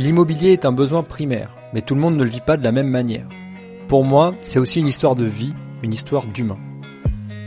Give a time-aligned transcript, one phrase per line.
[0.00, 2.72] L'immobilier est un besoin primaire, mais tout le monde ne le vit pas de la
[2.72, 3.28] même manière.
[3.86, 6.58] Pour moi, c'est aussi une histoire de vie, une histoire d'humain.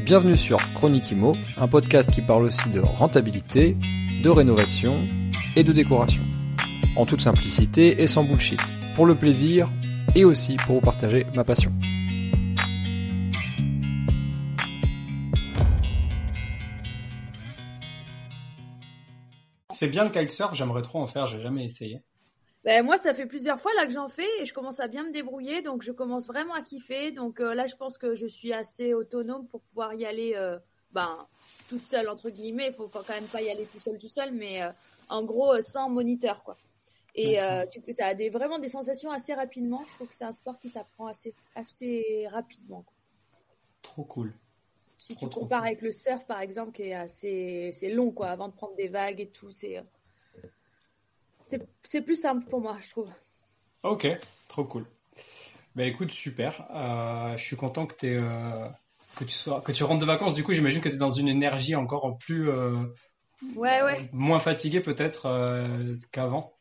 [0.05, 1.15] Bienvenue sur Chronique
[1.57, 3.75] un podcast qui parle aussi de rentabilité,
[4.21, 5.03] de rénovation
[5.55, 6.21] et de décoration.
[6.95, 8.61] En toute simplicité et sans bullshit,
[8.93, 9.71] pour le plaisir
[10.13, 11.71] et aussi pour vous partager ma passion.
[19.71, 22.03] C'est bien le kitesurf, j'aimerais trop en faire, j'ai jamais essayé.
[22.63, 25.03] Ben, moi, ça fait plusieurs fois là que j'en fais et je commence à bien
[25.03, 27.11] me débrouiller, donc je commence vraiment à kiffer.
[27.11, 30.57] Donc euh, là, je pense que je suis assez autonome pour pouvoir y aller, euh,
[30.91, 31.27] ben,
[31.67, 32.67] toute seule entre guillemets.
[32.67, 34.69] Il faut quand même pas y aller tout seul, tout seul, mais euh,
[35.09, 36.57] en gros sans moniteur, quoi.
[37.15, 37.37] Et
[37.69, 39.83] tu as des, vraiment des sensations assez rapidement.
[39.87, 42.85] Je trouve que c'est un sport qui s'apprend assez, assez rapidement.
[43.83, 44.33] Trop cool.
[44.97, 48.47] Si tu compares avec le surf, par exemple, qui est assez, c'est long, quoi, avant
[48.47, 49.83] de prendre des vagues et tout, c'est,
[51.83, 53.09] c'est plus simple pour moi, je trouve.
[53.83, 54.07] Ok,
[54.47, 54.85] trop cool.
[55.75, 56.67] Bah écoute, super.
[56.73, 58.67] Euh, je suis content que, es, euh,
[59.15, 60.35] que, tu sois, que tu rentres de vacances.
[60.35, 62.49] Du coup, j'imagine que tu es dans une énergie encore plus.
[62.49, 62.75] Euh,
[63.55, 64.09] ouais, ouais.
[64.13, 66.53] Moins fatiguée peut-être qu'avant.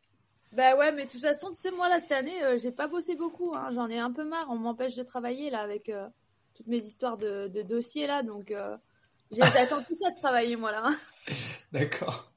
[0.53, 3.15] Bah ouais, mais de toute façon, tu sais, moi, là, cette année, j'ai pas bossé
[3.15, 3.53] beaucoup.
[3.55, 3.71] Hein.
[3.75, 4.47] J'en ai un peu marre.
[4.51, 5.93] On m'empêche de travailler, là, avec
[6.55, 8.23] toutes mes histoires de, dossiers, là.
[8.23, 8.53] Donc,
[9.31, 10.83] j'attends tout ça de travailler, moi, là.
[10.85, 10.99] Hein.
[11.73, 12.32] D'accord.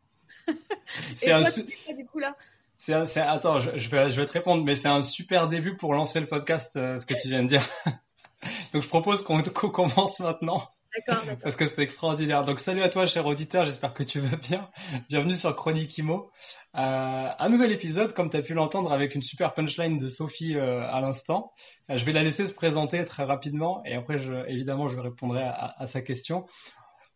[1.16, 2.36] c'est un du coup là?
[2.78, 6.20] C'est, attends, je, vais, je vais te répondre, mais c'est un super début pour lancer
[6.20, 7.68] le podcast, euh, ce que tu viens de dire.
[8.74, 10.62] Donc je propose qu'on, commence maintenant.
[10.96, 11.42] D'accord, d'accord.
[11.42, 12.44] Parce que c'est extraordinaire.
[12.44, 14.70] Donc salut à toi, cher auditeur, j'espère que tu vas bien.
[15.10, 16.30] Bienvenue sur Chronique Imo.
[16.76, 20.56] Euh, un nouvel épisode, comme tu as pu l'entendre, avec une super punchline de Sophie
[20.56, 21.54] euh, à l'instant.
[21.90, 25.74] je vais la laisser se présenter très rapidement et après, je, évidemment, je répondrai à,
[25.76, 26.46] à sa question.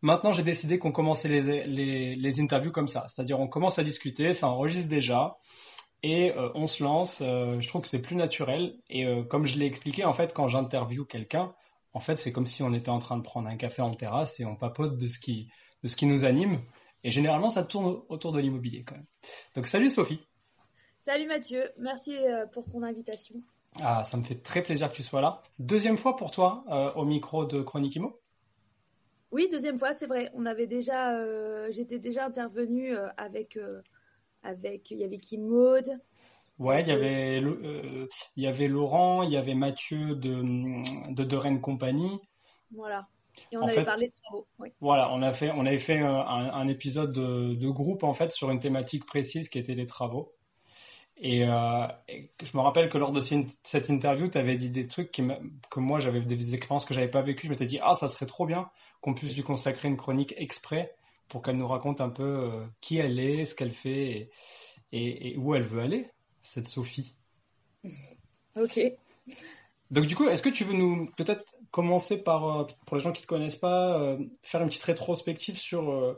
[0.02, 3.06] Maintenant, j'ai décidé qu'on commençait les, les, les, interviews comme ça.
[3.08, 5.38] C'est-à-dire, on commence à discuter, ça enregistre déjà,
[6.04, 7.22] et euh, on se lance.
[7.22, 8.78] Euh, je trouve que c'est plus naturel.
[8.90, 11.54] Et euh, comme je l'ai expliqué, en fait, quand j'interviewe quelqu'un,
[11.94, 14.40] en fait, c'est comme si on était en train de prendre un café en terrasse
[14.40, 15.50] et on papote de ce qui,
[15.84, 16.62] de ce qui nous anime.
[17.04, 19.08] Et généralement, ça tourne autour de l'immobilier quand même.
[19.56, 20.22] Donc, salut Sophie.
[21.00, 22.14] Salut Mathieu, merci
[22.52, 23.36] pour ton invitation.
[23.82, 25.42] Ah, ça me fait très plaisir que tu sois là.
[25.58, 26.66] Deuxième fois pour toi
[26.98, 28.19] au micro de Chronique Imo
[29.32, 30.32] oui, deuxième fois, c'est vrai.
[30.34, 33.82] On avait déjà, euh, j'étais déjà intervenue euh, avec, euh,
[34.44, 36.00] avec, il y avait Kim Maud.
[36.58, 41.36] Ouais, il y avait, il y avait Laurent, il y avait Mathieu de de, de
[41.38, 42.20] Rennes Compagnie.
[42.76, 43.08] Voilà.
[43.52, 44.46] Et on avait parlé de travaux.
[44.82, 48.32] Voilà, on a fait, on avait fait un, un épisode de, de, groupe en fait
[48.32, 50.34] sur une thématique précise qui était les travaux.
[51.22, 55.24] Et, je me rappelle que lors de cette interview, tu avais dit des trucs qui
[55.70, 57.48] que moi j'avais des expériences que j'avais pas vécues.
[57.48, 58.70] Je m'étais dit ah ça serait trop bien
[59.02, 60.96] qu'on puisse lui consacrer une chronique exprès
[61.28, 64.30] pour qu'elle nous raconte un peu euh, qui elle est, ce qu'elle fait
[64.92, 66.10] et, où elle veut aller,
[66.42, 67.16] cette Sophie.
[68.56, 68.82] Ok.
[69.92, 73.12] Donc du coup, est-ce que tu veux nous peut-être commencer par, euh, pour les gens
[73.12, 76.18] qui ne te connaissent pas, euh, faire une petite rétrospective sur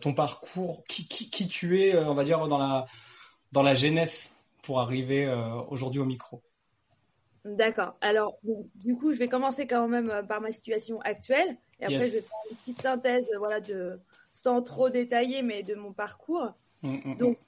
[0.00, 2.84] ton parcours, qui, qui, tu es, on va dire, dans la,
[3.50, 5.26] dans la jeunesse pour arriver
[5.68, 6.42] aujourd'hui au micro?
[7.44, 7.94] D'accord.
[8.00, 8.38] Alors,
[8.76, 11.56] du coup, je vais commencer quand même euh, par ma situation actuelle.
[11.78, 14.00] Et après, je vais faire une petite synthèse, euh, voilà, de,
[14.30, 16.54] sans trop détailler, mais de mon parcours.
[16.82, 17.16] Mm, mm, mm.
[17.18, 17.38] Donc,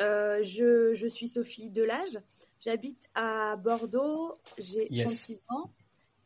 [0.00, 2.18] euh, je, je, suis Sophie Delage.
[2.60, 4.34] J'habite à Bordeaux.
[4.56, 5.70] J'ai 36 ans.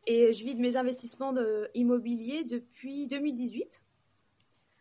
[0.05, 3.81] Et je vis de mes investissements de, immobiliers depuis 2018.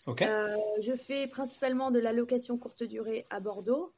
[0.06, 0.22] Ok.
[0.22, 3.92] je fais principalement de la location courte durée à Bordeaux.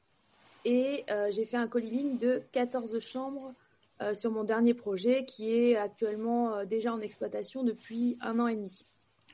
[0.65, 3.53] Et j'ai fait un co-living de 14 chambres
[4.01, 8.47] euh, sur mon dernier projet qui est actuellement euh, déjà en exploitation depuis un an
[8.47, 8.85] et demi.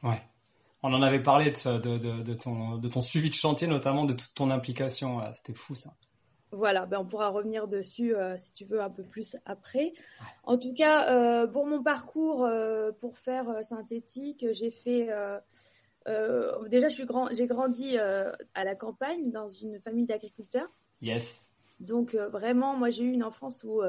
[0.01, 0.19] Ouais.
[0.81, 4.33] On en avait parlé de, de, ton, de ton suivi de chantier, notamment de toute
[4.33, 5.21] ton implication.
[5.33, 5.93] C'était fou ça.
[6.51, 9.93] Voilà, ben on pourra revenir dessus euh, si tu veux un peu plus après.
[10.43, 12.47] En tout cas, pour mon parcours,
[12.99, 15.09] pour faire synthétique, j'ai fait.
[16.67, 20.69] déjà, j'ai grandi à la campagne dans une famille d'agriculteurs.
[21.01, 21.44] Yes.
[21.79, 23.81] Donc vraiment, moi j'ai eu une enfance où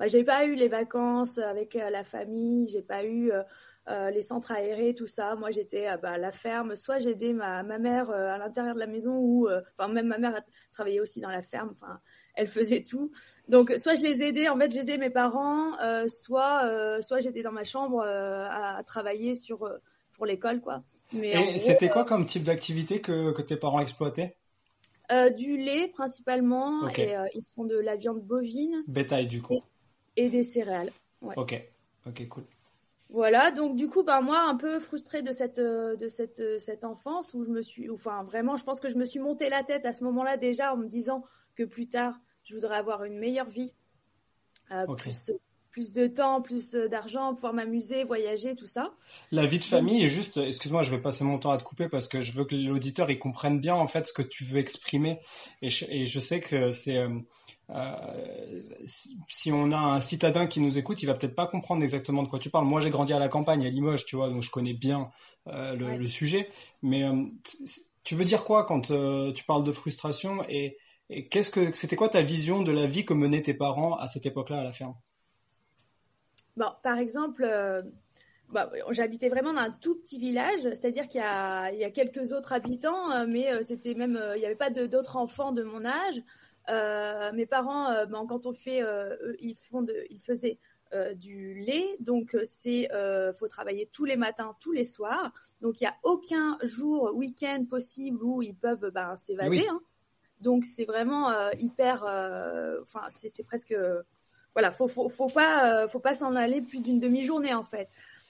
[0.00, 3.42] bah, j'ai pas eu les vacances avec euh, la famille, j'ai pas eu euh,
[3.88, 5.36] euh, les centres aérés, tout ça.
[5.36, 6.74] Moi, j'étais à bah, la ferme.
[6.74, 9.46] Soit j'aidais ma, ma mère à l'intérieur de la maison, ou
[9.78, 10.40] enfin même ma mère
[10.72, 11.68] travaillait aussi dans la ferme.
[11.72, 12.00] Enfin,
[12.34, 13.12] elle faisait tout.
[13.48, 14.48] Donc, soit je les aidais.
[14.48, 15.76] En fait, j'aidais mes parents,
[16.08, 19.70] soit soit j'étais dans ma chambre à, travailler sur
[20.14, 20.82] pour l'école, quoi.
[21.12, 24.36] Mais Et c'était quoi comme type d'activité que, que tes parents exploitaient?
[25.36, 26.88] Du lait principalement.
[26.88, 28.82] Et ils font de la viande bovine.
[28.86, 29.62] Bétail, du coup
[30.16, 30.90] et des céréales.
[31.22, 31.60] Ok,
[32.06, 32.44] ok, cool.
[33.08, 36.58] Voilà, donc du coup, ben moi, un peu frustrée de cette euh, de cette euh,
[36.60, 39.48] cette enfance où je me suis, enfin vraiment, je pense que je me suis monté
[39.48, 41.24] la tête à ce moment-là déjà en me disant
[41.56, 42.14] que plus tard
[42.44, 43.74] Je voudrais avoir une meilleure vie,
[44.96, 45.32] plus,
[45.70, 48.92] plus de temps, plus d'argent, pouvoir m'amuser, voyager, tout ça.
[49.30, 51.88] La vie de famille est juste, excuse-moi, je vais passer mon temps à te couper
[51.88, 54.58] parce que je veux que l'auditeur il comprenne bien en fait ce que tu veux
[54.58, 55.20] exprimer.
[55.62, 57.06] Et je, et je sais que c'est
[57.74, 58.62] euh,
[59.26, 62.28] si on a un citadin qui nous écoute, il va peut-être pas comprendre exactement de
[62.28, 62.66] quoi tu parles.
[62.66, 65.10] Moi, j'ai grandi à la campagne, à Limoges, tu vois, donc je connais bien
[65.48, 66.48] euh, le, sujet.
[66.82, 67.24] Mais euh,
[68.02, 68.92] tu veux dire quoi quand
[69.34, 70.76] tu parles de frustration et,
[71.30, 74.26] qu'est-ce que c'était quoi ta vision de la vie que menaient tes parents à cette
[74.26, 74.94] époque-là à la ferme?
[76.60, 77.42] Bon, par exemple,
[78.50, 81.24] bah, j'habitais vraiment dans un tout petit village, c'est-à-dire qu'il y,
[81.84, 85.84] a, quelques autres habitants, mais c'était même, il n'y avait pas d'autres enfants de mon
[85.84, 86.22] âge.
[86.70, 90.58] Euh, mes parents, euh, ben, quand on fait, euh, ils font de, ils faisaient
[91.14, 92.88] du lait, donc c'est,
[93.38, 95.32] faut travailler tous les matins, tous les soirs.
[95.60, 99.68] Donc il n'y a aucun jour, week-end possible où ils peuvent ben, s'évader.
[99.70, 99.80] Hein.
[100.40, 102.02] Donc c'est vraiment hyper,
[102.82, 103.72] enfin c'est presque,
[104.54, 107.88] voilà, faut faut, faut pas, faut pas s'en aller plus d'une demi-journée en fait.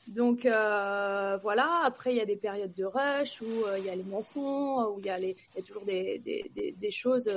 [0.09, 1.83] Donc voilà.
[1.85, 4.99] Après, il y a des périodes de rush où il y a les moissons, où
[4.99, 7.29] il y a les, il y a toujours des des, des, des choses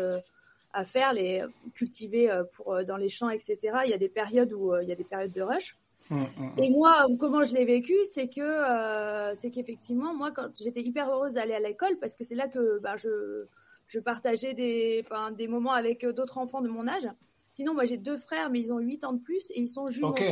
[0.73, 1.43] à faire, les
[1.75, 3.57] cultiver euh, pour euh, dans les champs, etc.
[3.85, 5.77] Il y a des périodes où euh, il y a des périodes de rush.
[6.09, 6.63] Mmh, mmh, mmh.
[6.63, 11.35] Et moi, comment je l'ai vécu, c'est que c'est qu'effectivement, moi, quand j'étais hyper heureuse
[11.35, 13.45] d'aller à l'école parce que c'est là que bah, je
[13.87, 17.07] je partageais des enfin des moments avec d'autres enfants de mon âge.
[17.53, 19.87] Sinon, moi, j'ai deux frères, mais ils ont 8 ans de plus et ils sont
[19.87, 20.07] jumeaux.
[20.07, 20.23] Ok,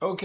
[0.00, 0.24] ok.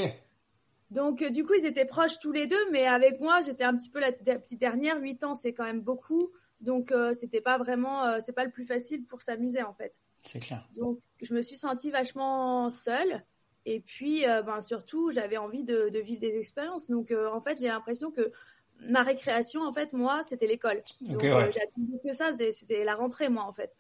[0.92, 3.90] Donc, du coup, ils étaient proches tous les deux, mais avec moi, j'étais un petit
[3.90, 5.00] peu la, la petite dernière.
[5.02, 6.32] 8 ans, c'est quand même beaucoup.
[6.62, 9.94] Donc euh, c'était pas vraiment, euh, c'est pas le plus facile pour s'amuser en fait.
[10.24, 10.68] C'est clair.
[10.76, 13.24] Donc je me suis sentie vachement seule.
[13.68, 16.88] Et puis, euh, ben, surtout, j'avais envie de, vivre des expériences.
[16.88, 18.32] Donc, en fait, j'ai l'impression que
[18.80, 20.84] ma récréation, en fait, moi, c'était l'école.
[21.02, 22.32] Donc, j'attendais que ça.
[22.52, 23.74] C'était la rentrée, moi, en fait.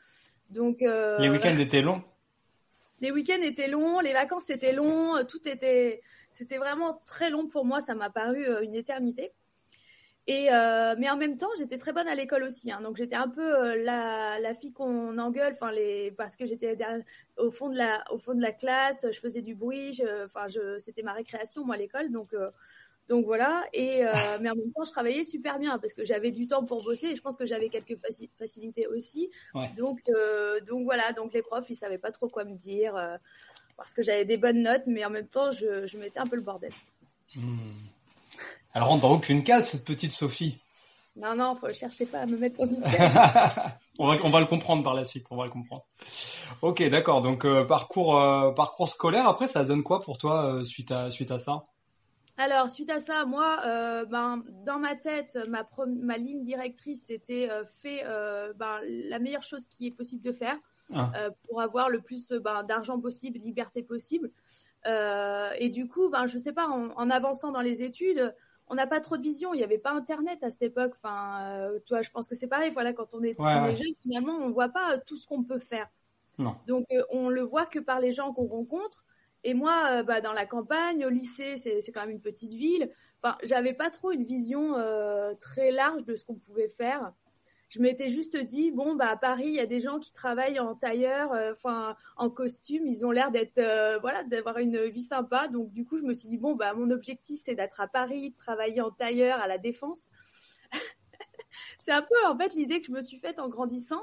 [0.49, 2.01] Donc, les week-ends étaient longs?
[3.01, 6.01] Les week-ends étaient longs, les vacances étaient longs, tout était,
[6.31, 7.79] c'était vraiment très long pour moi.
[7.81, 9.31] Ça m'a paru une éternité.
[10.27, 12.71] Et euh, mais en même temps, j'étais très bonne à l'école aussi.
[12.71, 16.47] Hein, donc j'étais un peu euh, la, la fille qu'on engueule, enfin les parce que
[16.47, 16.75] j'étais
[17.37, 20.79] au fond de la au fond de la classe, je faisais du bruit, enfin je,
[20.79, 22.49] c'était ma récréation moi l'école, donc euh,
[23.07, 23.63] donc voilà.
[23.73, 24.11] Et euh,
[24.41, 27.07] mais en même temps, je travaillais super bien parce que j'avais du temps pour bosser.
[27.07, 27.97] Et je pense que j'avais quelques
[28.37, 29.29] facilités aussi.
[29.53, 29.71] Ouais.
[29.77, 29.99] Donc
[30.67, 31.13] donc voilà.
[31.13, 32.95] Donc les profs, ils savaient pas trop quoi me dire
[33.77, 36.35] parce que j'avais des bonnes notes, mais en même temps, je, je mettais un peu
[36.35, 36.71] le bordel.
[37.35, 37.57] Mmh.
[38.73, 40.59] Elle rentre dans aucune case, cette petite Sophie.
[41.15, 43.17] Non, non, faut chercher pas à me mettre dans une case.
[43.99, 45.85] on, va, on va le comprendre par la suite, on va le comprendre.
[46.61, 47.21] Ok, d'accord.
[47.21, 49.27] Donc euh, parcours euh, parcours scolaire.
[49.27, 51.65] Après, ça donne quoi pour toi euh, suite à suite à ça?
[52.37, 53.61] Alors suite à ça, moi,
[54.09, 58.03] ben dans ma tête, ma ma ligne directrice, c'était fait
[58.55, 60.57] ben, la meilleure chose qui est possible de faire
[60.93, 61.11] ah.
[61.47, 64.31] pour avoir le plus ben, d'argent possible, liberté possible.
[64.85, 68.33] et du coup, ben je sais pas, en, en avançant dans les études
[68.67, 69.53] on n'a pas trop de vision.
[69.53, 70.93] Il n'y avait pas Internet à cette époque.
[70.95, 72.71] Enfin, euh, toi, je pense que c'est pareil.
[72.71, 75.87] Voilà, quand on est, jeune, finalement, on voit pas tout ce qu'on peut faire.
[76.37, 76.55] Non.
[76.67, 79.04] Donc, euh, on le voit que par les gens qu'on rencontre.
[79.45, 82.91] Et moi, euh, bah, dans la campagne, au lycée, c'est quand même une petite ville.
[83.23, 84.73] Enfin, j'avais pas trop une vision
[85.39, 87.13] très large de ce qu'on pouvait faire.
[87.69, 90.59] Je m'étais juste dit bon bah à Paris il y a des gens qui travaillent
[90.59, 91.53] en tailleur euh,
[92.15, 92.85] en costume.
[92.85, 95.47] Ils ont l'air d'être euh, voilà d'avoir une vie sympa.
[95.47, 98.29] Donc du coup je me suis dit bon bah mon objectif c'est d'être à Paris
[98.29, 100.09] de travailler en tailleur à la défense.
[101.79, 104.01] C'est un peu en fait l'idée que je me suis faite en grandissant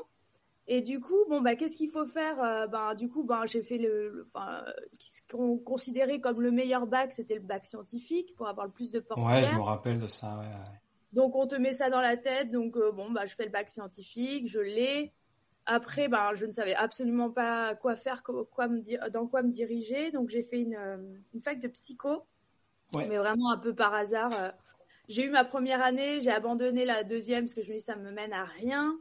[0.68, 3.62] et du coup bon bah qu'est-ce qu'il faut faire euh, ben du coup ben j'ai
[3.62, 4.64] fait le enfin
[4.98, 8.92] ce qu'on considérait comme le meilleur bac c'était le bac scientifique pour avoir le plus
[8.92, 10.46] de portes ouais je me rappelle de ça ouais.
[11.12, 12.50] Donc on te met ça dans la tête.
[12.50, 15.12] Donc euh, bon, bah je fais le bac scientifique, je l'ai.
[15.64, 20.10] Après, bah, je ne savais absolument pas quoi faire, quoi me, dans quoi me diriger.
[20.10, 20.96] Donc j'ai fait une, euh,
[21.34, 22.24] une, fac de psycho,
[22.96, 24.32] mais vraiment un peu par hasard.
[24.32, 24.50] Euh.
[25.08, 27.96] J'ai eu ma première année, j'ai abandonné la deuxième parce que je me dis ça
[27.96, 28.96] me mène à rien.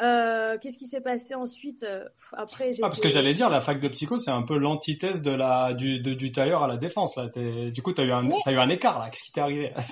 [0.00, 2.82] Euh, Qu'est-ce qui s'est passé ensuite euh, Après, j'ai.
[2.82, 5.72] Ah, parce que j'allais dire, la fac de psycho, c'est un peu l'antithèse de la
[5.72, 7.16] du, de, du tailleur à la défense.
[7.16, 9.10] Là, du coup, t'as eu un as eu un écart là.
[9.10, 9.72] Qu'est-ce qui t'est arrivé?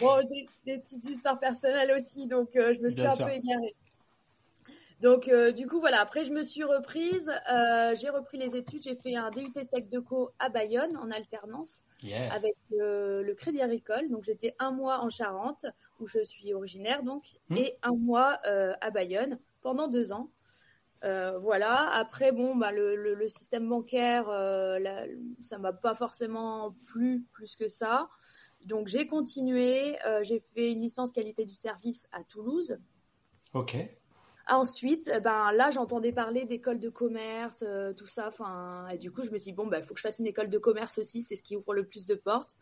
[0.00, 3.74] Bon, des, des, petites histoires personnelles aussi, donc euh, je me suis un peu égarée.
[5.00, 8.82] Donc euh, du coup voilà, après je me suis reprise, euh, j'ai repris les études,
[8.82, 11.84] j'ai fait un DUT Tech de Co à Bayonne en alternance
[12.30, 14.08] avec le Crédit Agricole.
[14.08, 15.66] Donc j'étais un mois en Charente
[16.00, 17.56] où je suis originaire donc hmm.
[17.56, 20.30] et un mois euh, à Bayonne pendant deux ans.
[21.02, 21.90] voilà.
[21.90, 25.06] Après bon bah le, le, le système bancaire, la,
[25.42, 28.08] ça m'a pas forcément plu plus que ça.
[28.64, 32.78] Donc j'ai continué, j'ai fait une licence qualité du service à Toulouse.
[33.54, 33.76] Ok.
[34.46, 37.64] Ensuite, ben là, j'entendais parler d'écoles de commerce,
[37.96, 38.28] tout ça.
[38.28, 40.26] Enfin, et du coup, je me suis dit bon, ben, faut que je fasse une
[40.26, 41.22] école de commerce aussi.
[41.22, 42.56] C'est ce qui ouvre le plus de portes.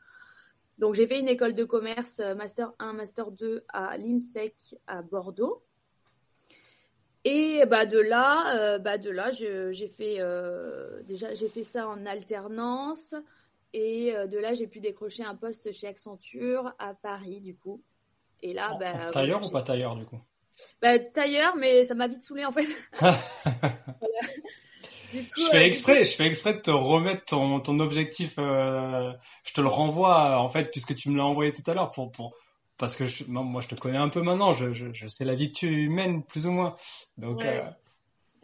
[0.78, 5.62] Donc, j'ai fait une école de commerce, master 1, master 2 à l'INSEC à Bordeaux.
[7.24, 11.88] Et bah de là, euh, bah de là, j'ai fait euh, déjà j'ai fait ça
[11.88, 13.14] en alternance
[13.72, 17.80] et euh, de là j'ai pu décrocher un poste chez Accenture à Paris du coup.
[18.40, 20.20] Et là, bah, tailleur ou pas tailleur du coup?
[20.80, 22.66] Bah tailleur, mais ça m'a vite saoulé en fait.
[25.12, 28.34] je fais exprès, je fais exprès de te remettre ton, ton objectif.
[28.36, 32.10] je te le renvoie en fait puisque tu me l'as envoyé tout à l'heure pour
[32.10, 32.34] pour
[32.82, 35.58] parce que moi, je te connais un peu maintenant, je, je, sais la vie que
[35.58, 36.74] tu mènes plus ou moins.
[37.16, 37.62] Donc, euh,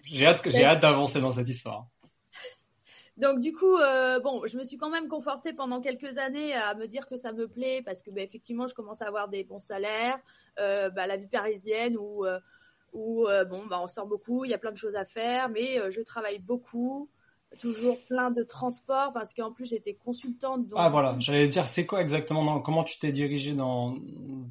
[0.04, 1.86] j'ai hâte, j'ai hâte d'avancer dans cette histoire.
[3.18, 6.74] Donc du coup, euh, bon, je me suis quand même confortée pendant quelques années à
[6.74, 9.44] me dire que ça me plaît parce que, bah, effectivement, je commence à avoir des
[9.44, 10.18] bons salaires,
[10.58, 12.24] euh, bah, la vie parisienne où,
[12.92, 15.90] où bon, bah, on sort beaucoup, il y a plein de choses à faire, mais
[15.90, 17.10] je travaille beaucoup
[17.58, 20.66] toujours plein de transports parce qu'en plus j'étais consultante.
[20.76, 23.94] Ah voilà, j'allais dire c'est quoi exactement, comment tu t'es dirigée dans,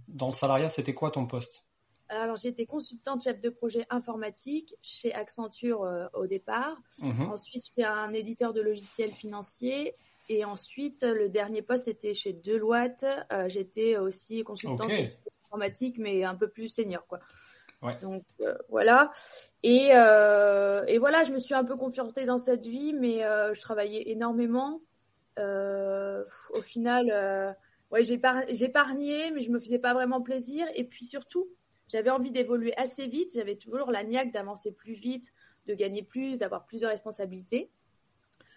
[0.08, 1.67] dans le salariat, c'était quoi ton poste?
[2.10, 6.78] Alors j'étais consultante chef de projet informatique chez Accenture euh, au départ.
[7.02, 7.32] Mhm.
[7.32, 9.96] Ensuite j'étais un éditeur de logiciels financiers
[10.30, 13.06] et ensuite le dernier poste c'était chez Deloitte.
[13.32, 14.92] Euh, j'étais aussi consultante
[15.46, 17.20] informatique mais un peu plus senior quoi.
[18.02, 19.12] Donc euh, voilà.
[19.64, 23.54] Et, euh, et, voilà, je me suis un peu confortée dans cette vie, mais euh,
[23.54, 24.82] je travaillais énormément.
[25.38, 27.56] au final,
[27.92, 30.68] ouais, j'épargnais, mais je me faisais pas vraiment plaisir.
[30.76, 31.48] Et puis surtout,
[31.88, 33.32] j'avais envie d'évoluer assez vite.
[33.34, 35.34] J'avais toujours la niaque d'avancer plus vite,
[35.68, 37.70] de gagner plus, d'avoir plus de responsabilités.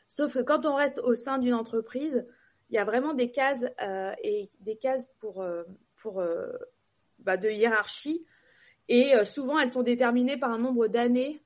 [0.09, 2.27] Sauf que quand on reste au sein d'une entreprise,
[2.71, 3.67] il y a vraiment des cases
[4.23, 5.45] et des cases pour,
[5.97, 6.23] pour
[7.21, 8.25] bah, de hiérarchie
[8.91, 11.41] et euh, souvent, elles sont déterminées par un nombre d'années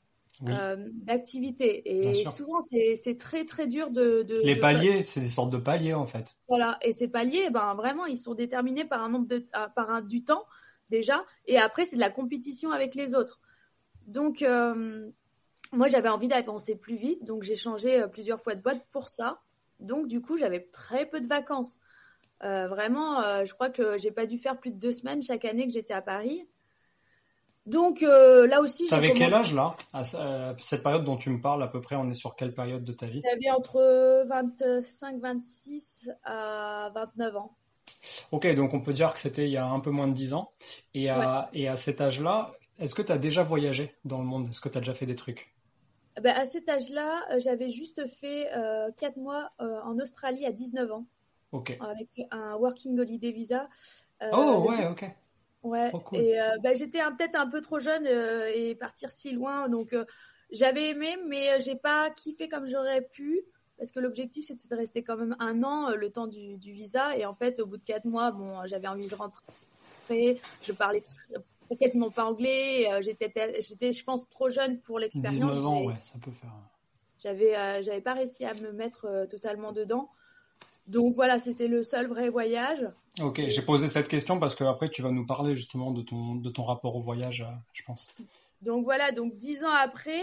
[0.49, 2.11] euh, d'activité.
[2.11, 4.27] Et souvent, c'est très, très dur de.
[4.43, 6.37] les paliers, c'est des sortes de paliers, en fait.
[6.49, 6.79] Voilà.
[6.83, 9.47] Et ces paliers, ben, vraiment, ils sont déterminés par un nombre de.
[9.77, 10.45] par un, du temps,
[10.91, 11.25] déjà.
[11.47, 13.41] Et après, c'est de la compétition avec les autres.
[14.07, 14.43] Donc.
[14.43, 15.11] Euh,
[15.73, 19.41] moi, j'avais envie d'avancer plus vite, donc j'ai changé plusieurs fois de boîte pour ça.
[19.81, 21.81] Donc, du coup, j'avais très peu de vacances.
[22.41, 25.73] vraiment, je crois que j'ai pas dû faire plus de deux semaines chaque année que
[25.73, 26.47] j'étais à Paris.
[27.67, 28.89] Donc euh, là aussi.
[28.89, 29.77] T'avais quel âge là?
[29.93, 32.85] À cette période dont tu me parles à peu près On est sur quelle période
[32.85, 33.23] de ta vie?
[33.25, 37.57] J'avais entre 25, 26 à 29 ans.
[38.33, 40.35] Ok, donc on peut dire que c'était il y a un peu moins de 10
[40.35, 40.53] ans.
[40.95, 44.49] Et à, et à cet âge-là, est-ce que tu as déjà voyagé dans le monde?
[44.49, 45.55] Est-ce que tu as déjà fait des trucs?
[46.21, 50.53] Ben, À cet âge-là, euh, j'avais juste fait euh, 4 mois euh, en Australie à
[50.53, 51.07] 19 ans.
[51.81, 53.69] Avec un Working Holiday Visa.
[54.33, 55.05] oh ouais, ok.
[55.63, 55.91] Ouais.
[56.13, 59.95] Et euh, bah, j'étais peut-être un peu trop jeune euh, et partir si loin, donc
[59.95, 60.05] euh,
[60.51, 63.41] j'avais aimé, mais j'ai pas kiffé comme j'aurais pu
[63.79, 67.27] parce que l'objectif c'était de rester quand même un an le temps du, visa et
[67.27, 69.43] en fait au bout de quatre mois, bon, j'avais envie de rentrer.
[70.63, 71.03] Je parlais
[71.79, 72.89] quasiment pas anglais.
[73.01, 75.51] j'étais, j'étais, je pense, trop jeune pour l'expérience.
[75.51, 76.53] 19 ans, ouais, ça peut faire.
[77.19, 80.11] J'avais, j'avais pas réussi à me mettre totalement dedans.
[80.87, 82.87] Donc voilà, c'était le seul vrai voyage.
[83.21, 86.35] Ok, j'ai posé cette question parce que après tu vas nous parler justement de ton,
[86.35, 88.15] de ton rapport au voyage, euh, je pense.
[88.61, 90.23] Donc voilà, donc dix ans après,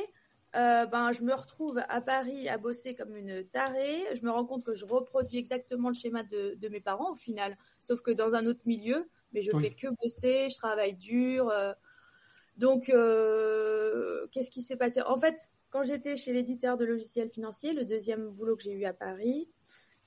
[0.56, 4.06] euh, ben, je me retrouve à Paris à bosser comme une tarée.
[4.14, 7.16] Je me rends compte que je reproduis exactement le schéma de, de mes parents au
[7.16, 9.10] final, sauf que dans un autre milieu.
[9.34, 11.50] Mais je fais que bosser, je travaille dur.
[11.50, 11.74] Euh.
[12.58, 12.86] donc,
[14.32, 15.02] qu'est-ce qui s'est passé?
[15.02, 18.84] En fait, quand j'étais chez l'éditeur de logiciels financiers, le deuxième boulot que j'ai eu
[18.84, 19.48] à Paris,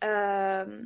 [0.04, 0.82] euh,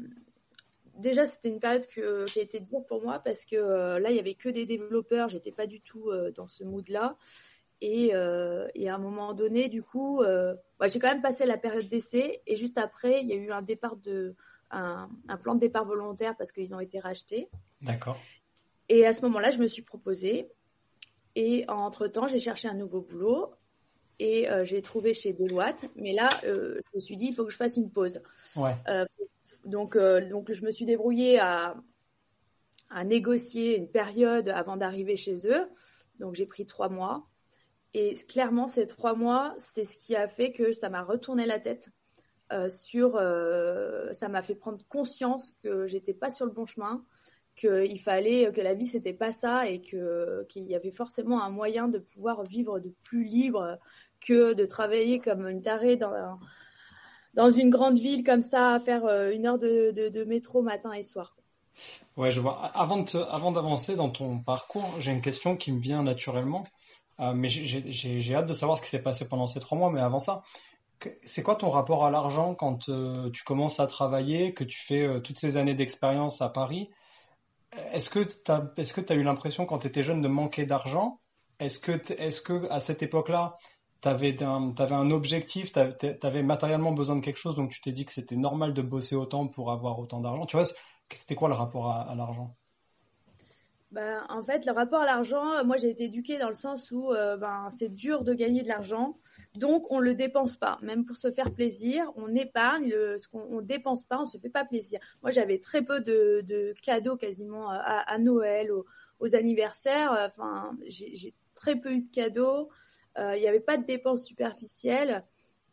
[0.94, 4.16] déjà, c'était une période qui a été dure pour moi parce que euh, là, il
[4.16, 5.28] y avait que des développeurs.
[5.28, 7.16] J'étais pas du tout euh, dans ce mood-là.
[7.80, 10.22] Et, à un moment donné, du coup,
[10.78, 12.42] bah, j'ai quand même passé la période d'essai.
[12.46, 14.34] Et juste après, il y a eu un départ de
[14.70, 15.08] un,
[15.42, 17.48] plan de départ volontaire parce qu'ils ont été rachetés.
[17.82, 18.18] D'accord.
[18.88, 20.50] Et à ce moment-là, je me suis proposée.
[21.34, 23.54] Et entre temps, j'ai cherché un nouveau boulot
[24.18, 25.86] et euh, j'ai trouvé chez Deloitte.
[25.96, 28.20] Mais là, euh, je me suis dit, il faut que je fasse une pause.
[28.56, 28.74] Ouais.
[28.88, 29.04] Euh,
[29.64, 31.76] donc, donc, je me suis débrouillée à,
[32.90, 35.68] à négocier une période avant d'arriver chez eux.
[36.18, 37.28] Donc, j'ai pris trois mois.
[37.94, 41.58] Et clairement, ces trois mois, c'est ce qui a fait que ça m'a retourné la
[41.58, 41.90] tête.
[42.68, 43.20] sur,
[44.12, 47.04] ça m'a fait prendre conscience que j'étais pas sur le bon chemin,
[47.56, 51.50] qu'il fallait que la vie c'était pas ça et que qu'il y avait forcément un
[51.50, 53.78] moyen de pouvoir vivre de plus libre
[54.20, 56.38] que de travailler comme une tarée dans,
[57.34, 60.92] dans une grande ville comme ça, à faire euh, une heure de, de, métro matin
[60.92, 61.36] et soir.
[62.16, 62.30] Ouais.
[62.74, 66.64] Avant, avant d'avancer dans ton parcours, j'ai une question qui me vient naturellement.
[67.18, 69.90] Mais j'ai hâte de savoir ce qui s'est passé pendant ces trois mois.
[69.90, 70.42] Mais avant ça,
[71.22, 72.90] c'est quoi ton rapport à l'argent quand
[73.32, 76.90] tu commences à travailler, que tu fais toutes ces années d'expérience à Paris?
[77.72, 81.20] Est-ce que tu as, est eu l'impression quand tu étais jeune de manquer d'argent?
[81.58, 83.56] Est-ce que, est que à cette époque-là,
[84.00, 88.04] tu avais, un objectif, tu avais, matériellement besoin de quelque chose, donc tu t'es dit
[88.04, 90.46] que c'était normal de bosser autant pour avoir autant d'argent?
[90.46, 90.66] Tu vois,
[91.12, 92.56] c'était quoi le rapport à, l'argent?
[93.90, 97.10] Ben, en fait, le rapport à l'argent, moi j'ai été éduquée dans le sens où
[97.12, 99.18] euh, ben, c'est dur de gagner de l'argent,
[99.54, 103.62] donc on le dépense pas, même pour se faire plaisir, on épargne, ce qu'on on
[103.62, 105.00] dépense pas, on se fait pas plaisir.
[105.22, 108.84] Moi j'avais très peu de, cadeaux quasiment à, Noël, aux,
[109.20, 112.68] aux anniversaires, enfin j'ai très peu eu de cadeaux.
[113.18, 115.24] Euh, il n'y avait pas de dépenses superficielles.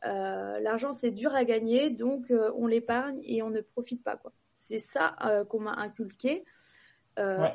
[0.06, 4.18] Euh, l'argent, c'est dur à gagner, donc euh, on l'épargne et on ne profite pas.
[4.18, 4.34] Quoi.
[4.54, 5.16] C'est ça
[5.50, 6.44] qu'on m'a inculqué.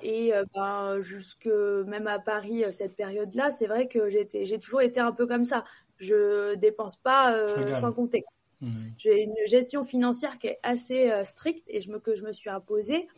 [0.02, 1.46] Et ben, jusque
[1.86, 5.44] même à Paris, cette période-là, c'est vrai que j'étais, j'ai toujours été un peu comme
[5.44, 5.64] ça.
[5.98, 7.36] Je dépense pas
[7.74, 8.24] sans compter.
[8.60, 8.70] Mmh.
[8.98, 12.50] J'ai une gestion financière qui est assez stricte et je me, que je me suis
[12.50, 13.08] imposée.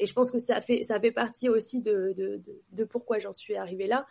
[0.00, 3.18] Et je pense que ça fait, ça fait partie aussi de, de, de, de pourquoi
[3.18, 4.06] j'en suis arrivée là.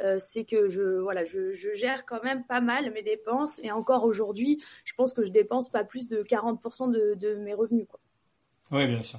[0.00, 4.04] Euh, c'est que je voilà, je, gère quand même pas mal mes dépenses et encore
[4.04, 7.86] aujourd'hui, je pense que je dépense pas plus de 40% de, mes revenus.
[7.88, 7.98] Quoi.
[8.70, 9.18] Oui, bien sûr.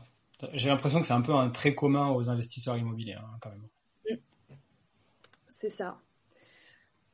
[0.53, 3.67] J'ai l'impression que c'est un peu un trait commun aux investisseurs immobiliers, hein, quand même.
[4.09, 4.55] Mm.
[5.49, 5.97] C'est ça.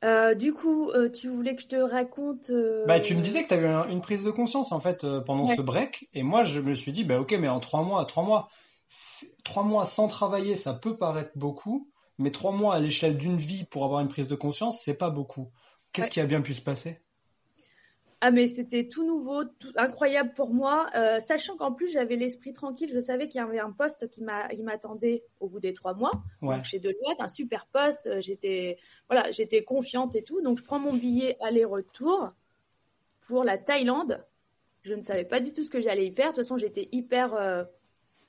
[0.03, 2.51] Euh, du coup, euh, tu voulais que je te raconte.
[2.86, 5.62] Bah, tu me disais que tu avais une prise de conscience en fait pendant ce
[5.62, 8.50] break, et moi je me suis dit, bah ok, mais en trois mois, trois mois,
[9.44, 13.65] trois mois sans travailler, ça peut paraître beaucoup, mais trois mois à l'échelle d'une vie
[13.65, 15.51] pour avoir une prise de conscience, c'est pas beaucoup.
[15.91, 17.00] Qu'est-ce qui a bien pu se passer?
[18.27, 22.53] Ah mais c'était tout nouveau, tout incroyable pour moi, euh, sachant qu'en plus j'avais l'esprit
[22.53, 26.24] tranquille, je savais qu'il y avait un poste qui m'attendait au bout des trois mois.
[26.41, 28.79] Donc chez Deloitte, un super poste, euh, j'étais
[29.12, 32.32] voilà, j'étais confiante et tout, donc je prends mon billet aller-retour
[33.27, 34.25] pour la Thaïlande.
[34.82, 36.31] Je ne savais pas du tout ce que j'allais y faire.
[36.31, 37.64] De toute façon, j'étais hyper euh,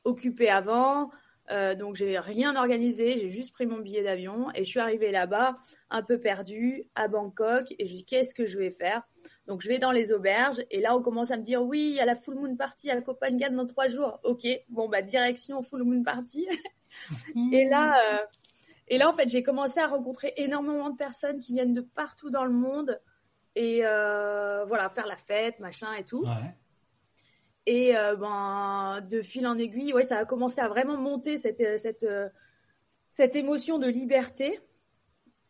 [0.05, 1.11] occupée avant.
[1.51, 5.13] Euh, donc j'ai rien organisé, j'ai juste pris mon billet d'avion et je suis arrivée
[5.13, 5.57] là-bas
[5.91, 7.75] un peu perdue à Bangkok.
[7.79, 9.03] Et je dis qu'est-ce que je vais faire?
[9.47, 11.95] Donc je vais dans les auberges et là on commence à me dire oui il
[11.95, 14.19] y a la full moon party à Copenhague dans trois jours.
[14.25, 16.49] Ok bon bah direction full moon party
[17.53, 18.19] et là euh,
[18.89, 22.31] et là en fait j'ai commencé à rencontrer énormément de personnes qui viennent de partout
[22.31, 23.01] dans le monde
[23.55, 26.25] et euh, voilà faire la fête machin et tout.
[26.25, 26.55] Ouais.
[27.69, 31.81] Et euh, ben, de fil en aiguille, ouais, ça a commencé à vraiment monter cette,
[31.81, 32.07] cette,
[33.11, 34.61] cette émotion de liberté.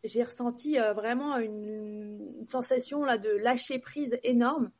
[0.03, 4.71] J'ai ressenti vraiment une, sensation là de lâcher prise énorme,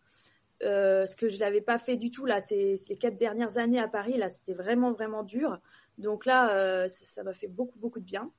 [0.62, 2.40] ce que je l'avais pas fait du tout là.
[2.40, 5.60] Ces, ces quatre dernières années à Paris, là, c'était vraiment vraiment dur.
[5.98, 8.32] Donc là, ça m'a fait beaucoup beaucoup de bien.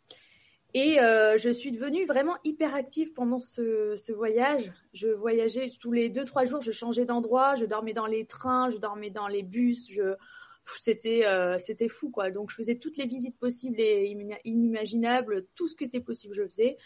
[0.74, 4.70] Et euh, je suis devenue vraiment hyper active pendant ce, ce, voyage.
[4.92, 8.68] Je voyageais tous les deux trois jours, je changeais d'endroit, je dormais dans les trains,
[8.68, 10.14] je dormais dans les bus, je
[10.80, 12.30] c'était euh, c'était fou quoi.
[12.30, 16.44] Donc je faisais toutes les visites possibles et inimaginables, tout ce qui était possible je
[16.46, 16.78] faisais.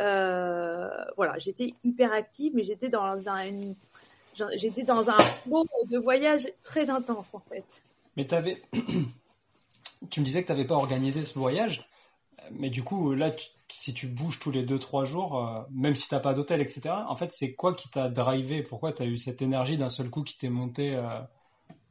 [0.00, 3.74] Euh, voilà, j'étais hyper active, mais j'étais dans un une,
[4.54, 7.64] j'étais dans un flot de voyage très intense en fait.
[8.16, 8.56] Mais avais,
[10.10, 11.88] tu me disais que tu n'avais pas organisé ce voyage
[12.52, 13.32] mais du coup, là,
[13.68, 16.94] si tu bouges tous les 2-3 jours, euh, même si tu n'as pas d'hôtel, etc.,
[17.06, 18.62] en fait, c'est quoi qui t'a drivé?
[18.62, 20.98] Pourquoi tu as eu cette énergie d'un seul coup qui t'est montée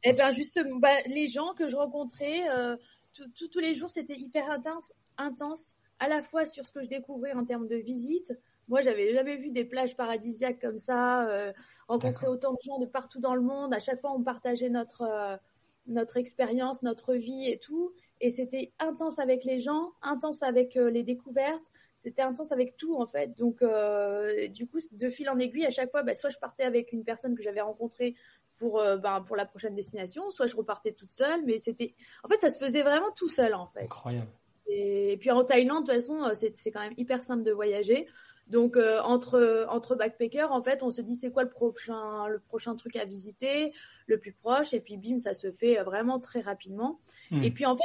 [0.04, 2.76] Eh bien, justement, bah, les gens que je rencontrais, euh,
[3.12, 7.32] tous les jours, c'était hyper intense, intense, à la fois sur ce que je découvrais
[7.32, 8.32] en termes de visite.
[8.68, 11.52] Moi, j'avais jamais vu des plages paradisiaques comme ça,
[11.88, 13.74] rencontrer autant de gens de partout dans le monde.
[13.74, 15.40] À chaque fois, on partageait notre
[15.88, 17.92] notre expérience, notre vie et tout.
[18.20, 22.96] Et c'était intense avec les gens, intense avec euh, les découvertes, c'était intense avec tout
[22.96, 23.36] en fait.
[23.36, 26.64] Donc euh, du coup, de fil en aiguille, à chaque fois, bah, soit je partais
[26.64, 28.16] avec une personne que j'avais rencontrée
[28.58, 31.44] pour euh, ben, pour la prochaine destination, soit je repartais toute seule.
[31.44, 33.84] Mais c'était, en fait, ça se faisait vraiment tout seul en fait.
[33.84, 34.30] Incroyable.
[34.70, 38.06] Et, puis en Thaïlande, de toute façon, c'est quand même hyper simple de voyager.
[38.48, 42.76] Donc entre entre backpackers, en fait, on se dit c'est quoi le prochain le prochain
[42.76, 43.72] truc à visiter,
[44.06, 47.00] le plus proche, et puis bim, ça se fait vraiment très rapidement.
[47.30, 47.42] Hmm.
[47.42, 47.82] Et puis en fait,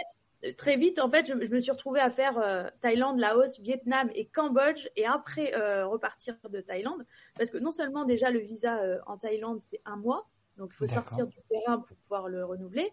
[0.52, 4.26] très vite, en fait, je, me suis retrouvée à faire euh, Thaïlande, Laos, Vietnam et
[4.26, 7.06] Cambodge, et après euh, repartir de Thaïlande,
[7.38, 10.76] parce que non seulement déjà le visa euh, en Thaïlande c'est un mois, donc il
[10.76, 12.92] faut sortir du terrain pour pouvoir le renouveler,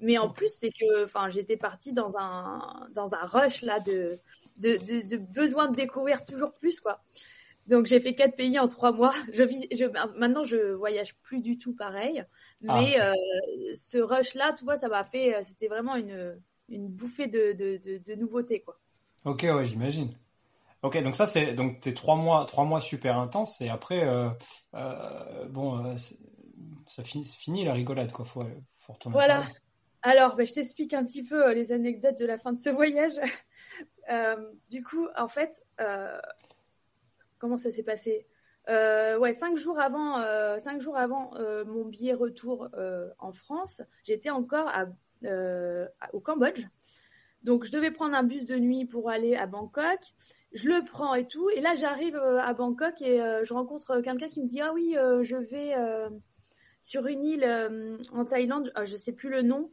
[0.00, 4.18] mais en plus c'est que, enfin, j'étais partie dans un dans un rush là de
[4.58, 7.02] de, de, besoin de découvrir toujours plus quoi.
[7.66, 9.12] Donc j'ai fait quatre pays en trois mois.
[9.32, 12.24] Je, je maintenant je voyage plus du tout pareil,
[12.68, 12.96] ah, mais
[13.74, 17.98] ce rush là, tu vois, ça m'a fait, c'était vraiment une une bouffée de, de,
[17.98, 18.78] de, nouveautés, quoi.
[19.24, 20.14] Ok, ouais, j'imagine.
[20.82, 24.30] Ok, donc ça c'est donc t'es trois mois, trois mois super intenses et après euh,
[24.74, 25.94] euh, bon, euh,
[26.90, 28.24] ça finit, fini la rigolade quoi.
[28.24, 28.44] Faut,
[28.78, 29.14] faut retourner.
[29.14, 29.42] Voilà.
[30.02, 33.12] Alors, bah, je t'explique un petit peu les anecdotes de la fin de ce voyage.
[34.70, 35.62] du coup, en fait,
[37.38, 38.26] comment ça s'est passé?
[38.66, 40.16] Ouais, cinq jours avant,
[40.58, 41.32] cinq jours avant
[41.66, 42.68] mon billet retour
[43.18, 44.86] en France, j'étais encore à,
[46.14, 46.66] au Cambodge.
[47.42, 50.00] Donc, je devais prendre un bus de nuit pour aller à Bangkok
[50.52, 51.48] je le prends et tout.
[51.50, 54.72] Et là, j'arrive euh, à Bangkok et euh, je rencontre quelqu'un qui me dit Ah
[54.72, 55.74] oui, euh, je vais
[56.82, 59.70] sur une île en Thaïlande, ah, je sais plus le nom.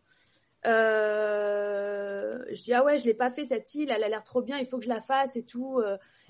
[0.64, 4.58] je dis Ah ouais, je l'ai pas fait cette île, elle a l'air trop bien,
[4.58, 5.82] il faut que je la fasse et tout.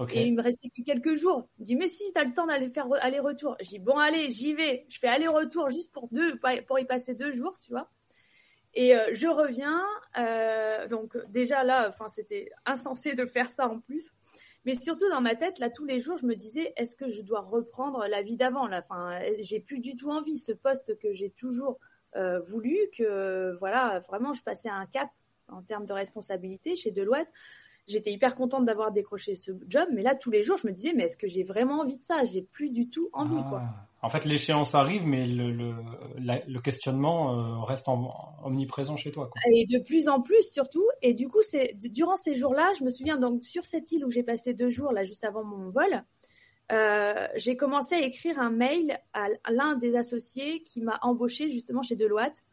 [0.10, 1.50] Et il me restait que quelques jours.
[1.58, 3.56] Il me dit Mais si, tu as le temps d'aller faire aller-retour.
[3.62, 4.86] Je dis Bon, allez, j'y vais.
[4.90, 7.90] Je fais aller-retour juste pour, deux, pour y passer deux jours, tu vois.
[8.74, 9.84] Et je reviens,
[10.88, 14.12] donc déjà là, enfin c'était insensé de faire ça en plus.
[14.65, 17.22] Mais surtout dans ma tête, là, tous les jours, je me disais, est-ce que je
[17.22, 18.80] dois reprendre la vie d'avant là?
[18.80, 20.38] Enfin, j'ai plus du tout envie.
[20.38, 21.80] Ce poste que j'ai toujours
[22.15, 25.10] euh, voulu, que voilà, vraiment, je passais un cap
[25.48, 27.30] en termes de responsabilité chez Deloitte.
[27.88, 30.91] J'étais hyper contente d'avoir décroché ce job, mais là, tous les jours, je me disais,
[30.93, 32.26] mais est-ce que j'ai vraiment envie de ça?
[32.26, 33.62] J'ai plus du tout envie, quoi.
[34.01, 37.88] En fait, l'échéance arrive, mais le, questionnement euh, reste
[38.43, 39.31] omniprésent chez toi.
[39.53, 40.86] Et de plus en plus, surtout.
[41.01, 41.41] Et du coup,
[41.73, 44.91] durant ces jours-là, je me souviens donc sur cette île où j'ai passé deux jours
[44.91, 46.03] là juste avant mon vol,
[46.71, 51.81] euh, j'ai commencé à écrire un mail à l'un des associés qui m'a embauché justement
[51.81, 52.43] chez Deloitte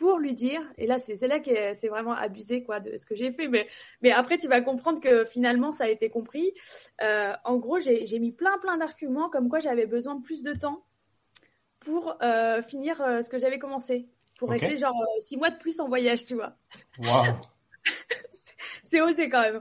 [0.00, 3.14] pour lui dire, et là c'est là que c'est vraiment abusé quoi de ce que
[3.14, 3.68] j'ai fait, mais,
[4.00, 6.54] mais après tu vas comprendre que finalement ça a été compris.
[7.02, 10.54] Euh, en gros, j'ai mis plein plein d'arguments comme quoi j'avais besoin de plus de
[10.54, 10.82] temps
[11.80, 14.08] pour euh, finir euh, ce que j'avais commencé,
[14.38, 16.56] pour rester genre six mois de plus en voyage, tu vois.
[16.98, 17.34] Wow.
[18.82, 19.60] c'est osé quand même.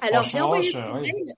[0.00, 1.34] Alors j'ai envoyé mail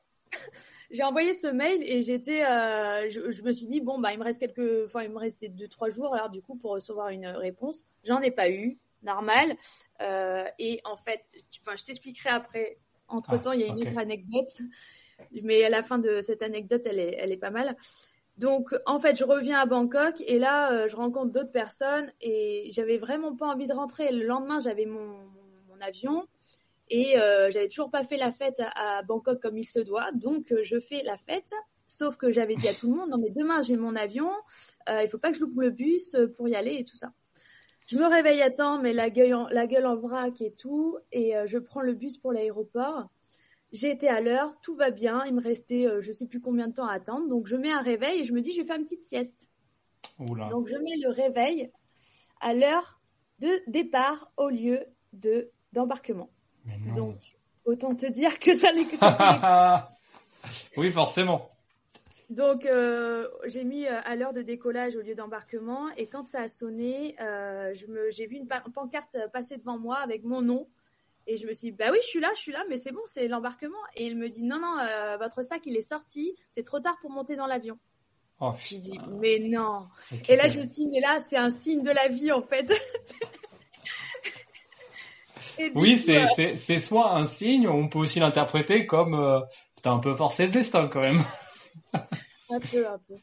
[0.90, 4.24] j'ai envoyé ce mail et j'étais, euh, je, me suis dit bon bah il me
[4.24, 7.26] reste quelques, enfin il me restait deux trois jours alors du coup pour recevoir une
[7.26, 7.84] réponse.
[8.04, 9.56] J'en ai pas eu, normal.
[10.00, 11.22] Euh, et en fait,
[11.60, 12.78] enfin je t'expliquerai après.
[13.08, 14.62] Entre temps, il y a une ah, autre anecdote,
[15.42, 17.76] mais à la fin de cette anecdote, elle est, elle est pas mal.
[18.36, 22.68] Donc, en fait, je reviens à Bangkok et là, euh, je rencontre d'autres personnes et
[22.70, 24.12] j'avais vraiment pas envie de rentrer.
[24.12, 25.16] Le lendemain, j'avais mon,
[25.68, 26.26] mon, avion
[26.88, 30.52] et euh, j'avais toujours pas fait la fête à, Bangkok comme il se doit, donc
[30.52, 31.52] euh, je fais la fête.
[31.88, 34.30] Sauf que j'avais dit à tout le monde, non mais demain j'ai mon avion,
[34.88, 37.12] euh, il faut pas que je loupe le bus pour y aller et tout ça.
[37.86, 40.98] Je me réveille à temps, mais la gueule en, la gueule en vrac et tout,
[41.12, 43.08] et je prends le bus pour l'aéroport.
[43.70, 46.72] J'ai été à l'heure, tout va bien, il me restait je sais plus combien de
[46.72, 48.76] temps à attendre, donc je mets un réveil et je me dis je vais faire
[48.76, 49.48] une petite sieste.
[50.18, 51.70] Donc je mets le réveil
[52.40, 53.00] à l'heure
[53.38, 54.80] de départ au lieu
[55.12, 56.30] de d'embarquement.
[56.94, 57.16] Donc,
[57.64, 59.90] autant te dire que ça n'est que ça.
[60.76, 61.50] oui, forcément.
[62.28, 65.88] Donc, euh, j'ai mis euh, à l'heure de décollage au lieu d'embarquement.
[65.96, 67.72] Et quand ça a sonné, euh,
[68.10, 70.68] j'ai vu une pancarte passer devant moi avec mon nom.
[71.28, 72.92] Et je me suis dit, bah oui, je suis là, je suis là, mais c'est
[72.92, 73.78] bon, c'est l'embarquement.
[73.94, 74.76] Et il me dit, non, non,
[75.18, 76.36] votre sac, il est sorti.
[76.50, 77.78] C'est trop tard pour monter dans l'avion.
[78.40, 79.88] Oh, j'ai dit, mais non.
[80.28, 82.42] Et là, je me suis dit, mais là, c'est un signe de la vie, en
[82.42, 82.70] fait.
[85.74, 89.40] oui, euh, c'est soit un signe, on peut aussi l'interpréter comme euh,
[89.82, 91.22] t'as un peu forcé le destin quand même.
[91.94, 93.14] un peu, un peu.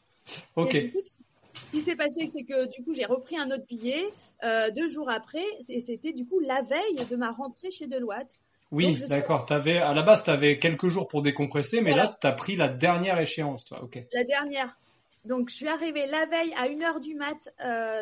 [0.56, 0.72] Ok.
[0.72, 4.04] ce qui s'est passé, c'est que du coup, j'ai repris un autre billet
[4.42, 8.38] euh, deux jours après, et c'était du coup la veille de ma rentrée chez Deloitte.
[8.70, 9.46] Oui, d'accord.
[9.50, 12.56] Avais, à la base, tu avais quelques jours pour décompresser, mais là, tu as pris
[12.56, 13.82] la dernière échéance, toi.
[13.82, 14.02] Ok.
[14.12, 14.76] La dernière.
[15.24, 17.54] Donc, je suis arrivée la veille à 1h du mat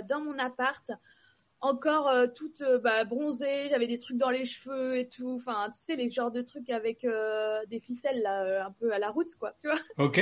[0.09, 0.91] dans mon appart
[1.63, 5.71] encore euh, toute euh, bah, bronzée, j'avais des trucs dans les cheveux et tout, enfin
[5.73, 9.11] tu sais les genres de trucs avec euh, des ficelles là, un peu à la
[9.11, 9.79] route quoi, tu vois.
[9.99, 10.21] Ok.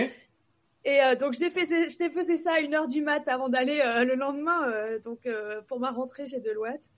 [0.85, 4.73] Et donc je faisais ça à une heure du mat avant d'aller le lendemain,
[5.05, 5.29] donc
[5.69, 6.89] pour ma rentrée chez Deloitte.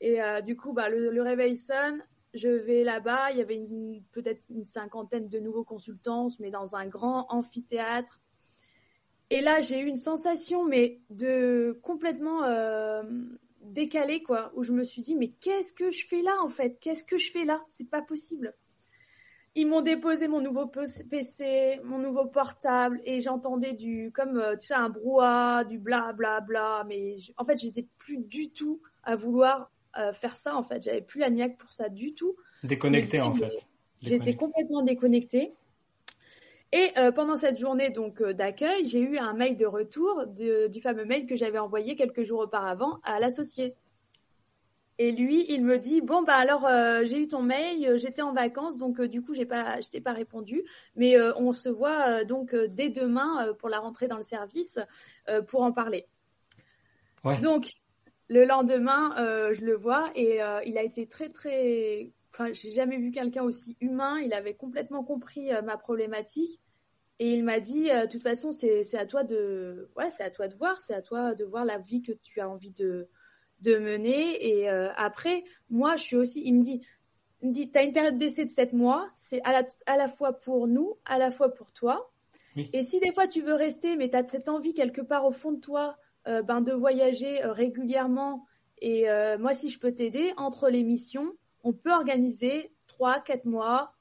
[0.00, 2.02] Et du coup bah le, réveil sonne,
[2.34, 3.64] je vais là-bas, il y avait
[4.10, 8.20] peut-être une cinquantaine de nouveaux consultants, mais dans un grand amphithéâtre.
[9.30, 12.42] Et là, j'ai eu une sensation, mais de complètement
[13.72, 16.78] décalé, quoi, où je me suis dit, mais qu'est-ce que je fais là, en fait?
[16.80, 17.62] Qu'est-ce que je fais là?
[17.68, 18.54] C'est pas possible.
[19.54, 24.66] Ils m'ont déposé mon nouveau PC, mon nouveau portable, et j'entendais du, comme, euh, tu
[24.66, 29.16] sais, un brouhaha, du bla bla bla, mais en fait, j'étais plus du tout à
[29.16, 30.82] vouloir euh, faire ça, en fait.
[30.82, 32.36] J'avais plus la niaque pour ça du tout.
[32.64, 33.66] Déconnecté, en fait.
[34.02, 35.54] J'étais complètement déconnectée.
[36.72, 40.80] Et euh, pendant cette journée donc euh, d'accueil, j'ai eu un mail de retour du
[40.80, 43.74] fameux mail que j'avais envoyé quelques jours auparavant à l'associé.
[44.98, 48.32] Et lui, il me dit bon bah alors euh, j'ai eu ton mail, j'étais en
[48.32, 50.64] vacances donc du coup j'ai pas je t'ai pas répondu,
[50.96, 54.78] mais on se voit donc dès demain pour la rentrée dans le service
[55.48, 56.06] pour en parler.
[57.24, 57.38] Ouais.
[57.40, 57.72] Donc
[58.28, 59.14] le lendemain,
[59.52, 63.76] je le vois et il a été très très enfin j'ai jamais vu quelqu'un aussi
[63.80, 66.60] humain, il avait complètement compris ma problématique.
[67.18, 70.30] Et il m'a dit, euh, de toute façon, c'est à toi de, ouais, c'est à
[70.30, 73.08] toi de voir, c'est à toi de voir la vie que tu as envie de,
[73.60, 74.46] de mener.
[74.46, 76.82] Et euh, après, moi, je suis aussi, il me dit,
[77.40, 80.08] il me dit, t'as une période d'essai de 7 mois, c'est à la, à la
[80.08, 82.12] fois pour nous, à la fois pour toi.
[82.72, 85.30] Et si des fois tu veux rester, mais tu as cette envie quelque part au
[85.30, 88.46] fond de toi, euh, ben, de voyager régulièrement,
[88.80, 89.06] et
[89.38, 91.34] moi, si je peux t'aider, entre les missions,
[91.66, 93.92] on peut organiser 3, 4 mois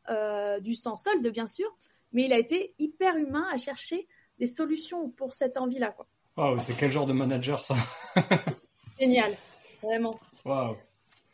[0.61, 1.67] du sans solde, bien sûr,
[2.13, 4.07] mais il a été hyper humain à chercher
[4.39, 5.91] des solutions pour cette envie-là.
[5.91, 6.07] Quoi.
[6.37, 7.75] Wow, c'est quel genre de manager ça?
[8.99, 9.35] Génial,
[9.81, 10.19] vraiment.
[10.45, 10.77] Wow.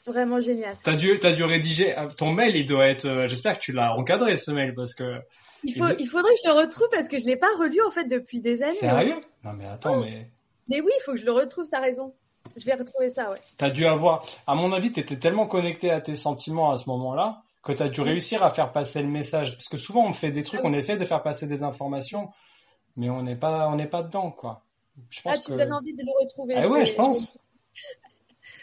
[0.06, 0.76] Vraiment génial.
[0.84, 3.06] T'as dû, as dû rédiger euh, ton mail, il doit être.
[3.06, 5.20] Euh, j'espère que tu l'as encadré ce mail parce que.
[5.64, 7.92] Il, faut, il faudrait que je le retrouve parce que je l'ai pas relu en
[7.92, 8.74] fait depuis des années.
[8.74, 9.22] Sérieux?
[9.44, 10.04] Non mais attends, oh.
[10.04, 10.28] mais.
[10.70, 12.16] Mais oui, il faut que je le retrouve, t'as raison.
[12.58, 13.40] Je vais retrouver ça, ouais.
[13.58, 14.26] T'as dû avoir.
[14.48, 17.90] À mon avis, t'étais tellement connecté à tes sentiments à ce moment-là que tu as
[17.90, 19.52] dû réussir à faire passer le message.
[19.54, 22.30] Parce que souvent, on fait des trucs, ah on essaie de faire passer des informations,
[22.96, 24.64] mais on n'est pas, on n'est pas dedans, quoi.
[25.10, 26.56] Je pense ah, tu me donnes envie de le retrouver.
[26.58, 27.40] Ah ouais, je pense.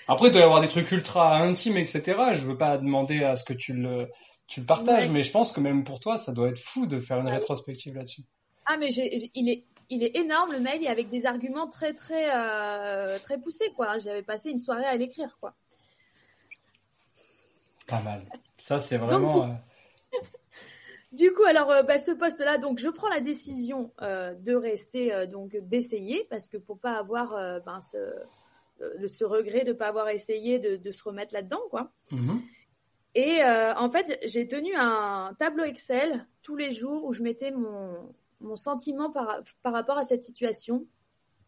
[0.08, 2.02] Après, il doit y avoir des trucs ultra intimes, etc.
[2.32, 4.10] Je veux pas demander à ce que tu le,
[4.46, 6.98] tu le partages, mais je pense que même pour toi, ça doit être fou de
[6.98, 8.22] faire une ah rétrospective là-dessus.
[8.66, 12.30] Ah, mais il est, il est énorme le mail et avec des arguments très, très,
[12.34, 13.98] euh, très poussés, quoi.
[13.98, 15.54] J'avais passé une soirée à l'écrire, quoi.
[17.88, 18.22] Pas mal.
[18.58, 19.44] Ça, c'est vraiment.
[19.44, 20.18] Euh,
[21.12, 25.26] du coup, alors euh, bah, ce poste-là, donc je prends la décision euh, de rester,
[25.26, 27.30] donc d'essayer, parce que pour pas avoir
[27.64, 27.96] ben, ce,
[29.06, 31.90] ce, regret de pas avoir essayé de, de se remettre là-dedans, quoi.
[32.12, 32.40] Mm-hmm.
[33.14, 38.14] Et en fait, j'ai tenu un tableau Excel tous les jours où je mettais mon,
[38.40, 40.86] mon sentiment par, par rapport à cette situation.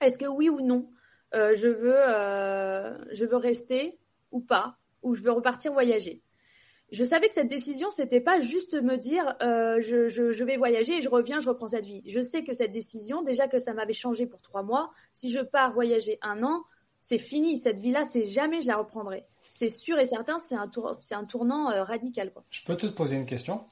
[0.00, 0.90] Est-ce que oui ou non,
[1.32, 3.98] je veux je veux rester
[4.32, 6.22] ou pas, ou je veux repartir voyager?
[6.92, 10.98] Je savais que cette décision, c'était pas juste me dire euh, je, je, vais voyager
[10.98, 12.02] et je reviens, je reprends cette vie.
[12.06, 15.38] Je sais que cette décision, déjà que ça m'avait changé pour trois mois, si je
[15.38, 16.64] pars voyager un an,
[17.00, 17.58] c'est fini.
[17.58, 19.24] Cette vie-là, c'est jamais je la reprendrai.
[19.48, 22.32] C'est sûr et certain, c'est un, tour, un tournant euh, radical.
[22.50, 23.64] Je peux te poser une question?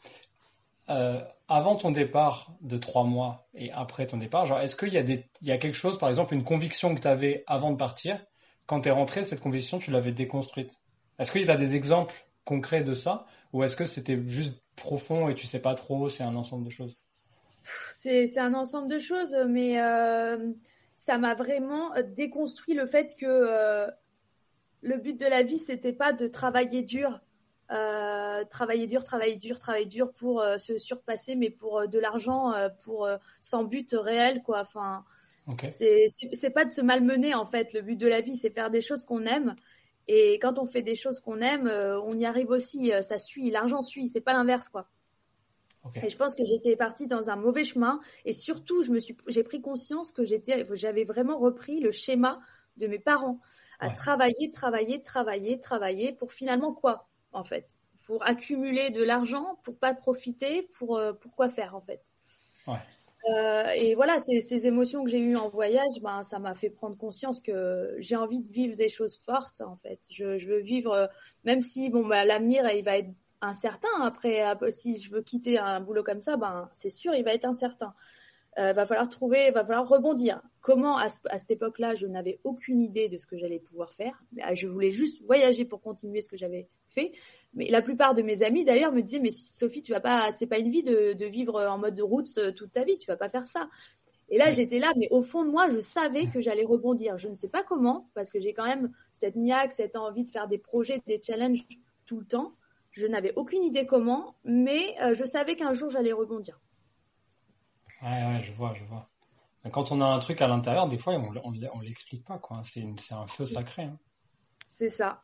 [0.90, 5.51] Euh, Avant ton départ de trois mois et après ton départ, genre, est-ce qu'il y,
[5.51, 8.24] a quelque chose, par exemple, une conviction que tu avais avant de partir?
[8.66, 10.79] Quand tu es rentré, cette conviction, tu l'avais déconstruite.
[11.18, 13.27] Est-ce qu'il y a des exemples concret de ça?
[13.53, 16.70] Ou est-ce que c'était juste profond et tu sais pas trop, c'est un ensemble de
[16.70, 16.96] choses?
[17.94, 20.53] C'est un ensemble de choses, mais euh,
[20.94, 23.87] ça m'a vraiment déconstruit le fait que euh,
[24.83, 27.20] le but de la vie, c'était pas de travailler dur.
[27.70, 32.54] Euh, travailler dur, travailler dur, travailler dur pour se surpasser, mais pour de l'argent,
[32.85, 33.09] pour
[33.40, 34.61] sans but réel, quoi.
[34.61, 35.04] Enfin,
[35.68, 37.72] c'est pas de se malmener en fait.
[37.72, 39.54] Le but de la vie, c'est faire des choses qu'on aime
[40.09, 42.92] et quand on fait des choses qu'on aime, euh, on y arrive aussi.
[42.92, 44.09] Euh, ça suit, l'argent suit.
[44.09, 44.88] C'est pas l'inverse, quoi.
[46.02, 48.00] Et je pense que j'étais partie dans un mauvais chemin.
[48.24, 52.40] Et surtout, je me suis, j'ai pris conscience que j'étais, j'avais vraiment repris le schéma
[52.76, 53.40] de mes parents
[53.81, 57.66] à travailler, travailler, travailler, travailler pour finalement quoi, en fait,
[58.05, 62.03] pour accumuler de l'argent, pour pas profiter, pour euh, pour quoi faire, en fait.
[62.66, 62.79] Ouais.
[63.31, 66.70] Euh, et voilà, ces, ces émotions que j'ai eues en voyage, ben, ça m'a fait
[66.70, 70.01] prendre conscience que j'ai envie de vivre des choses fortes, en fait.
[70.11, 71.07] Je, je veux vivre, euh,
[71.44, 73.88] même si bon, bah, l'avenir, il va être incertain.
[74.03, 77.44] Après, si je veux quitter un boulot comme ça, ben, c'est sûr, il va être
[77.44, 77.94] incertain
[78.59, 80.42] euh, va falloir trouver, va falloir rebondir.
[80.61, 84.23] Comment à, cette époque-là, je n'avais aucune idée de ce que j'allais pouvoir faire.
[84.38, 87.12] Euh, je voulais juste voyager pour continuer ce que j'avais fait.
[87.55, 90.47] Mais la plupart de mes amis d'ailleurs me disaient mais Sophie, tu vas pas, c'est
[90.47, 93.07] pas une vie de, de, vivre en mode de route euh, toute ta vie, tu
[93.07, 93.68] vas pas faire ça.
[94.31, 97.16] Et là, j'étais là, mais au fond de moi, je savais que j'allais rebondir.
[97.16, 100.31] Je ne sais pas comment, parce que j'ai quand même cette niaque, cette envie de
[100.31, 101.64] faire des projets, des challenges
[102.07, 102.55] tout le temps.
[102.90, 106.61] Je n'avais aucune idée comment, mais euh, je savais qu'un jour j'allais rebondir.
[108.02, 109.08] Ouais, ouais, je vois, je vois.
[109.72, 112.61] Quand on a un truc à l'intérieur, des fois, on, on, l'explique pas, quoi.
[112.62, 113.82] C'est, un feu sacré.
[113.82, 113.98] Hein.
[114.66, 115.22] C'est ça.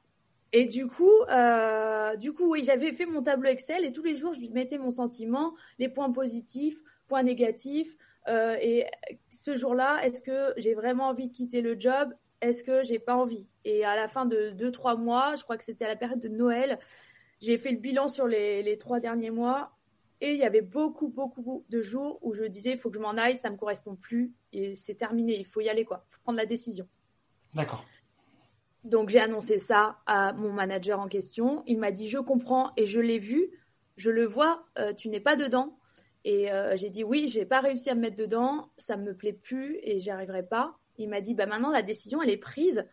[0.52, 4.14] Et du coup, euh, du coup, oui, j'avais fait mon tableau Excel et tous les
[4.14, 7.96] jours, je lui mettais mon sentiment, les points positifs, points négatifs.
[8.28, 8.86] Euh, et
[9.30, 12.14] ce jour-là, est-ce que j'ai vraiment envie de quitter le job?
[12.40, 13.46] Est-ce que j'ai pas envie?
[13.64, 16.20] Et à la fin de deux, trois mois, je crois que c'était à la période
[16.20, 16.78] de Noël,
[17.40, 19.73] j'ai fait le bilan sur les, les trois derniers mois
[20.24, 23.02] et il y avait beaucoup, beaucoup de jours où je disais, il faut que je
[23.02, 26.06] m'en aille, ça me correspond plus et c'est terminé, il faut y aller, quoi.
[26.08, 26.88] Il faut prendre la décision.
[27.52, 27.84] D'accord.
[28.84, 31.62] Donc j'ai annoncé ça à mon manager en question.
[31.66, 33.50] Il m'a dit je comprends et je l'ai vu,
[33.96, 35.78] je le vois, euh, tu n'es pas dedans.
[36.24, 39.34] Et euh, j'ai dit oui, j'ai pas réussi à me mettre dedans, ça me plaît
[39.34, 40.78] plus et j'y arriverai pas.
[40.96, 42.86] Il m'a dit bah maintenant la décision elle est prise.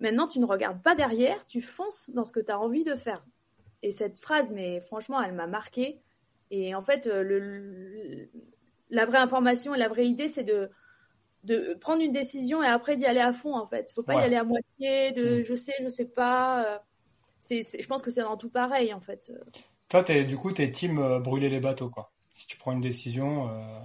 [0.00, 2.94] Maintenant tu ne regardes pas derrière, tu fonces dans ce que tu as envie de
[2.94, 3.22] faire.
[3.82, 6.00] Et cette phrase, mais franchement, elle m'a marqué.
[6.54, 8.28] Et en fait, euh, le,
[8.90, 10.70] la vraie information et la vraie idée, c'est de
[11.42, 13.92] de prendre une décision et après d'y aller à fond en fait.
[13.92, 15.42] Faut pas y aller à moitié de mm.
[15.42, 16.64] je sais, je sais pas.
[16.64, 16.78] Euh,
[17.38, 19.30] c'est, je pense que c'est dans tout pareil en fait.
[19.90, 22.12] Toi, es, du coup, t'es team euh, brûler les bateaux quoi.
[22.32, 23.78] Si tu prends une décision, euh,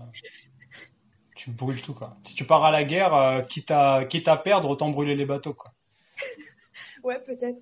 [1.35, 2.17] tu brûles tout quoi.
[2.23, 5.53] Si tu pars à la guerre, quitte à quitte à perdre, autant brûler les bateaux
[5.53, 5.73] quoi.
[7.03, 7.61] ouais, peut-être.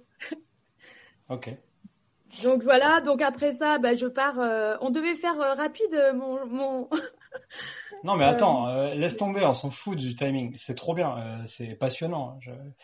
[1.30, 1.58] ok.
[2.44, 4.38] Donc voilà, donc après ça, bah, je pars.
[4.82, 6.90] on devait faire rapide mon, mon
[8.04, 10.56] non, mais attends, euh, laisse tomber, on s'en fout du timing.
[10.56, 12.40] C'est trop bien, euh, c'est passionnant.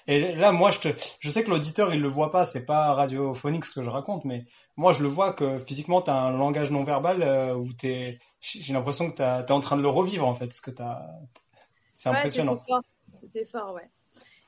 [0.07, 0.87] Et là, moi, je, te...
[1.19, 4.25] je sais que l'auditeur, il le voit pas, c'est pas radiophonique ce que je raconte,
[4.25, 7.71] mais moi, je le vois que physiquement, tu as un langage non verbal euh, où
[7.73, 8.19] t'es...
[8.41, 10.83] j'ai l'impression que tu es en train de le revivre, en fait, ce que tu
[11.95, 12.59] C'est impressionnant.
[13.21, 13.89] C'était fort, fort, ouais.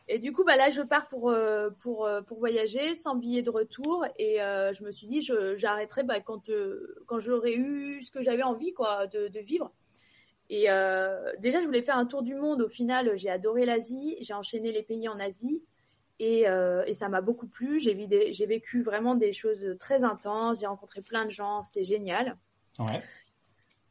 [0.07, 1.33] Et du coup, bah là, je pars pour
[1.79, 5.21] pour pour voyager sans billet de retour et je me suis dit,
[5.55, 6.51] j'arrêterai bah, quand
[7.07, 9.71] quand j'aurai eu ce que j'avais envie quoi de, de vivre.
[10.49, 12.61] Et euh, déjà, je voulais faire un tour du monde.
[12.61, 14.17] Au final, j'ai adoré l'Asie.
[14.21, 15.63] J'ai enchaîné les pays en Asie.
[16.19, 17.79] Et, euh, et ça m'a beaucoup plu.
[17.79, 20.59] J'ai vécu vraiment des choses très intenses.
[20.59, 21.63] J'ai rencontré plein de gens.
[21.63, 22.37] C'était génial.
[22.79, 23.01] Ouais.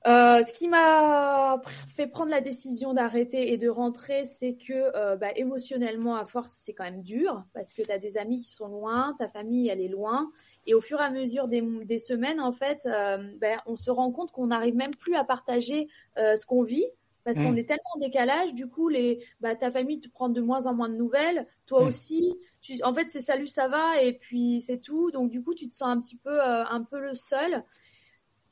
[0.06, 5.16] Euh, ce qui m'a fait prendre la décision d'arrêter et de rentrer, c'est que euh,
[5.16, 8.50] bah, émotionnellement, à force, c'est quand même dur parce que tu as des amis qui
[8.50, 10.30] sont loin, ta famille, elle est loin.
[10.66, 13.90] Et au fur et à mesure des, des semaines, en fait, euh, ben, on se
[13.90, 15.88] rend compte qu'on n'arrive même plus à partager
[16.18, 16.86] euh, ce qu'on vit
[17.24, 17.58] parce qu'on mm.
[17.58, 18.52] est tellement en décalage.
[18.52, 21.82] Du coup, les, bah, ta famille te prend de moins en moins de nouvelles, toi
[21.82, 21.86] mm.
[21.86, 22.34] aussi.
[22.60, 25.10] Tu, en fait, c'est salut, ça va, et puis c'est tout.
[25.10, 27.64] Donc, du coup, tu te sens un petit peu, un peu le seul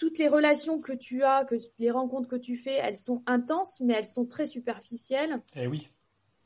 [0.02, 3.78] toutes les relations que tu as, que les rencontres que tu fais, elles sont intenses,
[3.78, 5.40] mais elles sont très superficielles.
[5.54, 5.90] Eh oui.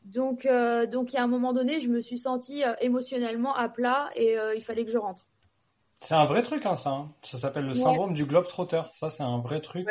[0.04, 3.54] Donc, euh, donc, il y a un moment donné, je me suis sentie euh, émotionnellement
[3.54, 5.26] à plat et euh, il fallait que je rentre.
[6.02, 6.90] C'est un vrai truc, hein, ça.
[6.90, 7.14] Hein.
[7.22, 8.82] Ça s'appelle le syndrome du globe trotter.
[8.90, 9.88] Ça, c'est un vrai truc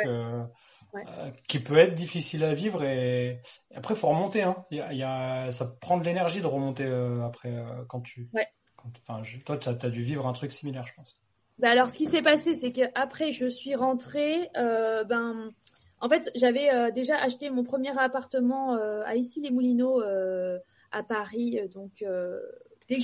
[1.48, 3.40] qui peut être difficile à vivre et
[3.74, 4.44] après, il faut remonter.
[4.44, 4.64] Hein.
[4.70, 6.86] Il y a, Ça prend de l'énergie de remonter
[7.24, 7.52] après
[7.88, 8.30] quand tu.
[8.76, 11.20] Quand, toi, tu as dû vivre un truc similaire, je pense.
[11.58, 14.50] Bah alors, ce qui s'est passé, c'est qu'après, je suis rentrée.
[14.56, 15.52] Euh, ben,
[16.00, 20.58] en fait, j'avais euh, déjà acheté mon premier appartement euh, à Issy-les-Moulineaux euh,
[20.92, 21.58] à Paris.
[21.74, 22.04] Donc,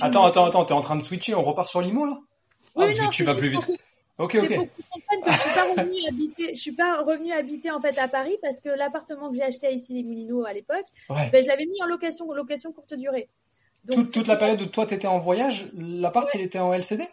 [0.01, 1.33] attends, attends, attends, t'es en train de switcher.
[1.35, 2.19] On repart sur Limo là?
[2.75, 3.67] Oui, ah, non, tu vas plus vite.
[4.19, 4.55] Ok, ok.
[4.55, 6.55] Pour que tu comprennes que je suis pas revenue habiter.
[6.55, 9.65] Je suis pas revenue habiter en fait à Paris parce que l'appartement que j'ai acheté
[9.65, 13.29] à Issy-les-Moulineaux à l'époque, ben, je l'avais mis en location, location courte durée.
[13.85, 17.01] Donc, toute, toute la période où toi t'étais en voyage, l'appart il était en LCD
[17.01, 17.07] Ouais.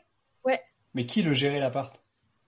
[0.95, 2.01] Mais qui le gérait l'appart?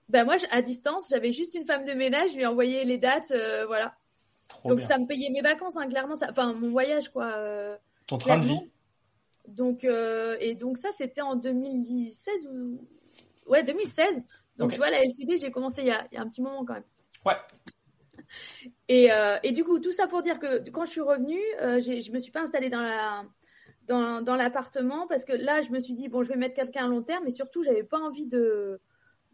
[0.09, 3.31] Ben moi, à distance, j'avais juste une femme de ménage, je lui envoyais les dates,
[3.31, 3.95] euh, voilà.
[4.65, 6.27] donc ça me payait mes vacances, hein, clairement, ça...
[6.29, 7.31] enfin mon voyage, quoi.
[7.31, 8.59] Euh, Ton train de vie?
[9.47, 12.85] Donc euh, et donc ça, c'était en 2016 ou
[13.47, 14.21] ouais 2016.
[14.57, 16.41] Donc tu vois, la LCD, j'ai commencé il y, a, il y, a, un petit
[16.41, 16.83] moment quand même.
[17.25, 17.35] Ouais.
[18.87, 19.09] Et,
[19.43, 22.31] et du coup, tout ça pour dire que quand je suis revenue, je me suis
[22.31, 23.25] pas installée dans la
[23.87, 26.85] dans, dans l'appartement parce que là, je me suis dit, bon, je vais mettre quelqu'un
[26.85, 28.79] à long terme, mais surtout, j'avais pas envie de,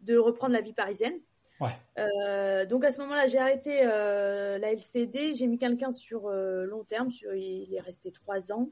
[0.02, 1.18] de reprendre la vie parisienne.
[1.60, 1.76] Ouais.
[1.98, 6.64] Euh, donc à ce moment-là, j'ai arrêté euh, la LCD, j'ai mis quelqu'un sur euh,
[6.64, 8.70] long terme, sur, il est resté trois ans.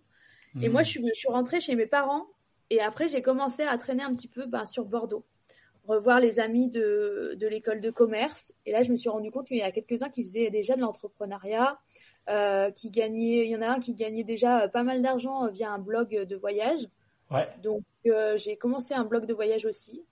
[0.60, 0.84] Et moi, hmm.
[0.84, 2.26] je suis, je suis rentrée chez mes parents
[2.70, 5.26] et après, j'ai commencé à traîner un petit peu ben, sur Bordeaux,
[5.86, 8.54] revoir les amis de, de l'école de commerce.
[8.64, 10.80] Et là, je me suis rendu compte qu'il y a quelques-uns qui faisaient déjà de
[10.80, 11.78] l'entrepreneuriat,
[12.28, 15.46] euh, qui gagnait, il y en a un qui gagnait déjà euh, pas mal d'argent
[15.46, 16.80] euh, via un blog de voyage.
[17.30, 17.46] Ouais.
[17.62, 17.82] Donc
[18.36, 20.04] j'ai commencé un blog de voyage aussi,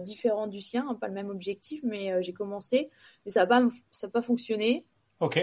[0.00, 2.88] différent du sien, hein, pas le même objectif, mais j'ai commencé,
[3.24, 4.86] mais ça n'a pas, ça pas fonctionné.
[5.20, 5.36] Ok.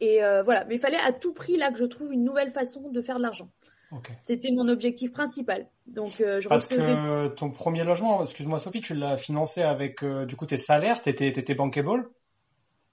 [0.00, 2.88] Et voilà, mais il fallait à tout prix là que je trouve une nouvelle façon
[2.88, 3.50] de faire de l'argent.
[3.92, 4.14] Okay.
[4.18, 5.68] C'était mon objectif principal.
[5.86, 10.46] Donc, je Parce que ton premier logement, excuse-moi Sophie, tu l'as financé avec du coup
[10.46, 12.08] tes salaires, t'étais étais bankable?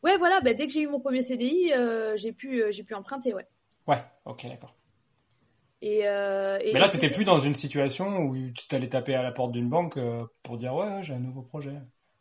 [0.03, 2.83] Ouais, voilà, bah, dès que j'ai eu mon premier CDI, euh, j'ai pu, euh, j'ai
[2.83, 3.47] pu emprunter, ouais.
[3.87, 4.75] Ouais, ok, d'accord.
[5.81, 9.31] Et, euh, Mais là, t'étais plus dans une situation où tu t'allais taper à la
[9.31, 9.99] porte d'une banque
[10.41, 11.75] pour dire ouais, j'ai un nouveau projet.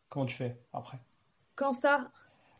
[0.08, 0.98] Comment tu fais après?
[1.54, 2.10] Quand ça?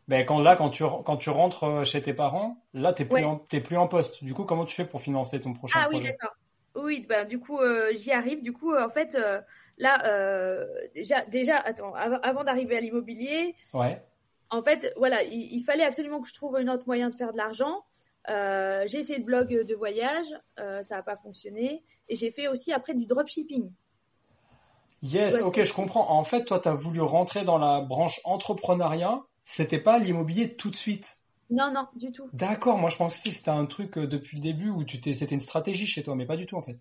[0.07, 3.37] Ben, quand là, quand tu, quand tu rentres chez tes parents, là, t'es plus, en,
[3.37, 4.23] plus en poste.
[4.23, 5.97] Du coup, comment tu fais pour financer ton prochain ah, projet?
[5.97, 6.35] Ah oui, d'accord.
[6.75, 7.59] Oui, bah, du coup,
[7.95, 8.41] j'y arrive.
[8.41, 9.17] Du coup, en fait,
[9.77, 10.65] là,
[10.95, 14.01] déjà, déjà, attends, avant d'arriver à l'immobilier, ouais
[14.53, 17.37] en fait, voilà, il, fallait absolument que je trouve un autre moyen de faire de
[17.37, 17.83] l'argent.
[18.29, 20.27] Euh, j'ai essayé le blog de voyage,
[20.59, 21.83] euh, ça n'a pas fonctionné.
[22.07, 23.71] Et j'ai fait aussi après du dropshipping.
[25.01, 26.11] Yes, ok, je comprends.
[26.11, 29.23] En fait, toi, tu as voulu rentrer dans la branche entrepreneuriat.
[29.43, 31.17] C'était pas l'immobilier tout de suite.
[31.49, 32.29] Non, non, du tout.
[32.31, 35.13] D'accord, moi je pensais que c'était un truc euh, depuis le début où tu t'es,
[35.13, 36.77] c'était une stratégie chez toi, mais pas du tout en fait.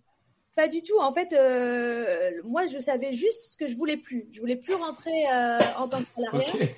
[0.54, 0.98] Pas du tout.
[1.00, 4.28] En fait, euh, moi, je savais juste ce que je voulais plus.
[4.30, 5.24] Je voulais plus rentrer
[5.78, 6.74] en tant que salarié.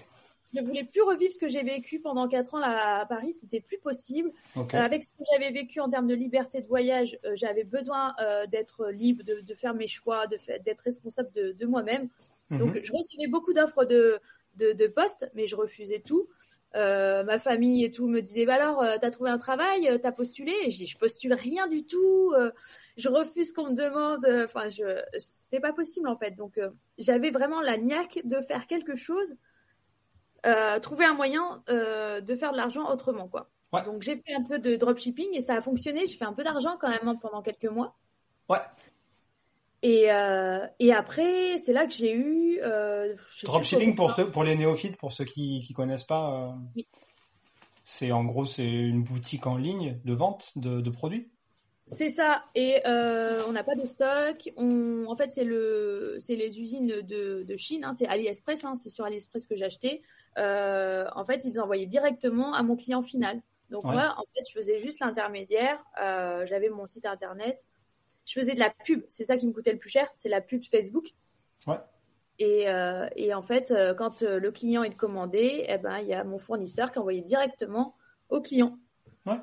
[0.54, 3.32] Je voulais plus revivre ce que j'ai vécu pendant quatre ans là, à Paris.
[3.32, 4.30] C'était plus possible.
[4.56, 8.14] Euh, avec ce que j'avais vécu en termes de liberté de voyage, euh, j'avais besoin
[8.20, 12.08] euh, d'être libre, de, de faire mes choix, d'être responsable de, de moi-même.
[12.50, 12.58] Mhm.
[12.58, 14.20] Donc, je recevais beaucoup d'offres de,
[14.56, 16.28] de, de postes, mais je refusais tout.
[16.76, 20.52] Ma famille et tout me disait bah alors t'as trouvé un travail t'as postulé?
[20.64, 22.34] Et je dis je postule rien du tout
[22.96, 26.58] je refuse qu'on me demande enfin je c'était pas possible en fait donc
[26.98, 29.36] j'avais vraiment la niaque de faire quelque chose
[30.46, 33.82] euh, trouver un moyen euh, de faire de l'argent autrement quoi Ouais.
[33.82, 36.44] donc j'ai fait un peu de dropshipping et ça a fonctionné j'ai fait un peu
[36.44, 37.96] d'argent quand même hein, pendant quelques mois
[38.48, 38.58] Ouais.
[39.82, 42.60] et, euh, et après, c'est là que j'ai eu.
[43.42, 46.86] Dropshipping pour ceux, pour les néophytes, pour ceux qui qui connaissent pas, Oui.
[47.84, 51.30] c'est en gros c'est une boutique en ligne de vente de, de produits.
[51.86, 52.44] C'est ça.
[52.54, 54.50] Et euh, on n'a pas de stock.
[54.56, 57.84] On, en fait, c'est le, c'est les usines de, de Chine.
[57.84, 58.64] Hein, c'est AliExpress.
[58.64, 60.02] Hein, c'est sur AliExpress que j'ai acheté.
[60.38, 63.42] Euh, en fait, ils envoyaient directement à mon client final.
[63.70, 63.92] Donc Ouais.
[63.92, 65.78] moi, en fait, je faisais juste l'intermédiaire.
[66.02, 67.66] Euh, J'avais mon site internet.
[68.24, 69.02] Je faisais de la pub.
[69.08, 70.08] C'est ça qui me coûtait le plus cher.
[70.14, 71.10] C'est la pub Facebook.
[71.66, 71.76] Ouais.
[72.38, 76.14] Et, euh, et en fait, euh, quand le client il commandait, eh ben, il y
[76.14, 77.94] a mon fournisseur qui envoyait directement
[78.30, 78.78] au client.
[79.26, 79.38] Ouais.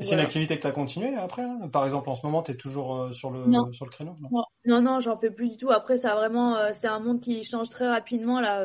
[0.00, 0.22] C'est une voilà.
[0.22, 2.96] activité que tu as continué après là Par exemple, en ce moment, tu es toujours
[2.96, 3.72] euh, sur le Non.
[3.72, 4.28] sur le créneau non?
[4.30, 5.70] Non, non, non, j'en fais plus du tout.
[5.70, 8.60] Après, ça a vraiment, euh, c'est un monde qui change très rapidement là.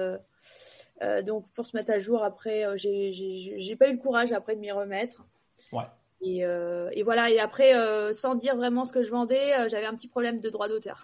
[1.01, 4.61] euh, donc, pour se mettre à jour, après, j'ai, pas eu le courage après de
[4.61, 5.25] m'y remettre.
[5.73, 5.84] Ouais.
[6.21, 7.30] Et, et voilà.
[7.30, 7.73] Et après,
[8.13, 11.03] sans dire vraiment ce que je vendais, j'avais un petit problème de droit d'auteur,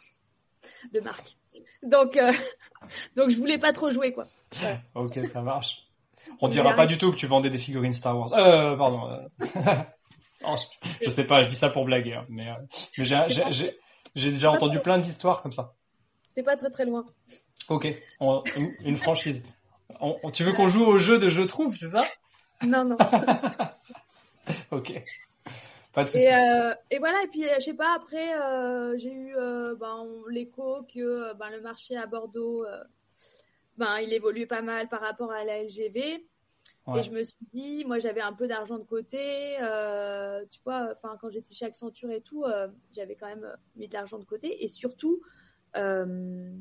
[0.93, 1.37] de marque.
[1.83, 2.17] Donc,
[3.15, 4.27] donc, je voulais pas trop jouer quoi.
[4.95, 5.87] Ok, ça marche.
[6.41, 8.33] On dira pas du tout que tu vendais des figurines Star Wars.
[8.33, 9.09] Euh, pardon.
[10.45, 10.55] Oh,
[11.01, 12.53] je sais pas, je dis ça pour blaguer, hein, mais, euh,
[12.97, 13.03] mais
[14.15, 15.73] j'ai, déjà entendu plein d'histoires comme ça.
[16.29, 17.05] C'était pas très très loin.
[17.69, 17.87] Ok,
[18.19, 19.45] on- une, une franchise.
[19.99, 22.01] On- on- tu veux qu'on joue au jeu de je trouve, c'est ça?
[22.61, 22.97] Non, non.
[24.71, 24.91] Ok.
[25.93, 26.25] Pas de souci.
[26.25, 29.75] Et, euh, et voilà, et puis euh, je sais pas, après euh, j'ai eu euh,
[29.75, 32.65] ben, l'écho que ben, le marché à Bordeaux,
[33.77, 36.25] ben, il évolue pas mal par rapport à la LGV.
[36.85, 36.99] Ouais.
[36.99, 40.89] Et je me suis dit, moi j'avais un peu d'argent de côté, euh, tu vois,
[40.91, 44.25] enfin quand j'étais chez Accenture et tout, euh, j'avais quand même mis de l'argent de
[44.25, 44.63] côté.
[44.63, 45.21] Et surtout,
[45.77, 46.51] euh,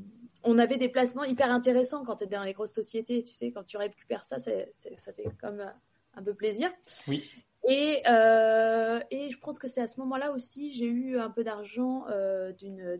[0.43, 3.51] on avait des placements hyper intéressants quand tu es dans les grosses sociétés, tu sais,
[3.51, 5.67] quand tu récupères ça, c'est, c'est- ça fait comme euh,
[6.15, 6.71] un peu plaisir.
[7.07, 7.29] Oui.
[7.65, 11.45] Et, euh, et je pense que c'est à ce moment-là aussi, j'ai eu un peu
[11.45, 12.97] d'argent euh, d'une, euh,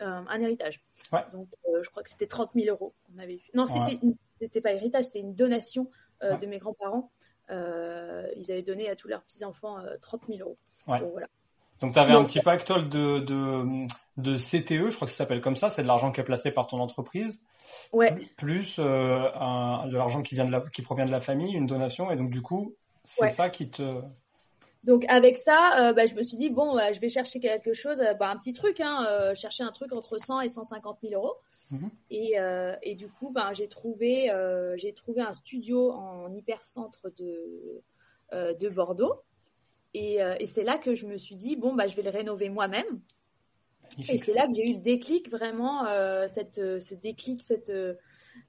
[0.00, 0.80] un héritage.
[1.12, 1.24] Ouais.
[1.32, 3.50] Donc euh, je crois que c'était 30 000 euros qu'on avait eu.
[3.54, 3.68] Non, Ouais.
[3.86, 6.38] c'était, une- c'était pas héritage, c'est une donation euh, Ouais.
[6.38, 7.10] de mes grands-parents.
[7.50, 10.56] Euh, ils avaient donné à tous leurs petits-enfants euh, 30 000 euros.
[10.88, 11.00] Ouais.
[11.00, 11.26] Donc voilà.
[11.80, 13.82] Donc tu avais un petit pactole de, de,
[14.16, 16.50] de CTE, je crois que ça s'appelle comme ça, c'est de l'argent qui est placé
[16.52, 17.42] par ton entreprise,
[17.92, 18.14] Ouais.
[18.14, 21.52] plus, plus, euh, un- de l'argent qui vient de la, qui provient de la famille,
[21.52, 23.28] une donation, et donc du coup, c'est Ouais.
[23.28, 23.82] ça qui te...
[24.84, 27.72] Donc avec ça, euh, bah, je me suis dit bon, bah, je vais chercher quelque
[27.72, 30.98] chose, euh, bah, un petit truc, hein, euh, chercher un truc entre 100 et 150
[31.02, 31.36] 000 euros.
[31.70, 31.90] Mhm.
[32.10, 37.08] Et, euh, et du coup, bah, j'ai trouvé, euh, j'ai trouvé un studio en hypercentre
[37.16, 37.82] de
[38.34, 39.22] euh, de Bordeaux.
[39.94, 42.10] Et, euh, et c'est là que je me suis dit bon, bah, je vais le
[42.10, 43.00] rénover moi-même.
[44.08, 47.94] Et c'est là que j'ai eu le déclic, vraiment, euh, cette, ce déclic, cette, euh,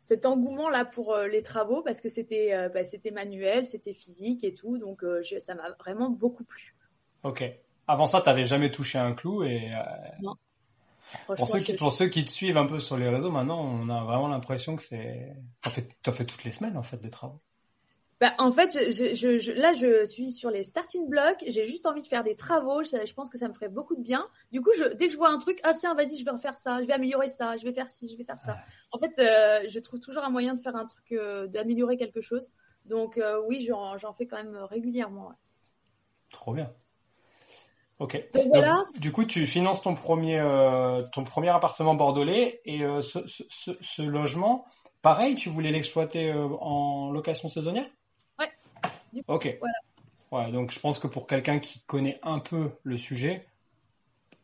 [0.06, 3.92] cet engouement là pour euh, les travaux, parce que c'était euh, bah, c'était manuel, c'était
[3.94, 6.76] physique et tout, donc euh, je- ça m'a vraiment beaucoup plu.
[7.24, 7.44] Ok.
[7.88, 9.72] Avant ça, t'avais jamais touché un clou, et
[11.24, 13.62] Franchement, pour, ceux qui, pour ceux qui te suivent un peu sur les réseaux, maintenant,
[13.62, 15.34] on a vraiment l'impression que c'est...
[15.64, 17.40] Fait, t'as fait toutes les semaines, en fait, des travaux.
[18.22, 21.44] Bah, en fait, je, je, je- là, je suis sur les starting blocks.
[21.48, 22.82] J'ai juste envie de faire des travaux.
[22.82, 24.26] Je, je pense que ça me ferait beaucoup de bien.
[24.54, 26.82] Du coup, dès que je vois un truc, ah tiens, vas-y, je vais refaire ça,
[26.82, 28.56] je vais améliorer ça, je vais faire ci, je vais faire ça.
[28.92, 32.22] En fait, euh, je trouve toujours un moyen de faire un truc, euh, d'améliorer quelque
[32.22, 32.50] chose.
[32.86, 35.28] Donc euh, oui, j'en j'en fais quand même régulièrement.
[35.28, 35.36] ouais.
[36.32, 36.74] Trop bien.
[38.00, 38.14] Ok.
[38.34, 38.76] Donc voilà.
[38.94, 40.40] Donc, du coup, tu finances ton premier,
[41.12, 44.66] ton premier appartement bordelais et ce, ce, ce, ce logement,
[45.02, 47.88] pareil, tu voulais l'exploiter en location saisonnière?
[49.16, 49.58] Du coup, Ok.
[49.60, 49.74] voilà.
[50.48, 53.48] Ouais, donc je pense que pour quelqu'un qui connaît un peu le sujet,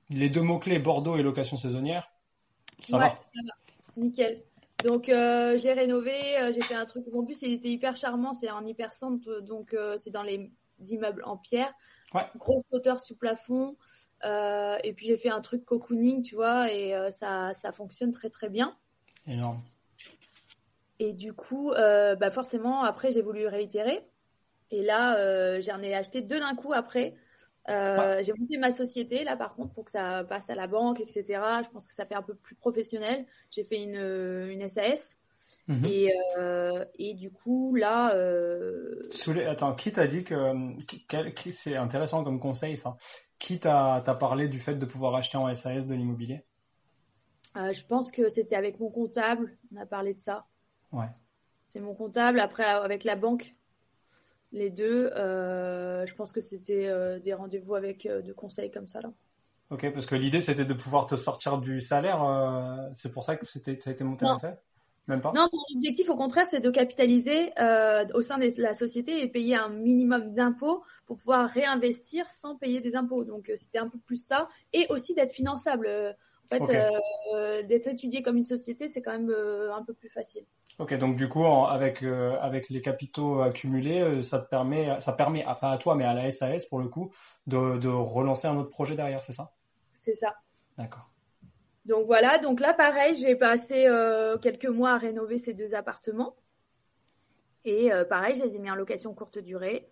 [0.09, 2.09] les deux mots-clés Bordeaux et location saisonnière,
[2.79, 3.19] ça ouais, va.
[3.21, 3.53] ça va.
[3.97, 4.41] Nickel.
[4.83, 6.37] Donc euh, je l'ai rénové.
[6.39, 7.03] euh, J'ai fait un truc.
[7.13, 8.33] En plus, il était hyper charmant.
[8.33, 10.49] C'est un hypercentre, donc euh, c'est dans les
[10.89, 11.73] immeubles en pierre,
[12.13, 12.25] Ouais.
[12.37, 13.75] grosse hauteur sous plafond.
[14.23, 18.11] euh, et puis j'ai fait un truc cocooning, tu vois, et euh, ça, ça fonctionne
[18.11, 18.77] très très bien.
[19.27, 19.61] Énorme.
[20.99, 24.05] Et du coup, euh, bah forcément, après, j'ai voulu réitérer.
[24.71, 27.15] Et là, euh, j'en ai acheté deux d'un coup après.
[27.69, 30.99] Euh, J'ai monté ma société, là, par contre, pour que ça passe à la banque,
[31.01, 31.61] etc.
[31.63, 33.25] Je pense que ça fait un peu plus professionnel.
[33.51, 33.95] J'ai fait une,
[34.49, 35.17] une SAS.
[35.67, 35.85] Mhm.
[35.85, 41.33] Et, euh, et du coup, là, euh, les- Attends, qui t'a dit que qui- quel-
[41.33, 42.97] qui- c'est intéressant comme conseil ça?
[43.39, 46.45] Qui t'a t'a parlé du fait de pouvoir acheter en SAS de l'immobilier?
[47.57, 49.57] euh, je pense que c'était avec mon comptable.
[49.73, 50.47] On a parlé de ça.
[50.91, 51.09] Ouais.
[51.65, 52.39] C'est mon comptable.
[52.39, 53.55] Après, avec la banque,
[54.51, 55.11] les deux.
[55.15, 59.11] euh, je pense que c'était euh, des rendez-vous avec euh, de conseils comme ça, là.
[59.69, 62.19] Ok, parce que l'idée c'était de pouvoir te sortir du salaire.
[62.95, 64.31] c'est pour ça que c'était ça a été monté Non.
[64.31, 64.57] en SAS?
[65.07, 65.31] Même pas?
[65.33, 69.27] Non, mon objectif, au contraire, c'est de capitaliser euh, au sein de la société et
[69.27, 73.23] payer un minimum d'impôts pour pouvoir réinvestir sans payer des impôts.
[73.23, 74.47] Donc, euh, c'était un peu plus ça.
[74.73, 75.87] Et aussi d'être finançable.
[76.45, 76.69] En fait, Ok.
[77.33, 79.33] euh, d'être étudié comme une société, c'est quand même
[79.73, 80.43] un peu plus facile.
[80.81, 84.99] Ok, donc du coup, en- avec, euh, avec les capitaux accumulés, euh, ça te permet,
[84.99, 87.11] ça permet, à, pas à toi, mais à la SAS pour le coup,
[87.45, 89.51] de, de relancer un autre projet derrière, c'est ça?
[89.93, 90.33] C'est ça.
[90.79, 91.07] D'accord.
[91.85, 96.35] Donc voilà, donc là pareil, j'ai passé euh, quelques mois à rénover ces deux appartements.
[97.63, 99.87] Et pareil, je les ai mis en location courte durée.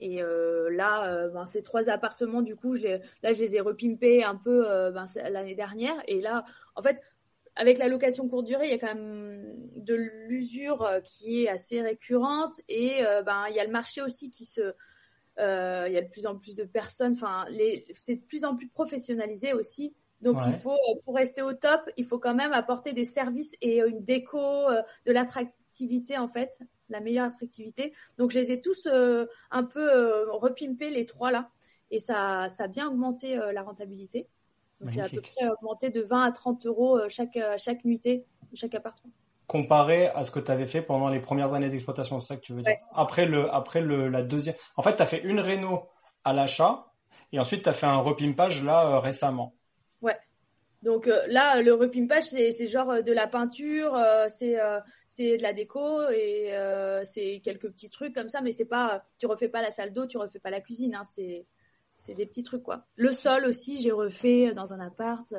[0.00, 0.22] Et
[0.70, 4.36] là, ben, ces trois appartements, du coup, je les, là, je les ai repimpés un
[4.36, 5.96] peu ben, l'année dernière.
[6.06, 7.02] Et là, en fait,
[7.60, 9.94] avec la location courte durée, il y a quand même de
[10.28, 12.60] l'usure euh, qui est assez récurrente.
[12.68, 14.62] Et euh, ben, il y a le marché aussi qui se...
[15.38, 17.12] euh, il y a de plus en plus de personnes.
[17.12, 17.44] Enfin,
[17.92, 19.94] c'est de plus en plus professionnalisé aussi.
[20.20, 20.48] Donc Ouais.
[20.48, 24.04] il faut, pour rester au top, il faut quand même apporter des services et une
[24.04, 24.38] déco,
[25.06, 26.58] de l'attractivité en fait,
[26.88, 27.92] la meilleure attractivité.
[28.18, 29.86] Donc je les ai tous euh, un peu
[30.30, 31.50] repimpés les trois là,
[31.90, 34.28] et ça, ça a bien augmenté la rentabilité.
[34.80, 37.84] Donc j'ai à peu près augmenté de 20 à 30 euros euh, chaque euh, chaque
[37.84, 38.24] nuitée,
[38.54, 39.12] chaque appartement.
[39.46, 42.42] Comparé à ce que tu avais fait pendant les premières années d'exploitation, c'est ça que
[42.42, 42.72] tu veux dire?
[42.72, 42.78] Ouais.
[42.94, 45.88] Après le, après le, la deuxième, en fait, tu as fait une réno
[46.24, 46.92] à l'achat,
[47.32, 49.54] et ensuite tu as fait un repimpage là euh, récemment.
[50.82, 55.36] Donc euh, là, le repimpage, c'est c'est genre de la peinture, euh, c'est euh, c'est
[55.36, 56.52] de la déco et
[57.04, 60.06] c'est quelques petits trucs comme ça, mais c'est pas, tu refais pas la salle d'eau,
[60.06, 61.46] tu refais pas la cuisine, hein, c'est
[62.00, 62.84] c'est des petits trucs quoi.
[62.96, 65.34] Le sol aussi, j'ai refait dans un appart.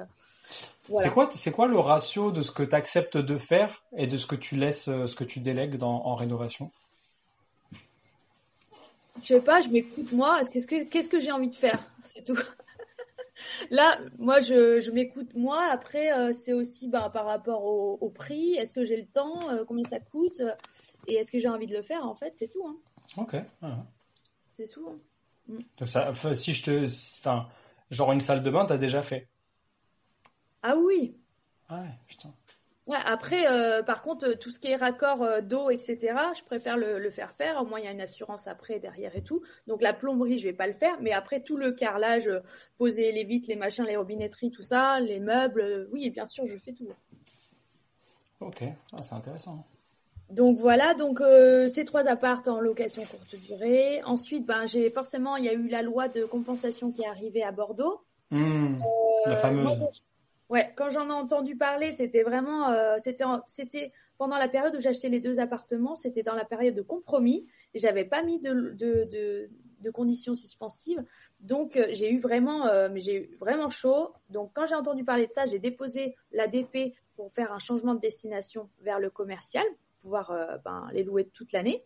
[0.90, 1.08] Voilà.
[1.08, 4.18] C'est quoi, c'est quoi le ratio de ce que tu acceptes de faire et de
[4.18, 6.70] ce que tu laisses, euh, ce que tu délègues dans, en rénovation?
[9.22, 10.40] Je sais pas, je m'écoute moi.
[10.42, 11.84] Est-ce que qu'est-ce que, qu'est-ce que j'ai envie de faire?
[12.04, 12.38] C'est tout.
[13.72, 15.64] Là, moi, je, je m'écoute moi.
[15.72, 18.54] Après, euh, c'est aussi bah, par rapport au, au prix.
[18.54, 19.50] Est-ce que j'ai le temps?
[19.50, 20.42] Euh, Combien ça coûte?
[20.42, 20.54] Euh,
[21.08, 22.06] Et est-ce que j'ai envie de le faire?
[22.06, 22.66] En fait, c'est tout.
[22.68, 22.76] Hein.
[23.18, 23.36] Ok.
[24.54, 24.88] C'est tout.
[24.90, 24.98] hein.
[25.86, 26.84] Ça, si je te,
[27.20, 27.48] enfin,
[27.90, 29.28] genre une salle de bain, t'as déjà fait.
[30.64, 31.16] Ah oui.
[31.70, 32.34] Ah ouais, putain.
[32.88, 36.44] Ouais, après, euh, par contre, euh, tout ce qui est raccord euh, d'eau, etc., je
[36.44, 37.62] préfère le, le faire faire.
[37.62, 39.44] Au moins, il y a une assurance après, derrière et tout.
[39.68, 41.00] Donc, la plomberie, je vais pas le faire.
[41.00, 42.42] Mais après, tout le carrelage, euh,
[42.78, 46.58] poser les vitres, les machins, les robinetteries, tout ça, les meubles, oui, bien sûr, je
[46.58, 46.90] fais tout.
[48.40, 49.66] Ok, ah, c'est intéressant.
[50.32, 54.02] Donc voilà, donc euh, ces trois apparts en location courte durée.
[54.06, 57.44] Ensuite, ben j'ai forcément, il y a eu la loi de compensation qui est arrivée
[57.44, 58.02] à Bordeaux.
[58.32, 58.38] La
[59.28, 59.64] Euh, fameuse.
[59.66, 64.48] moi, quand- ouais, quand j'en ai entendu parler, c'était vraiment, euh, c'était, c'était pendant la
[64.48, 67.46] période où j'achetais les deux appartements, c'était dans la période de compromis.
[67.74, 69.50] Et j'avais pas mis de, de, de,
[69.82, 71.04] de conditions suspensives,
[71.42, 74.14] donc euh, j'ai eu vraiment, euh, mais j'ai eu vraiment chaud.
[74.30, 78.00] Donc quand j'ai entendu parler de ça, j'ai déposé l'ADP pour faire un changement de
[78.00, 79.66] destination vers le commercial,
[80.02, 81.84] pouvoir euh, ben, les louer toute l'année.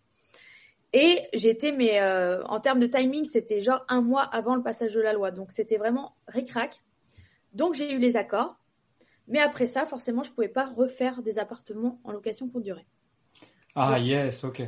[0.93, 4.93] Et j'étais, mais euh, en termes de timing, c'était genre un mois avant le passage
[4.93, 5.31] de la loi.
[5.31, 6.81] Donc c'était vraiment ric-rac.
[7.53, 8.55] Donc j'ai eu les accords.
[9.27, 12.85] Mais après ça, forcément, je pouvais pas refaire des appartements en location courte durée.
[13.75, 14.63] Ah yes, ok.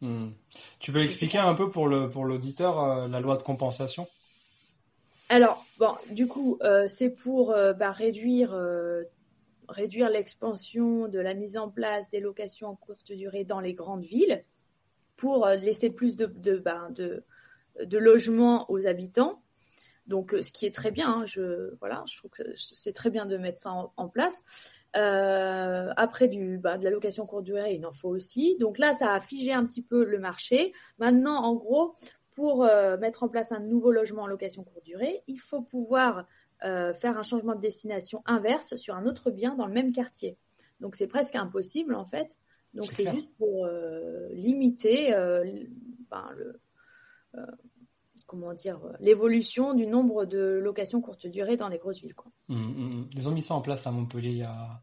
[0.00, 0.30] Hmm.
[0.78, 4.08] Tu veux expliquer un peu pour le pour l'auditeur euh, la loi de compensation?
[5.28, 8.52] Alors, bon, du coup, euh, c'est pour euh, bah, réduire,
[9.70, 14.04] réduire l'expansion de la mise en place des locations en courte durée dans les grandes
[14.04, 14.44] villes,
[15.20, 16.62] pour euh, laisser plus de, de,
[17.84, 19.42] de, logements aux habitants.
[20.06, 23.10] Donc, euh, ce qui est très bien, hein, je, voilà, je trouve que c'est très
[23.10, 24.42] bien de mettre ça en, place.
[24.96, 28.56] Euh, après du, bah, de la location courte durée, il en faut aussi.
[28.58, 30.72] Donc là, ça a figé un petit peu le marché.
[30.98, 31.94] Maintenant, en gros,
[32.34, 32.64] pour
[32.98, 36.26] mettre en place un nouveau logement en location courte durée, il faut pouvoir
[36.64, 40.36] euh, faire un changement de destination inverse sur un autre bien dans le même quartier.
[40.80, 42.36] Donc c'est presque impossible en fait.
[42.74, 45.44] Donc C'est juste pour euh, limiter euh,
[46.10, 46.60] ben, le,
[48.26, 52.14] comment dire, l'évolution du nombre de locations courte durée dans les grosses villes.
[52.14, 52.30] Quoi.
[52.48, 53.08] Mmh, mmh, mmh.
[53.16, 54.82] Ils ont mis ça en place à Montpellier il y a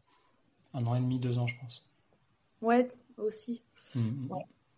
[0.74, 1.88] un an et demi, deux ans, je pense.
[2.60, 3.62] Ouais, aussi.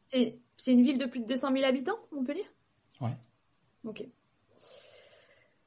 [0.07, 2.47] C'est une ville de plus de 200 000 habitants, Montpellier?
[3.01, 3.17] Ouais.
[3.85, 4.07] Ok.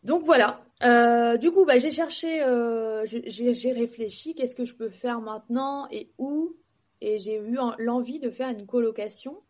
[0.04, 0.62] Donc voilà.
[0.84, 5.88] Euh, du coup, bah, j'ai cherché, euh, j'ai réfléchi, qu'est-ce que je peux faire maintenant
[5.92, 6.56] et où?
[7.02, 9.42] Et j'ai eu l'envie de faire une colocation.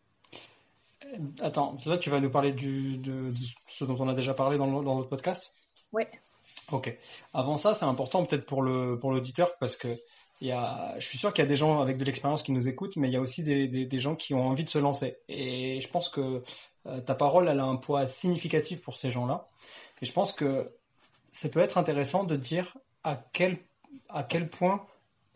[1.05, 3.31] Euh, attends, là tu vas nous parler du, de,
[3.67, 5.51] ce dont on a déjà parlé dans, notre podcast?
[5.91, 6.09] Ouais.
[6.71, 6.95] Ok.
[7.33, 9.87] Avant ça, c'est important peut-être pour le pour l'auditeur parce que
[10.41, 12.51] il y a, je suis sûr qu'il y a des gens avec de l'expérience qui
[12.51, 14.69] nous écoutent, mais il y a aussi des, des, des, gens qui ont envie de
[14.69, 15.17] se lancer.
[15.29, 16.41] Et je pense que
[17.05, 19.47] ta parole, elle a un poids significatif pour ces gens-là.
[20.01, 20.71] Et je pense que
[21.31, 23.57] ça peut être intéressant de dire à quel,
[24.09, 24.85] à quel point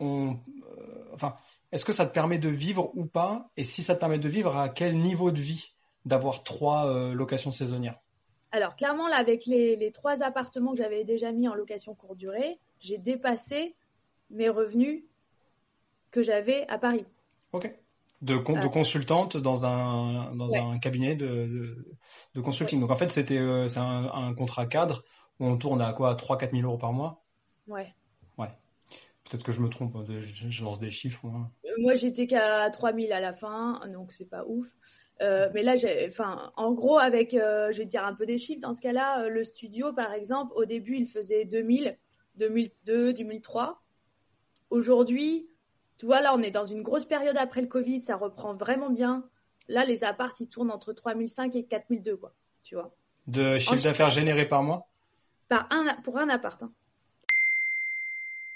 [0.00, 0.36] on.
[0.78, 1.36] Euh, enfin,
[1.72, 3.50] est-ce que ça te permet de vivre ou pas?
[3.56, 5.72] Et si ça te permet de vivre, à quel niveau de vie
[6.04, 7.98] d'avoir trois euh, locations saisonnières?
[8.52, 12.58] Alors, clairement, là, avec les, trois appartements que j'avais déjà mis en location courte durée,
[12.80, 13.74] j'ai dépassé
[14.30, 15.02] mes revenus
[16.10, 17.06] que j'avais à Paris.
[17.52, 17.70] Ok.
[18.20, 18.68] De, de, ah.
[18.68, 21.76] consultante dans un, dans un cabinet de,
[22.34, 22.80] de, consulting.
[22.80, 25.04] Donc en fait, c'était euh, c'est un, un, contrat cadre
[25.38, 26.14] où on tourne à quoi?
[26.14, 27.22] 3-4 000 euros par mois?
[27.68, 27.94] Ouais.
[28.36, 28.48] Ouais.
[29.22, 31.26] Peut-être que je me trompe, hein, je, lance des chiffres.
[31.26, 34.66] Moi, euh, moi j'étais qu'à 3 000 à la fin, donc c'est pas ouf.
[35.20, 35.74] Euh, mais là,
[36.06, 39.44] enfin, en gros, avec, je vais dire un peu des chiffres, dans ce cas-là, le
[39.44, 41.96] studio, par exemple, au début, il faisait 2000,
[42.34, 43.80] 2002, 2003.
[44.70, 45.48] Aujourd'hui,
[45.98, 48.90] tu vois, là, on est dans une grosse période après le Covid, ça reprend vraiment
[48.90, 49.24] bien.
[49.66, 52.32] Là, les apparts, ils tournent entre 3005 et 4002, quoi.
[52.62, 52.94] Tu vois.
[53.26, 54.86] De chiffre d'affaires généré par mois?
[55.48, 56.62] Par un, Pour un appart.
[56.62, 56.72] Hein.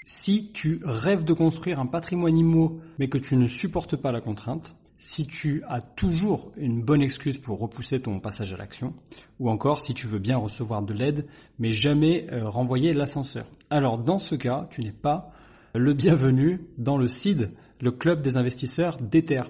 [0.05, 4.21] Si tu rêves de construire un patrimoine immo, mais que tu ne supportes pas la
[4.21, 8.93] contrainte, si tu as toujours une bonne excuse pour repousser ton passage à l'action,
[9.39, 11.27] ou encore si tu veux bien recevoir de l'aide,
[11.59, 13.45] mais jamais euh, renvoyer l'ascenseur.
[13.69, 15.32] Alors dans ce cas, tu n'es pas
[15.73, 17.51] le bienvenu dans le CID,
[17.81, 19.43] le club des investisseurs d'Ether.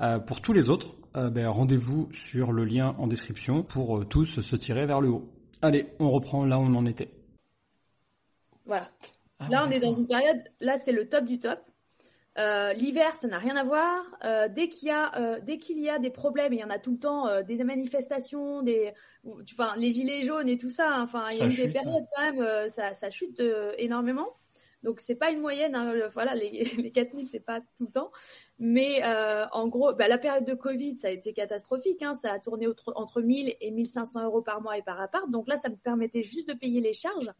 [0.00, 4.04] Euh, pour tous les autres, euh, ben, rendez-vous sur le lien en description pour euh,
[4.04, 5.30] tous se tirer vers le haut.
[5.62, 7.08] Allez, on reprend là où on en était.
[8.66, 8.88] Voilà.
[9.38, 11.60] Ah là, on est dans une période, là, c'est le top du top.
[12.36, 14.02] L'hiver, ça n'a rien à voir.
[14.50, 16.92] dès qu'il y a, dès qu'il y a des problèmes, il y en a tout
[16.92, 18.92] le temps, des manifestations, des,
[19.52, 20.96] enfin, les gilets jaunes et tout ça.
[20.96, 23.40] Hein, enfin, il y a eu des périodes quand même, ça, ça chute
[23.78, 24.34] énormément.
[24.84, 28.12] Donc c'est pas une moyenne, hein, voilà, les, les 4000 c'est pas tout le temps,
[28.58, 32.32] mais euh, en gros, bah, la période de Covid ça a été catastrophique, hein, ça
[32.32, 35.56] a tourné entre, entre 1000 et 1500 euros par mois et par appart, donc là
[35.56, 37.32] ça me permettait juste de payer les charges,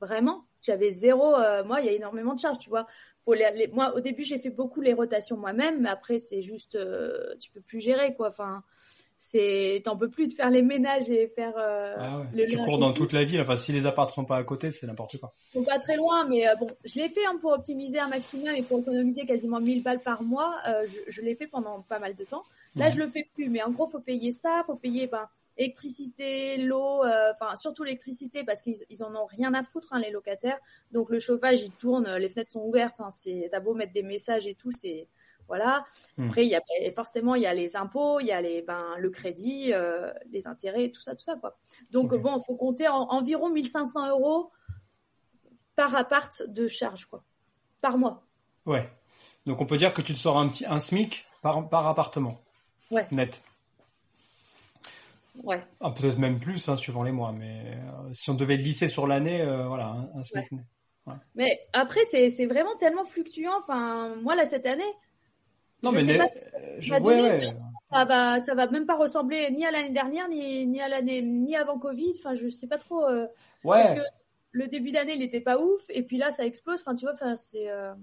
[0.00, 2.86] vraiment, j'avais zéro, euh, moi il y a énormément de charges, tu vois,
[3.28, 7.36] les, moi au début j'ai fait beaucoup les rotations moi-même, mais après c'est juste, euh,
[7.40, 8.64] tu peux plus gérer quoi, enfin
[9.20, 12.92] c'est t'en peux plus de faire les ménages et faire euh, ah tu cours dans
[12.92, 13.40] toute la ville.
[13.40, 15.32] Enfin si les appartements sont pas à côté c'est n'importe quoi.
[15.52, 18.54] Sont pas très loin mais euh, bon je l'ai fait hein, pour optimiser un maximum
[18.54, 20.54] et pour économiser quasiment 1000 balles par mois.
[20.68, 22.44] Euh, je, l'ai fait pendant pas mal de temps.
[22.76, 26.56] Là je le fais plus mais en gros faut payer ça faut payer ben électricité
[26.58, 27.02] l'eau
[27.32, 30.58] enfin surtout l'électricité parce qu'ils ils en ont rien à foutre hein, les locataires.
[30.92, 34.04] Donc le chauffage il tourne les fenêtres sont ouvertes hein, c'est t'as beau mettre des
[34.04, 35.08] messages et tout c'est
[35.48, 35.84] voilà.
[36.16, 36.28] Hmm.
[36.28, 36.62] Après, il y a
[36.94, 40.46] forcément il y a les impôts, il y a les ben le crédit, euh, les
[40.46, 41.56] intérêts, tout ça, tout ça quoi.
[41.90, 44.50] Donc bon, il faut compter environ 1500 euros
[45.74, 47.24] par appart de charge quoi,
[47.80, 48.22] par mois.
[48.66, 48.88] Ouais.
[49.46, 52.38] Donc on peut dire que tu te sors un petit un SMIC par par appartement.
[52.90, 53.06] Ouais.
[53.10, 53.42] Net.
[55.42, 55.62] Ouais.
[55.80, 57.32] Ah, peut-être même plus, hein, suivant les mois.
[57.32, 60.64] Mais euh, si on devait le lisser sur l'année, euh, voilà, un, SMIC net.
[61.34, 63.56] Mais après, c'est vraiment tellement fluctuant.
[63.56, 64.92] Enfin, moi, là, cette année,
[65.82, 66.04] non, mais
[67.90, 71.22] ça va, ça va même pas ressembler ni à l'année dernière, ni, ni à l'année,
[71.22, 72.12] ni avant Covid.
[72.16, 73.04] Enfin, je sais pas trop.
[73.06, 73.26] Euh,
[73.64, 73.82] ouais.
[73.82, 74.06] Parce que
[74.52, 76.80] le début d'année, il n'était pas ouf, et puis là, ça explose.
[76.80, 77.94] Enfin, tu vois, enfin, c'est, euh,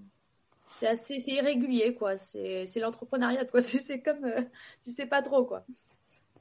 [0.72, 2.18] c'est assez, c'est irrégulier, quoi.
[2.18, 3.62] C'est, c'est l'entrepreneuriat, quoi.
[3.62, 4.42] C'est comme, euh,
[4.84, 5.66] tu sais pas trop, quoi.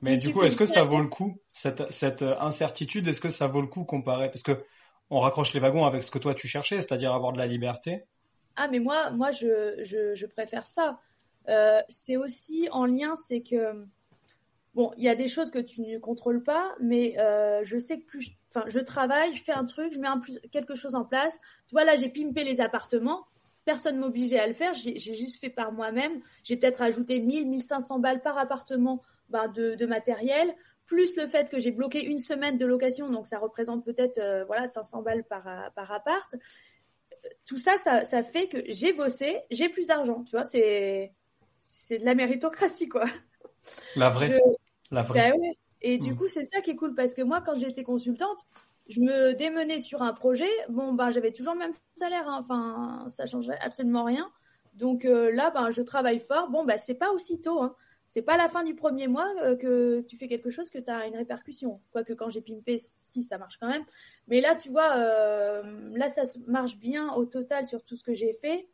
[0.01, 3.47] Mais du coup, est-ce que ça vaut le coup cette, cette incertitude Est-ce que ça
[3.47, 4.29] vaut le coup comparé?
[4.29, 4.65] Parce que
[5.11, 8.05] on raccroche les wagons avec ce que toi tu cherchais, c'est-à-dire avoir de la liberté.
[8.57, 11.01] Ah, mais moi, moi, je, je, je préfère ça.
[11.49, 13.87] Euh, c'est aussi en lien, c'est que
[14.75, 17.99] bon, il y a des choses que tu ne contrôles pas, mais euh, je sais
[17.99, 20.95] que plus, enfin, je travaille, je fais un truc, je mets un plus, quelque chose
[20.95, 21.39] en place.
[21.69, 23.27] Tu vois, là, j'ai pimpé les appartements.
[23.65, 24.75] Personne m'obligeait à le faire.
[24.75, 26.21] J'ai juste fait par moi-même.
[26.43, 30.55] J'ai peut-être ajouté 1000, 1500 balles par appartement ben, de, matériel,
[30.87, 34.45] plus le fait que j'ai bloqué une semaine de location, donc ça représente peut-être euh,
[34.45, 36.37] voilà 500 balles par, par appart.
[37.47, 40.25] Tout ça, ça, ça fait que j'ai bossé, j'ai plus d'argent.
[40.25, 41.15] Tu vois, c'est
[41.87, 43.05] c'est de la méritocratie, quoi.
[43.95, 44.41] La vraie.
[44.91, 45.31] La vraie.
[45.31, 45.37] Bah
[45.83, 46.17] Et du Hmm.
[46.17, 48.39] coup, c'est ça qui est cool parce que moi, quand j'étais consultante,
[48.89, 50.49] je me démenais sur un projet.
[50.71, 52.27] Bon, ben, j'avais toujours le même salaire.
[52.27, 52.39] hein.
[52.43, 54.31] Enfin, ça changeait absolument rien.
[54.73, 56.49] Donc euh, là, ben, je travaille fort.
[56.49, 57.63] Bon, ben, c'est pas aussitôt.
[57.63, 57.75] Hein.
[58.07, 60.79] C'est pas à la fin du premier mois euh, que tu fais quelque chose que
[60.79, 61.81] tu as une répercussion.
[61.93, 63.85] Quoique quand j'ai pimpé, si ça marche quand même.
[64.29, 65.63] Mais là, tu vois, euh,
[65.95, 68.69] là, ça marche bien au total sur tout ce que j'ai fait.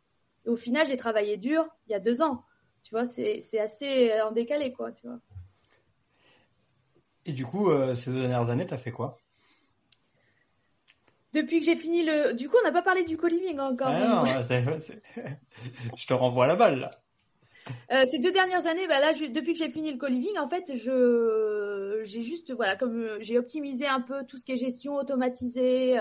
[0.46, 2.44] Et au final, j'ai travaillé dur il y a deux ans.
[2.82, 4.92] Tu vois, c'est assez euh, en décalé, quoi.
[4.92, 5.18] Tu vois.
[7.26, 9.18] Et du coup, euh, ces deux dernières années, t'as fait quoi?
[11.32, 12.32] Depuis que j'ai fini le.
[12.34, 13.88] Du coup, on n'a pas parlé du co-living encore.
[13.88, 14.24] Ah non,
[14.80, 15.02] c'est-
[15.96, 16.90] je te renvoie la balle là.
[17.92, 20.48] Euh, ces deux dernières années, bah là, je- depuis que j'ai fini le co-living, en
[20.48, 24.96] fait, je j'ai juste voilà, comme j'ai optimisé un peu tout ce qui est gestion
[24.96, 25.98] automatisée,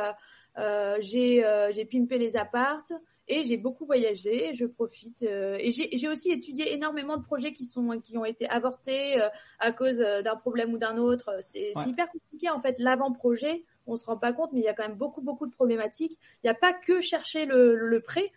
[0.58, 2.94] euh, j'ai euh, j'ai pimpé les appartes
[3.30, 4.54] et j'ai beaucoup voyagé.
[4.54, 8.50] Je profite euh, et j'ai aussi étudié énormément de projets qui sont qui ont été
[8.50, 11.38] avortés euh, à cause euh, d'un problème ou d'un autre.
[11.42, 11.86] C'est Ouais.
[11.86, 12.80] hyper compliqué en fait.
[12.80, 15.52] L'avant-projet, on se rend pas compte, mais il y a quand même beaucoup beaucoup de
[15.54, 16.18] problématiques.
[16.44, 18.32] Il n'y a pas que chercher le, le prêt.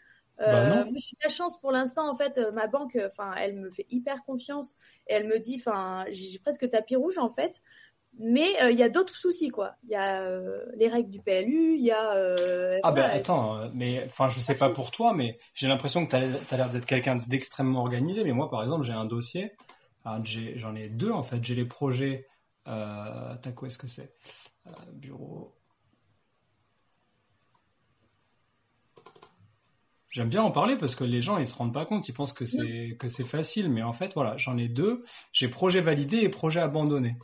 [0.44, 3.54] Bah Euh, moi, j'ai de la chance pour l'instant, en fait, ma banque, enfin, elle
[3.54, 4.74] me fait hyper confiance
[5.06, 7.60] et elle me dit, enfin, j'ai presque tapis rouge en fait.
[8.18, 9.74] Mais euh, il y a d'autres soucis, quoi.
[9.84, 12.12] Il y a euh, les règles du PLU, il y a.
[12.14, 13.14] euh, Ah ben voilà.
[13.14, 16.18] attends, mais enfin je sais pas pour toi, mais j'ai l'impression que t'as
[16.50, 18.22] as, l'air d'être quelqu'un d'extrêmement organisé.
[18.22, 19.52] Mais moi par exemple j'ai un dossier,
[20.24, 21.42] j'ai- j'en ai deux en fait.
[21.42, 22.26] J'ai les projets.
[22.68, 24.14] Euh, T'as quoi est-ce que c'est?
[24.92, 25.52] Bureau.
[30.10, 32.34] J'aime bien en parler parce que les gens ils se rendent pas compte, ils pensent
[32.34, 35.02] que c'est que c'est facile, mais en fait voilà, j'en ai deux.
[35.32, 37.16] J'ai projet validé et projet abandonné.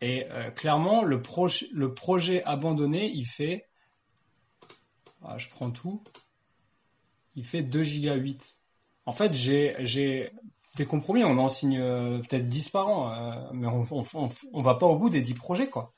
[0.00, 3.66] Et euh, clairement le projet abandonné il fait
[5.28, 6.02] ah, je prends tout.
[7.34, 8.60] Il fait 2 giga 8.
[9.06, 10.30] En fait, j'ai,
[10.76, 11.24] des compromis.
[11.24, 13.84] On en signe euh, peut-être 10 par an, euh, mais on,
[14.52, 15.92] on va pas au bout des 10 projets, quoi.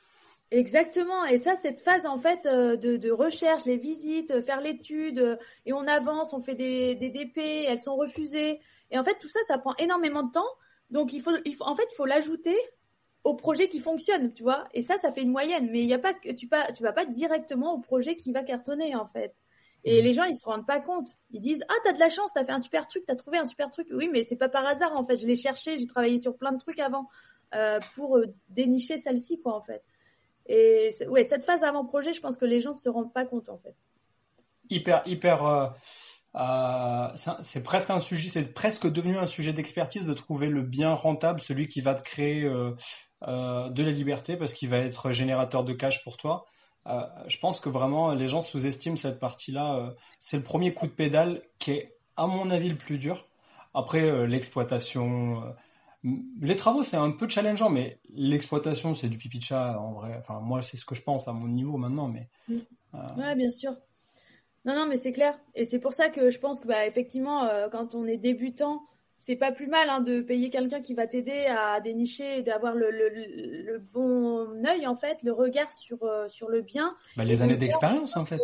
[0.50, 1.26] Exactement.
[1.26, 6.32] Et ça, cette phase en fait de, recherche, les visites, faire l'étude, et on avance,
[6.32, 8.60] on fait des, des DP, elles sont refusées.
[8.90, 10.48] Et en fait, tout ça, ça prend énormément de temps.
[10.90, 12.56] Donc, il faut, en fait, il faut l'ajouter
[13.24, 14.64] au projet qui fonctionne, tu vois.
[14.74, 15.68] Et ça, ça fait une moyenne.
[15.70, 18.32] Mais il y a pas que tu pas, tu vas pas directement au projet qui
[18.32, 19.34] va cartonner, en fait.
[19.84, 20.04] Et Mhm.
[20.04, 21.16] les gens, ils se rendent pas compte.
[21.30, 23.44] Ils disent, ah, t'as de la chance, t'as fait un super truc, t'as trouvé un
[23.44, 23.88] super truc.
[23.92, 25.16] Oui, mais c'est pas par hasard, en fait.
[25.16, 27.08] Je l'ai cherché, j'ai travaillé sur plein de trucs avant
[27.54, 29.82] euh, pour euh, dénicher celle-ci, quoi, en fait.
[30.46, 33.24] Et ouais, cette phase avant projet, je pense que les gens ne se rendent pas
[33.26, 33.74] compte, en fait.
[34.70, 35.44] Hyper, hyper.
[35.46, 35.66] euh,
[36.36, 37.08] euh,
[37.42, 41.40] c'est presque un sujet, c'est presque devenu un sujet d'expertise de trouver le bien rentable,
[41.40, 42.74] celui qui va te créer euh,
[43.26, 46.46] euh, de la liberté parce qu'il va être générateur de cash pour toi.
[46.86, 49.76] Euh, je pense que vraiment les gens sous-estiment cette partie-là.
[49.76, 53.26] euh, c'est le premier coup de pédale qui est, à mon avis, le plus dur.
[53.74, 55.42] Après, l'exploitation,
[56.40, 60.16] les travaux, c'est un peu challengeant, mais l'exploitation, c'est du pipi de chat en vrai.
[60.18, 62.28] Enfin, moi, c'est ce que je pense à mon niveau maintenant, mais
[63.16, 63.76] Ouais, bien sûr.
[64.64, 65.38] Non, non, mais c'est clair.
[65.54, 68.82] Et c'est pour ça que je pense que, bah, effectivement, euh, quand on est débutant,
[69.18, 72.74] c'est pas plus mal hein, de payer quelqu'un qui va t'aider à dénicher, et d'avoir
[72.74, 76.96] le, le, bon œil, en fait, le regard sur, euh, sur le bien.
[77.16, 78.40] bah, les années d'expérience, en fait.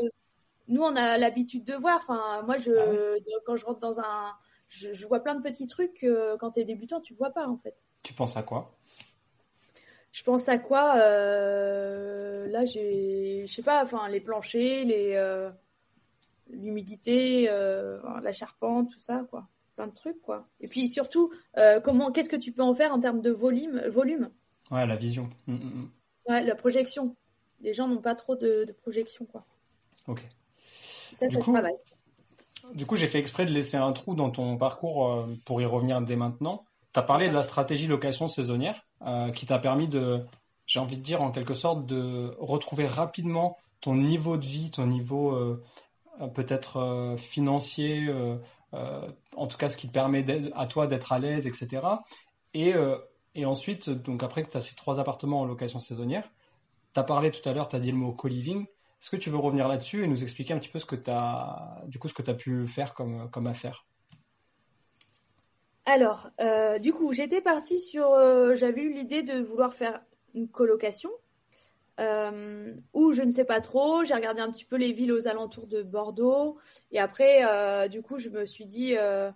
[0.67, 1.97] Nous, on a l'habitude de voir.
[1.97, 3.23] Enfin, moi, je, Ah ouais.
[3.47, 4.33] quand je rentre dans un.
[4.69, 7.47] Je, je vois plein de petits trucs que quand tu es débutant, tu vois pas,
[7.47, 7.85] en fait.
[8.03, 8.75] Tu penses à quoi?
[10.11, 15.51] Je pense à quoi euh, Là, j'ai, je sais pas, enfin, les planchers, les, euh,
[16.49, 19.49] l'humidité, euh, la charpente, tout ça, quoi.
[19.77, 20.47] Plein de trucs, quoi.
[20.61, 23.83] Et puis surtout, euh, comment, qu'est-ce que tu peux en faire en termes de volume,
[23.89, 24.31] volume?
[24.71, 25.29] Ouais, la vision.
[25.47, 25.91] Mm, mm, mm.
[26.29, 27.17] Ouais, la projection.
[27.61, 29.45] Les gens n'ont pas trop de, de projection, quoi.
[30.07, 30.23] Ok.
[31.15, 31.75] Ça, Du ça coup- se travaille.
[32.73, 35.67] Du coup, j'ai fait exprès de laisser un trou dans ton parcours euh, pour y
[35.67, 36.65] revenir dès maintenant.
[36.95, 40.21] Tu as parlé de la stratégie location saisonnière euh, qui t'a permis de,
[40.67, 44.87] j'ai envie de dire en quelque sorte, de retrouver rapidement ton niveau de vie, ton
[44.87, 45.59] niveau
[46.33, 48.09] peut-être financier,
[49.37, 50.25] en tout cas ce qui te permet
[50.55, 51.83] à toi d'être à l'aise, etc.
[52.55, 52.99] Et, euh,
[53.35, 56.31] et ensuite, donc après que tu as ces trois appartements en location saisonnière,
[56.95, 58.63] tu as parlé tout à l'heure, tu as dit le mot co-living.
[58.67, 61.11] Est-ce que tu veux revenir là-dessus et nous expliquer un petit peu ce que tu
[61.11, 63.85] as, du coup, ce que tu as pu faire comme, comme affaire?
[65.85, 68.13] Alors, euh, du coup, j'étais partie sur.
[68.13, 70.01] euh, J'avais eu l'idée de vouloir faire
[70.35, 71.11] une colocation.
[72.01, 75.29] Euh, où je ne sais pas trop, j'ai regardé un petit peu les villes aux
[75.29, 76.59] alentours de Bordeaux,
[76.91, 79.31] et après, euh, du coup, je me suis dit, euh,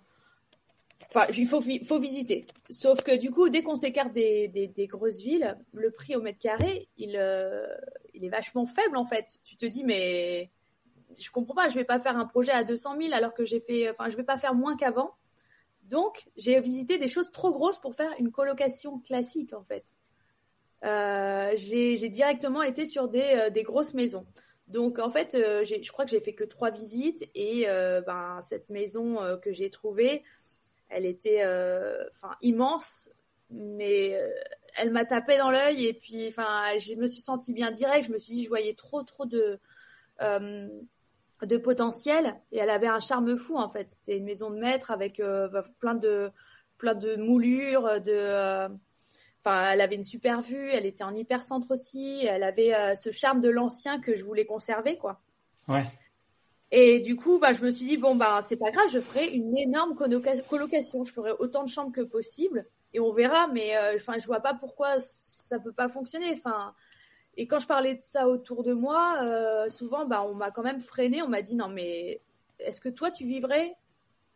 [1.07, 2.45] enfin, il faut, vi- faut visiter.
[2.69, 6.89] Sauf que du coup, dès qu'on s'écarte des grosses villes, le prix au mètre carré,
[6.97, 7.65] il, euh,
[8.13, 9.39] il est vachement faible en fait.
[9.45, 10.49] Tu te dis, mais
[11.17, 13.61] je comprends pas, je vais pas faire un projet à 200 000 alors que j'ai
[13.61, 15.13] fait, enfin, je vais pas faire moins qu'avant.
[15.83, 19.85] Donc, j'ai visité des choses trop grosses pour faire une colocation classique, en fait.
[20.85, 24.25] Euh, j'ai directement été sur des, euh, des, grosses maisons.
[24.67, 27.65] Donc en fait, euh, je crois que j'ai fait que trois visites et
[28.05, 30.23] ben, cette maison que j'ai trouvée,
[30.89, 31.43] elle était
[32.09, 33.09] enfin immense,
[33.49, 34.15] mais
[34.77, 38.05] elle m'a tapé dans l'œil et puis enfin je me suis sentie bien direct.
[38.07, 39.59] Je me suis dit je voyais trop trop de
[40.21, 43.89] de potentiel et elle avait un charme fou en fait.
[43.89, 45.21] C'était une maison de maître avec
[45.79, 46.29] plein de
[46.77, 48.69] plein de moulures, de
[49.39, 53.11] Enfin, elle avait une super vue, elle était en hypercentre aussi, elle avait euh, ce
[53.11, 55.21] charme de l'ancien que je voulais conserver, quoi.
[55.69, 55.85] Ouais.
[56.71, 59.27] Et du coup, bah, je me suis dit bon bah c'est pas grave, je ferai
[59.27, 63.47] une énorme colocation, je ferai autant de chambres que possible et on verra.
[63.47, 66.31] Mais euh, enfin, je vois pas pourquoi ça peut pas fonctionner.
[66.31, 66.75] Enfin,
[67.37, 70.63] et quand je parlais de ça autour de moi, euh, souvent, bah, on m'a quand
[70.63, 71.23] même freiné.
[71.23, 72.21] On m'a dit non mais
[72.59, 73.75] est-ce que toi tu vivrais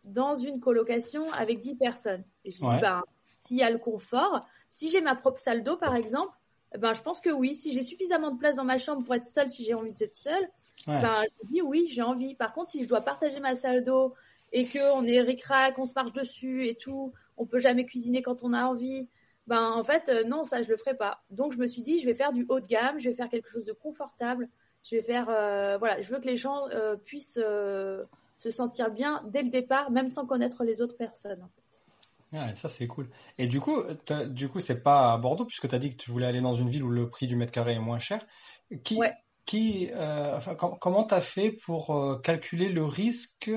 [0.03, 2.23] dans une colocation avec 10 personnes?
[2.45, 3.03] Et je dis bah
[3.43, 6.33] s'il y a le confort, si j'ai ma propre salle d'eau, par exemple,
[6.75, 7.55] eh ben, je pense que oui.
[7.55, 10.15] Si j'ai suffisamment de place dans ma chambre pour être seule, si j'ai envie d'être
[10.15, 10.47] seule,
[10.87, 12.35] ben, je me dis oui, j'ai envie.
[12.35, 14.15] Par contre, si je dois partager ma salle d'eau
[14.51, 18.43] et qu'on est ric-rac, on se marche dessus et tout, on peut jamais cuisiner quand
[18.43, 19.07] on a envie,
[19.47, 21.21] ben, en fait, euh, non, ça, je le ferai pas.
[21.29, 23.29] Donc, je me suis dit, je vais faire du haut de gamme, je vais faire
[23.29, 24.49] quelque chose de confortable.
[24.83, 27.39] Je vais faire, euh, voilà, je veux que les gens euh, puissent
[28.37, 31.47] se sentir bien dès le départ, même sans connaître les autres personnes.
[32.33, 33.07] Ouais, ça c'est cool.
[33.37, 33.83] Et du coup,
[34.27, 36.55] du coup, c'est pas à Bordeaux puisque tu as dit que tu voulais aller dans
[36.55, 38.25] une ville où le prix du mètre carré est moins cher.
[38.83, 38.99] Qui,
[39.45, 43.51] qui, euh, enfin, comment t'as fait pour euh, calculer le risque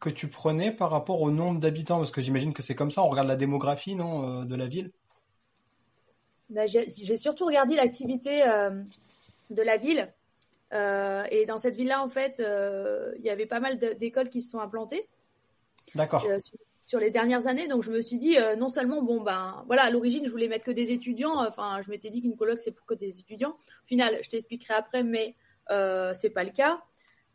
[0.00, 1.98] que tu prenais par rapport au nombre d'habitants?
[1.98, 3.04] Parce que j'imagine que c'est comme ça.
[3.04, 4.90] On regarde la démographie, non, euh, de la ville.
[6.50, 8.42] Bah, j'ai surtout regardé l'activité
[9.50, 10.12] de la ville.
[10.72, 12.42] et dans cette ville-là, en fait,
[13.18, 15.06] il y avait pas mal d'écoles qui se sont implantées.
[15.94, 16.58] D'accord sur
[16.96, 17.68] les dernières années.
[17.68, 20.48] Donc je me suis dit euh, non seulement bon ben voilà à l'origine je voulais
[20.48, 21.44] mettre que des étudiants.
[21.46, 23.50] Enfin je m'étais dit qu'une coloc c'est pour que des étudiants.
[23.50, 25.34] Au final je t'expliquerai après mais
[25.70, 26.82] euh, c'est pas le cas.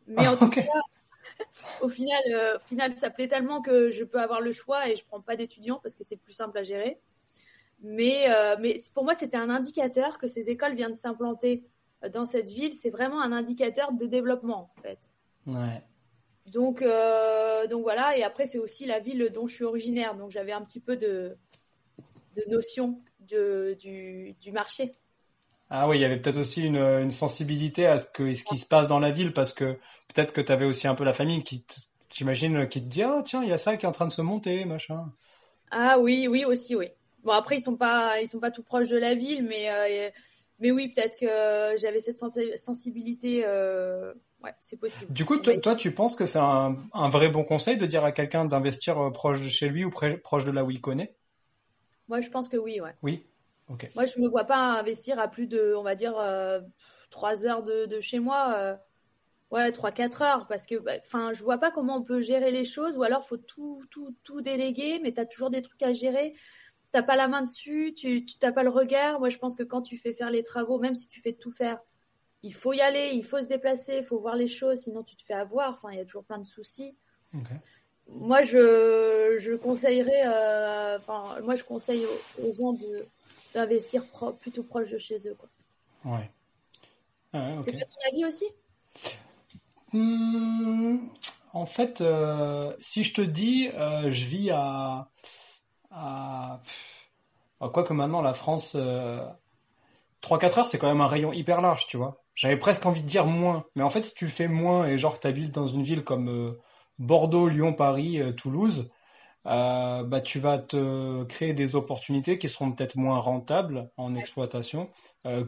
[0.06, 0.62] Mais en tout cas
[1.80, 4.96] au final euh, au final ça plaît tellement que je peux avoir le choix et
[4.96, 6.98] je prends pas d'étudiants parce que c'est plus simple à gérer.
[7.80, 8.26] Mais
[8.60, 11.64] mais pour moi c'était un indicateur que ces écoles viennent s'implanter
[12.12, 12.74] dans cette ville.
[12.74, 15.10] C'est vraiment un indicateur de développement en fait.
[15.46, 15.82] Ouais.
[16.52, 18.16] Donc, euh, donc voilà.
[18.16, 20.14] Et après, c'est aussi la ville dont je suis originaire.
[20.14, 21.36] Donc, j'avais un petit peu de,
[22.36, 24.92] de notion de, du, du marché.
[25.70, 28.56] Ah oui, il y avait peut-être aussi une, une, sensibilité à ce, que, ce qui
[28.56, 29.78] se passe dans la ville parce que
[30.08, 31.64] peut-être que tu avais aussi un peu la famille qui,
[32.10, 34.12] j'imagine, qui te dit Ah, tiens, il y a ça qui est en train de
[34.12, 35.10] se monter, machin.
[35.70, 36.88] Ah oui, oui, aussi, oui.
[37.24, 40.10] Bon, après, ils sont pas, ils sont pas tout proches de la ville, mais, euh,
[40.60, 43.42] mais oui, peut-être que j'avais cette sensibilité.
[43.44, 44.12] Euh,
[44.60, 45.12] c'est possible.
[45.12, 46.76] Du coup, toi, tu penses que c'est un,
[47.08, 50.44] vrai bon conseil de dire à quelqu'un d'investir euh, proche de chez lui ou proche
[50.44, 51.14] de là où il connaît?
[52.08, 52.94] Moi, je pense que oui, ouais.
[53.02, 53.26] Oui?
[53.68, 53.90] Ok.
[53.94, 56.60] Moi, je me vois pas investir à plus de, on va dire, euh,
[57.10, 58.54] 3 heures de, chez moi.
[58.56, 58.76] Euh,
[59.50, 62.64] ouais, 3-4 heures, parce que, bah, enfin, je vois pas comment on peut gérer les
[62.64, 65.92] choses, ou alors faut tout, tout, tout déléguer, mais tu as toujours des trucs à
[65.92, 66.34] gérer.
[66.92, 69.18] T'as pas la main dessus, tu, tu t'as pas le regard.
[69.18, 71.50] Moi, je pense que quand tu fais faire les travaux, même si tu fais tout
[71.50, 71.78] faire,
[72.44, 75.16] il faut y aller, il faut se déplacer, il faut voir les choses, sinon tu
[75.16, 75.72] te fais avoir.
[75.72, 76.94] Enfin, il y a toujours plein de soucis.
[78.08, 82.04] Moi, je, je conseillerais, euh, enfin, moi, je conseille
[82.38, 82.76] aux, gens
[83.54, 84.04] d'investir
[84.38, 85.34] plutôt proche de chez eux.
[85.34, 85.48] Quoi.
[86.04, 86.30] Ouais.
[87.62, 88.44] C'est pas ton avis aussi?
[89.92, 90.98] Hmm,
[91.54, 95.08] En fait, euh, si je te dis, euh, je vis à,
[95.90, 96.60] à,
[97.58, 98.76] quoi que maintenant la France,
[100.20, 102.23] 3-4 heures, c'est quand même un rayon hyper large, tu vois.
[102.34, 105.18] J'avais presque envie de dire moins, mais en fait, si tu fais moins et genre
[105.22, 106.60] habites dans une ville comme euh,
[106.98, 108.90] Bordeaux, Lyon, Paris, euh, Toulouse,
[109.46, 114.88] euh, bah tu vas te créer des opportunités qui seront peut-être moins rentables en exploitation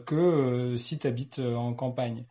[0.05, 2.25] que si tu habites en campagne.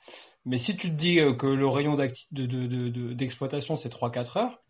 [0.44, 4.61] Mais si tu te dis que le rayon d'exploitation de, de, c'est 3-4 heures,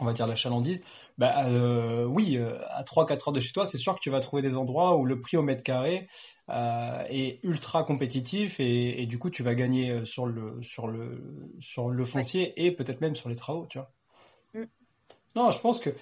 [0.00, 0.82] on va dire la chalandise,
[1.16, 4.20] bah euh, oui, euh, à 3-4 heures de chez toi, c'est sûr que tu vas
[4.20, 6.08] trouver des endroits où le prix au mètre carré
[6.50, 11.52] euh, est ultra compétitif et, et, du coup tu vas gagner sur le sur le
[11.60, 13.92] sur le foncier et peut-être même sur les travaux, tu vois.
[14.54, 14.64] Mm.
[15.36, 15.94] Non, je pense que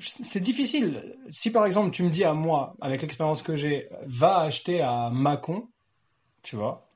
[0.00, 1.16] c'est difficile.
[1.30, 5.08] Si par exemple tu me dis à moi, avec l'expérience que j'ai, va acheter à
[5.10, 5.68] Macon,
[6.42, 6.88] tu vois,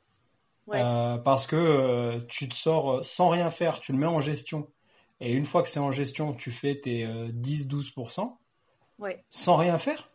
[0.66, 4.68] parce que tu te sors sans rien faire, tu le mets en gestion
[5.20, 8.38] et une fois que c'est en gestion, tu fais tes 10-12%,
[9.02, 10.10] euh, sans rien faire?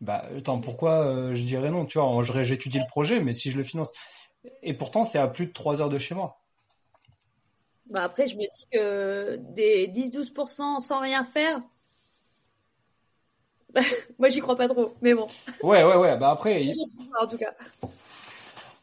[0.00, 3.56] Bah, attends, pourquoi euh, je dirais non Tu vois, j'étudie le projet, mais si je
[3.56, 3.92] le finance.
[4.62, 6.40] Et pourtant, c'est à plus de 3 heures de chez moi.
[7.86, 11.60] Bah après, je me dis que des 10-12% sans rien faire,
[14.18, 15.26] Moi, j'y crois pas trop, mais bon.
[15.62, 16.16] Ouais, ouais, ouais.
[16.18, 16.70] Bah après,
[17.20, 17.52] en tout cas.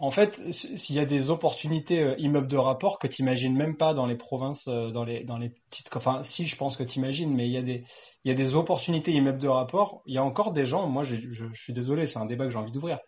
[0.02, 3.76] En fait, s'il y a des opportunités euh, immeubles de rapport que tu imagines même
[3.76, 5.94] pas dans les provinces, euh, dans les, dans les petites.
[5.94, 7.84] Enfin, si, je pense que tu imagines, mais il y, a des,
[8.24, 10.02] il y a des opportunités immeubles de rapport.
[10.06, 12.46] Il y a encore des gens, moi je, je, je suis désolé, c'est un débat
[12.46, 13.00] que j'ai envie d'ouvrir.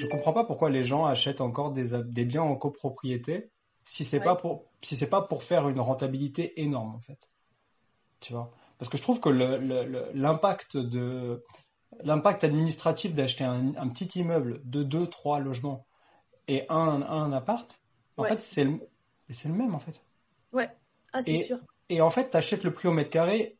[0.00, 3.50] Je comprends pas pourquoi les gens achètent encore des, des biens en copropriété
[3.84, 7.28] si c'est pas pour si c'est pas pour faire une rentabilité énorme en fait.
[8.20, 8.50] Tu vois?
[8.78, 11.44] Parce que je trouve que l'impact de
[12.02, 15.84] l'impact administratif d'acheter un, un, petit immeuble de 2 3 logements
[16.48, 17.80] et un, un appart,
[18.16, 18.80] en fait, c'est le,
[19.30, 20.02] c'est le même, en fait.
[20.52, 20.70] Ouais,
[21.12, 21.58] ah, c'est sûr.
[21.88, 23.58] Et en fait, tu achètes le prix au mètre carré.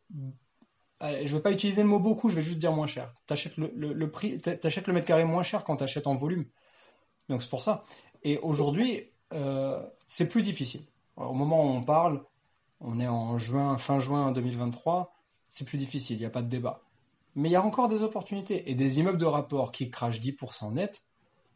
[1.00, 3.12] Je ne vais pas utiliser le mot beaucoup, je vais juste dire moins cher.
[3.26, 6.14] Tu achètes le, le, prix, achètes le mètre carré moins cher quand tu achètes en
[6.14, 6.46] volume.
[7.28, 7.84] Donc c'est pour ça.
[8.22, 10.82] Et aujourd'hui, euh, c'est plus difficile.
[11.16, 12.24] au moment où on parle,
[12.80, 15.14] on est en juin, fin juin 2023,
[15.48, 16.82] c'est plus difficile, il n'y a pas de débat.
[17.34, 18.70] Mais il y a encore des opportunités.
[18.70, 21.02] Et des immeubles de rapport qui crachent 10% net,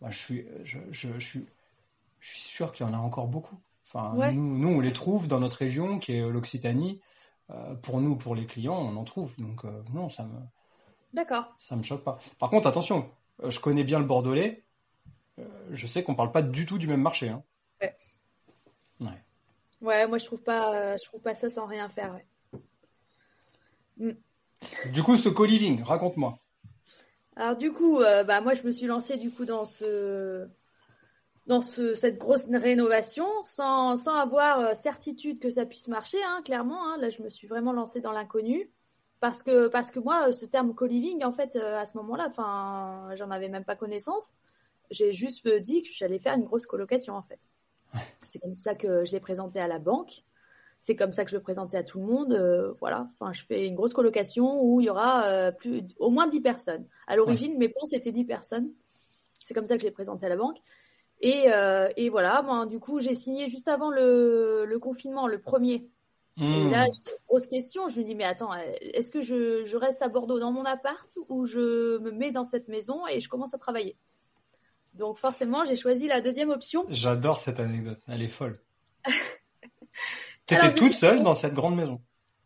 [0.01, 1.47] bah, je, suis, je, je, suis,
[2.21, 3.59] je suis sûr qu'il y en a encore beaucoup.
[3.87, 7.01] Enfin, nous, nous, on les trouve dans notre région, qui est l'Occitanie.
[7.51, 9.35] Euh, pour nous, pour les clients, on en trouve.
[9.39, 10.39] Donc, euh, non, ça me.
[11.15, 11.55] D'accord.
[11.57, 12.19] Ça me choque pas.
[12.39, 13.11] Par contre, attention,
[13.43, 14.65] euh, je connais bien le Bordelais.
[15.71, 17.29] je sais qu'on parle pas du tout du même marché.
[17.29, 17.43] Hein.
[17.81, 17.97] Ouais.
[19.01, 19.23] ouais.
[19.81, 22.19] Ouais, moi, je trouve pas, je trouve pas ça sans rien faire.
[23.97, 24.11] Mm.
[24.93, 26.39] Du coup, ce co-living, raconte-moi.
[27.39, 30.49] Alors du coup, euh, bah moi je me suis lancée du coup dans ce
[31.47, 36.43] dans ce, cette grosse rénovation sans, sans avoir euh, certitude que ça puisse marcher, hein,
[36.45, 36.85] clairement.
[36.87, 36.99] Hein.
[36.99, 38.69] Là, je me suis vraiment lancée dans l'inconnu
[39.21, 43.09] parce que parce que moi, ce terme co-living, en fait, euh, à ce moment-là, enfin,
[43.15, 44.33] j'en avais même pas connaissance.
[44.91, 47.49] J'ai juste dit que j'allais faire une grosse colocation, en fait.
[48.25, 50.25] C'est comme ça que je l'ai présenté à la banque
[50.81, 52.33] c'est comme ça que je le présentais à tout le monde.
[52.33, 56.11] Euh, voilà, enfin, je fais une grosse colocation où il y aura euh, plus, au
[56.11, 56.87] moins 10 personnes.
[57.07, 58.71] À l'origine, mes plans, c'était 10 personnes.
[59.45, 60.59] C'est comme ça que je l'ai présenté à la banque.
[61.21, 65.41] Et, euh, et voilà, moi, du coup, j'ai signé juste avant le, le confinement, le
[65.41, 65.89] premier.
[66.41, 66.71] Et hmm.
[66.71, 67.89] là, j'ai une grosse question.
[67.89, 71.19] Je me dis, mais attends, est-ce que je, je, reste à Bordeaux dans mon appart
[71.29, 73.97] ou je me mets dans cette maison et je commence à travailler?
[74.95, 76.85] Donc, forcément, j'ai choisi la deuxième option.
[76.89, 77.99] J'adore cette anecdote.
[78.07, 78.61] Elle est folle.
[80.49, 82.01] Tu étais toute seule dans cette grande maison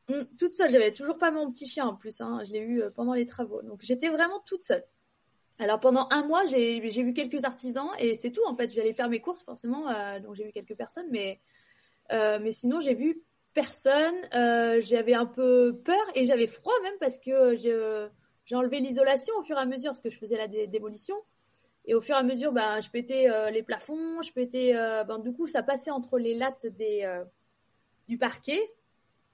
[0.08, 2.40] mm, Toute seule, j'avais toujours pas mon petit chien en plus, hein.
[2.44, 3.62] je l'ai eu euh, pendant les travaux.
[3.62, 4.84] Donc j'étais vraiment toute seule.
[5.58, 8.74] Alors pendant un mois, j'ai vu quelques artisans et c'est tout en fait.
[8.74, 11.40] J'allais faire mes courses forcément, euh, donc j'ai vu quelques personnes, mais,
[12.10, 13.22] euh, mais sinon j'ai vu
[13.54, 14.14] personne.
[14.32, 19.56] j'avais un peu peur et j'avais froid même parce que j'ai enlevé l'isolation au fur
[19.56, 21.14] et à mesure parce que je faisais la démolition.
[21.84, 24.72] Et au fur et à mesure, ben, je pétais les plafonds, je pétais,
[25.06, 27.04] ben, du coup, ça passait entre les lattes des,
[28.08, 28.60] du parquet.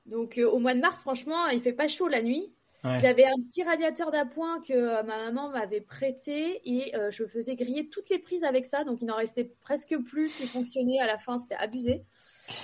[0.07, 2.53] Donc euh, au mois de mars, franchement, il fait pas chaud la nuit.
[3.01, 7.57] J'avais un petit radiateur d'appoint que euh, ma maman m'avait prêté et euh, je faisais
[7.57, 11.07] griller toutes les prises avec ça, donc il n'en restait presque plus qui fonctionnait à
[11.07, 12.05] la fin, c'était abusé.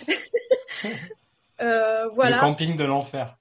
[1.59, 2.37] voilà.
[2.37, 3.37] Le camping de l'enfer.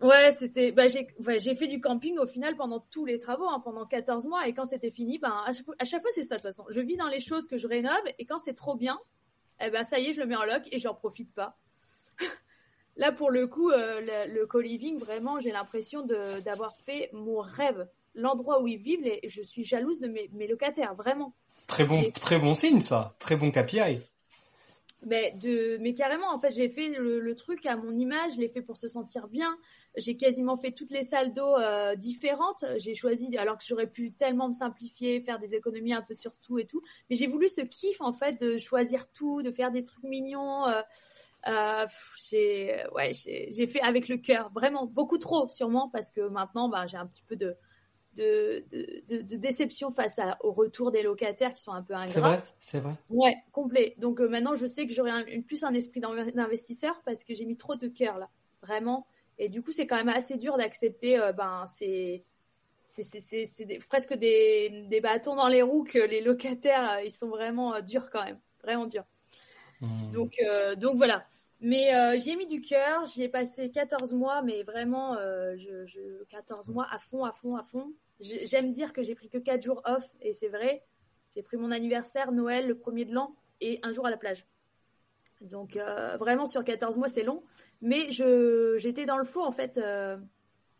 [0.00, 0.70] Ouais, c'était.
[0.70, 4.46] Bah, j'ai fait du camping au final pendant tous les travaux, hein, pendant 14 mois,
[4.46, 6.64] et quand c'était fini, ben, à chaque fois, fois c'est ça de toute façon.
[6.70, 8.98] Je vis dans les choses que je rénove, et quand c'est trop bien,
[9.60, 11.56] eh ben, ça y est, je le mets en loc et j'en profite pas.
[12.96, 16.06] Là, pour le coup, euh, le, co-living, vraiment, j'ai l'impression
[16.44, 17.88] d'avoir fait mon rêve.
[18.14, 21.34] L'endroit où ils vivent, les, je suis jalouse de mes, locataires, vraiment.
[21.66, 23.14] Très bon, très bon signe, ça.
[23.18, 24.00] Très bon KPI.
[25.04, 28.48] Mais, de, mais carrément, en fait, j'ai fait le, truc à mon image, je l'ai
[28.48, 29.56] fait pour se sentir bien.
[29.96, 32.64] J'ai quasiment fait toutes les salles d'eau euh, différentes.
[32.76, 36.38] J'ai choisi, alors que j'aurais pu tellement me simplifier, faire des économies un peu sur
[36.38, 36.82] tout et tout.
[37.08, 40.66] Mais j'ai voulu ce kiff, en fait, de choisir tout, de faire des trucs mignons.
[40.66, 40.82] Euh,
[41.48, 41.86] euh,
[42.28, 46.86] j'ai ouais, j'ai fait avec le cœur, vraiment beaucoup trop sûrement parce que maintenant ben,
[46.86, 47.56] j'ai un petit peu de
[48.14, 52.06] de, de, de, déception face à, au retour des locataires qui sont un peu ingrats.
[52.12, 52.98] C'est vrai, c'est vrai.
[53.08, 53.94] Ouais, complet.
[53.96, 57.56] Donc euh, maintenant je sais que j'aurai plus un esprit d'investisseur parce que j'ai mis
[57.56, 58.28] trop de cœur là,
[58.60, 59.06] vraiment.
[59.38, 62.24] Et du coup c'est quand même assez dur d'accepter euh, ben c'est
[62.82, 68.10] c'est presque des, des, bâtons dans les roues que les locataires ils sont vraiment durs
[68.10, 69.06] quand même, vraiment durs.
[69.82, 70.10] Hmm.
[70.12, 71.26] Donc, euh, donc voilà.
[71.60, 76.24] Mais euh, j'ai mis du cœur, j'y ai passé 14 mois, mais vraiment, euh, je,
[76.24, 77.92] 14 mois à fond, à fond, à fond.
[78.20, 80.84] J'aime dire que j'ai pris que 4 jours off, et c'est vrai.
[81.34, 84.46] J'ai pris mon anniversaire, Noël, le premier de l'an, et un jour à la plage.
[85.40, 85.76] Donc
[86.20, 87.42] vraiment, sur 14 mois, c'est long.
[87.80, 89.80] Mais j'étais dans le faux, en fait.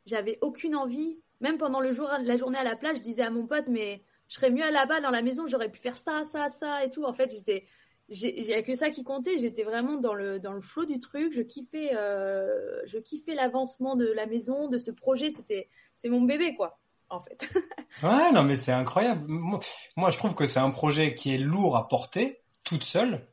[0.06, 1.18] J'avais aucune envie.
[1.40, 4.04] Même pendant le jour, la journée à la plage, je disais à mon pote, mais
[4.28, 7.04] je serais mieux là-bas dans la maison, j'aurais pu faire ça, ça, ça et tout.
[7.04, 7.66] En fait, j'étais
[8.12, 9.38] il y a que ça qui comptait.
[9.38, 11.32] J'étais vraiment dans le dans le flot du truc.
[11.32, 15.30] Je kiffais, euh, je kiffais l'avancement de la maison, de ce projet.
[15.30, 17.48] C'était, c'est mon bébé quoi, en fait.
[18.02, 19.26] ouais, non mais c'est incroyable.
[19.28, 23.26] Moi, je trouve que c'est un projet qui est lourd à porter toute seule,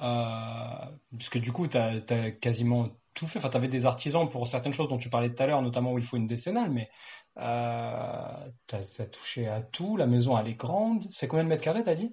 [0.00, 2.00] euh, puisque du coup, tu as,
[2.32, 3.38] quasiment tout fait.
[3.38, 5.92] Enfin, tu avais des artisans pour certaines choses dont tu parlais tout à l'heure, notamment
[5.92, 6.90] où il faut une décennale, mais
[7.38, 9.96] euh, tu as, touché à tout.
[9.96, 11.04] La maison, elle est grande.
[11.12, 12.12] C'est combien de mètres carrés, t'as dit?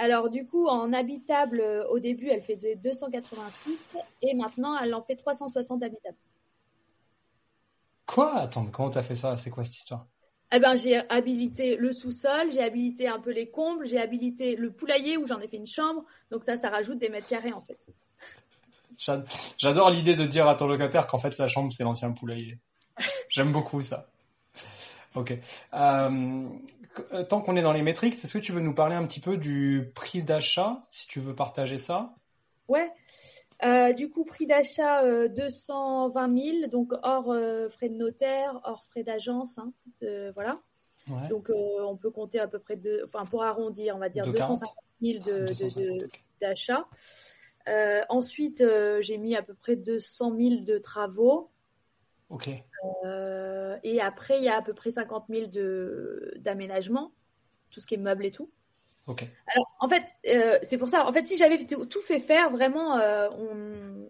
[0.00, 5.02] Alors du coup, en habitable, euh, au début, elle faisait 286 et maintenant, elle en
[5.02, 6.16] fait 360 habitables.
[8.06, 8.34] Quoi?
[8.36, 9.36] Attends, mais comment t'as fait ça?
[9.36, 10.06] C'est quoi cette histoire?
[10.52, 14.72] Eh ben, j'ai habilité le sous-sol, j'ai habilité un peu les combles, j'ai habilité le
[14.72, 16.04] poulailler où j'en ai fait une chambre.
[16.32, 17.86] Donc ça, ça rajoute des mètres carrés en fait.
[19.58, 22.58] J'adore l'idée de dire à ton locataire qu'en fait sa chambre c'est l'ancien poulailler.
[23.28, 24.09] J'aime beaucoup ça.
[25.16, 25.32] Ok.
[25.74, 26.48] Euh,
[27.12, 29.20] euh, tant qu'on est dans les métriques, est-ce que tu veux nous parler un petit
[29.20, 32.14] peu du prix d'achat, si tu veux partager ça?
[32.68, 32.90] Ouais.
[33.64, 37.34] Euh, du coup, prix d'achat 220 000, donc hors
[37.70, 39.72] frais de notaire, hors frais d'agence, hein,
[40.34, 40.60] voilà.
[41.28, 44.72] Donc on peut compter à peu près de, enfin pour arrondir, on va dire 250
[45.02, 45.24] 000
[46.40, 46.86] d'achat.
[48.08, 48.64] ensuite,
[49.00, 51.50] j'ai mis à peu près 200 000 de travaux.
[52.30, 52.48] Ok.
[53.04, 55.50] Euh, et après, il y a à peu près 50 000
[56.36, 57.12] d'aménagement,
[57.70, 58.50] tout ce qui est meubles et tout.
[59.06, 59.26] Ok.
[59.48, 61.06] Alors, en fait, euh, c'est pour ça.
[61.06, 64.06] En fait, si j'avais tout fait faire, vraiment, euh, on...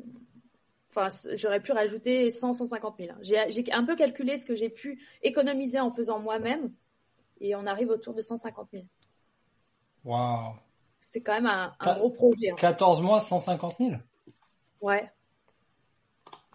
[0.91, 3.17] enfin, j'aurais pu rajouter 100, 150 000.
[3.23, 6.71] J'ai un peu calculé ce que j'ai pu économiser en faisant moi-même,
[7.41, 8.85] et on arrive autour de 150 000.
[10.05, 10.55] Waouh.
[10.99, 12.53] C'était quand même un, gros projet.
[12.59, 13.03] 14 hein.
[13.03, 13.93] mois, 150 000
[14.83, 15.11] Ouais.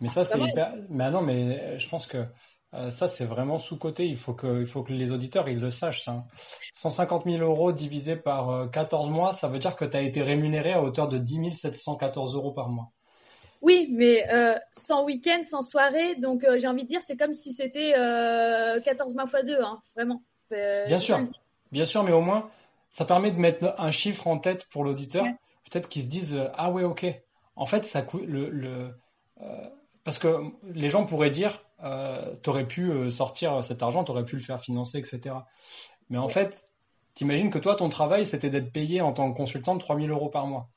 [0.02, 0.74] Mais ça, c'est hyper.
[0.90, 2.26] Mais non, mais euh, je pense que
[2.74, 4.06] euh, ça, c'est vraiment sous-côté.
[4.06, 6.26] Il faut que, il faut que les auditeurs, ils le sachent, ça.
[6.74, 10.22] 150 000 euros divisé par 14 euh, mois, ça veut dire que tu as été
[10.22, 12.92] rémunéré à hauteur de 10 714 euros par mois.
[13.62, 14.24] Oui, mais
[14.72, 16.16] sans week-end, sans soirée.
[16.16, 20.22] Donc, j'ai envie de dire, c'est comme si c'était 14 mois x 2, hein, vraiment.
[20.52, 21.20] Bien sûr.
[21.72, 22.52] Bien sûr, mais au moins,
[22.90, 25.26] ça permet de mettre un chiffre en tête pour l'auditeur.
[25.72, 27.08] Peut-être qu'ils se disent, ah ouais, ok.
[27.56, 28.94] En fait, ça coûte le, le
[30.06, 34.12] parce que les gens pourraient dire, euh, tu aurais pu euh, sortir cet argent, tu
[34.12, 35.36] aurais pu le faire financer, etc.
[36.10, 36.70] Mais en fait,
[37.16, 40.30] t'imagines que toi, ton travail, c'était d'être payé en tant que consultant de 3000 euros
[40.30, 40.70] par mois.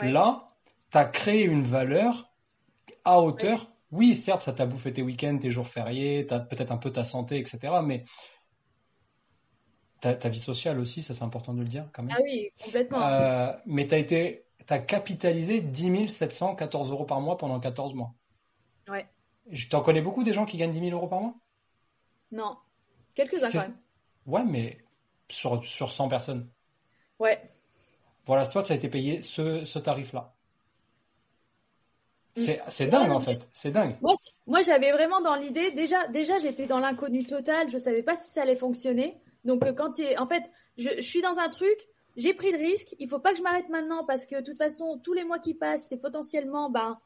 [0.00, 0.52] Là,
[0.92, 2.30] tu as créé une valeur
[3.04, 3.72] à hauteur.
[3.90, 6.92] Oui, certes, ça t'a bouffé tes week-ends, tes jours fériés, tu as peut-être un peu
[6.92, 7.74] ta santé, etc.
[7.84, 8.04] Mais
[10.00, 12.14] ta, ta vie sociale aussi, ça c'est important de le dire quand même.
[12.16, 13.02] Ah oui, complètement.
[13.02, 18.14] Euh, mais tu as été, as capitalisé 10 714 euros par mois pendant 14 mois.
[18.90, 19.08] Ouais.
[19.50, 21.34] Je t'en connais beaucoup des gens qui gagnent 10 000 euros par mois?
[22.32, 22.56] Non.
[23.14, 23.76] Quelques-uns quand même.
[24.26, 24.78] Ouais, mais
[25.28, 26.48] sur, sur 100 personnes.
[27.18, 27.40] Ouais.
[28.26, 30.34] Voilà, toi, ça a été payé ce, ce tarif-là.
[32.36, 32.42] Mm.
[32.68, 33.96] C'est dingue en fait, c'est dingue.
[34.00, 34.14] Moi,
[34.46, 38.30] moi j'avais vraiment dans l'idée, déjà, déjà j'étais dans l'inconnu total, je savais pas si
[38.30, 39.20] ça allait fonctionner.
[39.44, 40.44] Donc euh, quand en fait,
[40.78, 41.76] je, je, suis dans un truc,
[42.16, 44.58] j'ai pris le risque, il faut pas que je m'arrête maintenant parce que de toute
[44.58, 46.98] façon, tous les mois qui passent, c'est potentiellement ben,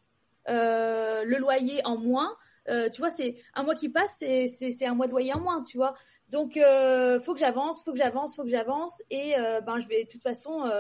[0.49, 2.37] euh, le loyer en moins.
[2.69, 5.63] Euh, tu vois, c'est un mois qui passe, c'est un mois de loyer en moins,
[5.63, 5.95] tu vois.
[6.31, 9.03] Donc, euh, faut que j'avance, faut que j'avance, faut que j'avance.
[9.11, 10.71] Et euh, ben, je vais, de toute façon,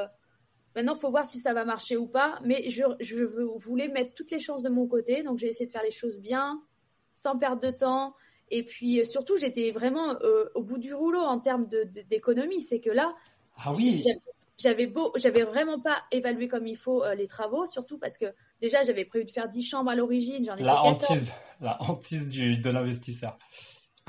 [0.75, 2.39] maintenant, faut voir si ça va marcher ou pas.
[2.45, 5.23] Mais je, je voulais mettre toutes les chances de mon côté.
[5.23, 6.62] Donc, j'ai essayé de faire les choses bien,
[7.12, 8.15] sans perdre de temps.
[8.51, 10.17] Et puis, surtout, j'étais vraiment
[10.55, 11.67] au bout du rouleau en termes
[12.09, 12.62] d'économie.
[12.62, 13.15] C'est que là,
[13.59, 14.03] ah oui
[14.57, 18.27] j'avais beau, j'avais vraiment pas évalué comme il faut les travaux, surtout parce que
[18.65, 21.77] déjà j'avais prévu de faire 10 chambres à l'origine, j'en ai la fait hantise, la
[21.82, 23.39] hantise du, de l'investisseur.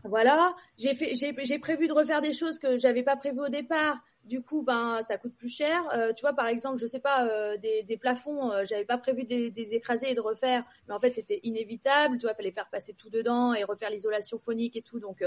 [0.03, 3.97] Voilà, j'ai fait, j'ai, prévu de refaire des choses que j'avais pas prévu au départ.
[4.23, 5.83] Du coup, ben ça coûte plus cher.
[5.93, 9.23] Euh, tu vois, par exemple, je sais pas, euh, des, des, plafonds, j'avais pas prévu
[9.23, 12.17] de les écraser et de refaire, mais en fait c'était inévitable.
[12.17, 14.99] Tu vois, fallait faire passer tout dedans et refaire l'isolation phonique et tout.
[14.99, 15.23] Donc,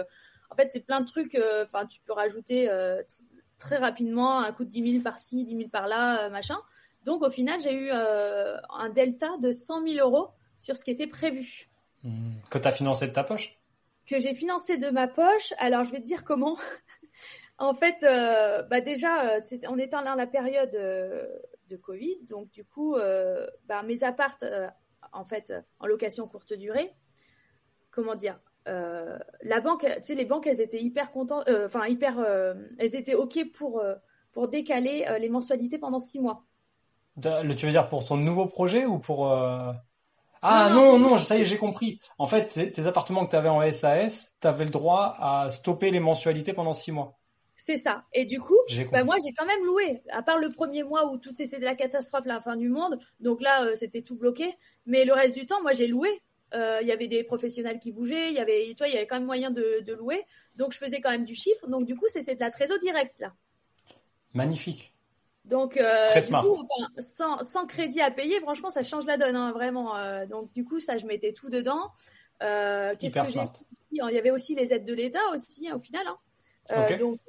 [0.50, 1.36] en fait, c'est plein de trucs.
[1.62, 2.68] Enfin, tu peux rajouter
[3.58, 6.56] très rapidement, un coup de 10 000 par-ci, 10 000 par-là, euh, machin.
[7.08, 10.90] Donc au final, j'ai eu euh, un delta de 100 000 euros sur ce qui
[10.90, 11.68] était prévu.
[12.04, 12.10] Mmh.
[12.50, 13.58] Que tu as financé de ta poche?
[14.06, 15.52] Que j'ai financé de ma poche.
[15.58, 16.56] Alors je vais te dire comment.
[17.58, 22.96] en fait, euh, bah déjà, on était dans la période de Covid, donc du coup,
[23.66, 24.44] bah, mes appartes,
[25.12, 26.92] en fait, en location courte durée,
[27.90, 31.86] comment dire, euh, la banque, tu sais, les banques, elles étaient hyper contentes, euh, enfin
[31.86, 33.82] hyper, euh, elles étaient ok pour
[34.32, 36.44] pour décaler les mensualités pendant six mois.
[37.20, 39.30] Tu veux dire pour ton nouveau projet ou pour
[40.42, 42.00] Ah non, non, ça y est, j'ai compris.
[42.18, 45.90] En fait, tes appartements que tu avais en SAS, tu avais le droit à stopper
[45.90, 47.18] les mensualités pendant six mois.
[47.58, 48.04] C'est ça.
[48.12, 48.56] Et du coup,
[48.92, 50.00] bah, moi, j'ai quand même loué.
[50.10, 53.00] À part le premier mois où tout c'était la catastrophe, la fin du monde.
[53.18, 54.54] Donc là, euh, c'était tout bloqué.
[54.86, 56.08] Mais le reste du temps, moi, j'ai loué.
[56.54, 58.30] Euh, il y avait des professionnels qui bougeaient.
[58.30, 60.24] Il y avait, toi, il y avait quand même moyen de, de, louer.
[60.54, 61.66] Donc je faisais quand même du chiffre.
[61.66, 63.34] Donc du coup, c'est de la trésor directe là.
[64.34, 64.94] Magnifique.
[65.48, 69.34] Donc, euh, du coup, enfin, sans, sans, crédit à payer, franchement, ça change la donne,
[69.34, 69.96] hein, vraiment.
[69.96, 71.90] Euh, donc, du coup, ça, je mettais tout dedans.
[72.42, 73.40] Euh, Qu'est-ce que j'ai
[73.92, 76.06] Il y avait aussi les aides de l'État aussi, hein, au final.
[76.06, 76.18] Hein.
[76.98, 77.20] Donc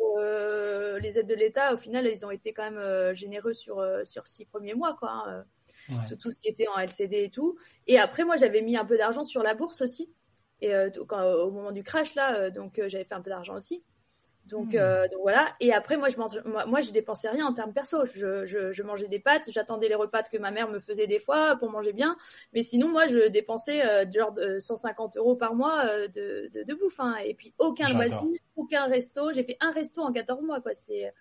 [1.02, 4.44] les aides de l'État, au final, ils ont été quand même généreux sur sur six
[4.44, 5.46] premiers mois, quoi.
[6.20, 7.58] Tout ce qui était en LCD et tout.
[7.88, 10.14] Et après, moi, j'avais mis un peu d'argent sur la bourse aussi.
[10.60, 10.74] Et
[11.08, 13.82] quand, au moment du crash là, donc j'avais fait un peu d'argent aussi.
[14.50, 14.78] Donc, hmm.
[14.78, 15.48] euh, donc, voilà.
[15.60, 18.06] Et après, moi, je moi, moi, je dépensais rien en termes perso.
[18.16, 21.20] Je, je, je mangeais des pâtes, j'attendais les repas que ma mère me faisait des
[21.20, 22.18] fois pour manger bien.
[22.54, 26.64] Mais sinon, moi, je dépensais euh, genre de 150 euros par mois euh, de, de,
[26.64, 27.00] de, bouffe.
[27.00, 27.16] Hein.
[27.24, 29.32] Et puis aucun loisir, aucun resto.
[29.32, 30.74] J'ai fait un resto en 14 mois, quoi.
[30.74, 31.14] C'est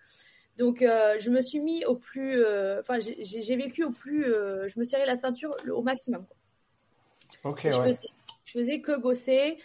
[0.56, 4.78] donc euh, je me suis mis au plus, euh, enfin, j'ai vécu au plus, je
[4.78, 6.26] me serrais la ceinture au maximum.
[6.26, 7.52] Quoi.
[7.52, 7.60] Ok.
[7.70, 7.92] Je, ouais.
[7.92, 8.08] faisais,
[8.44, 9.58] je faisais que bosser.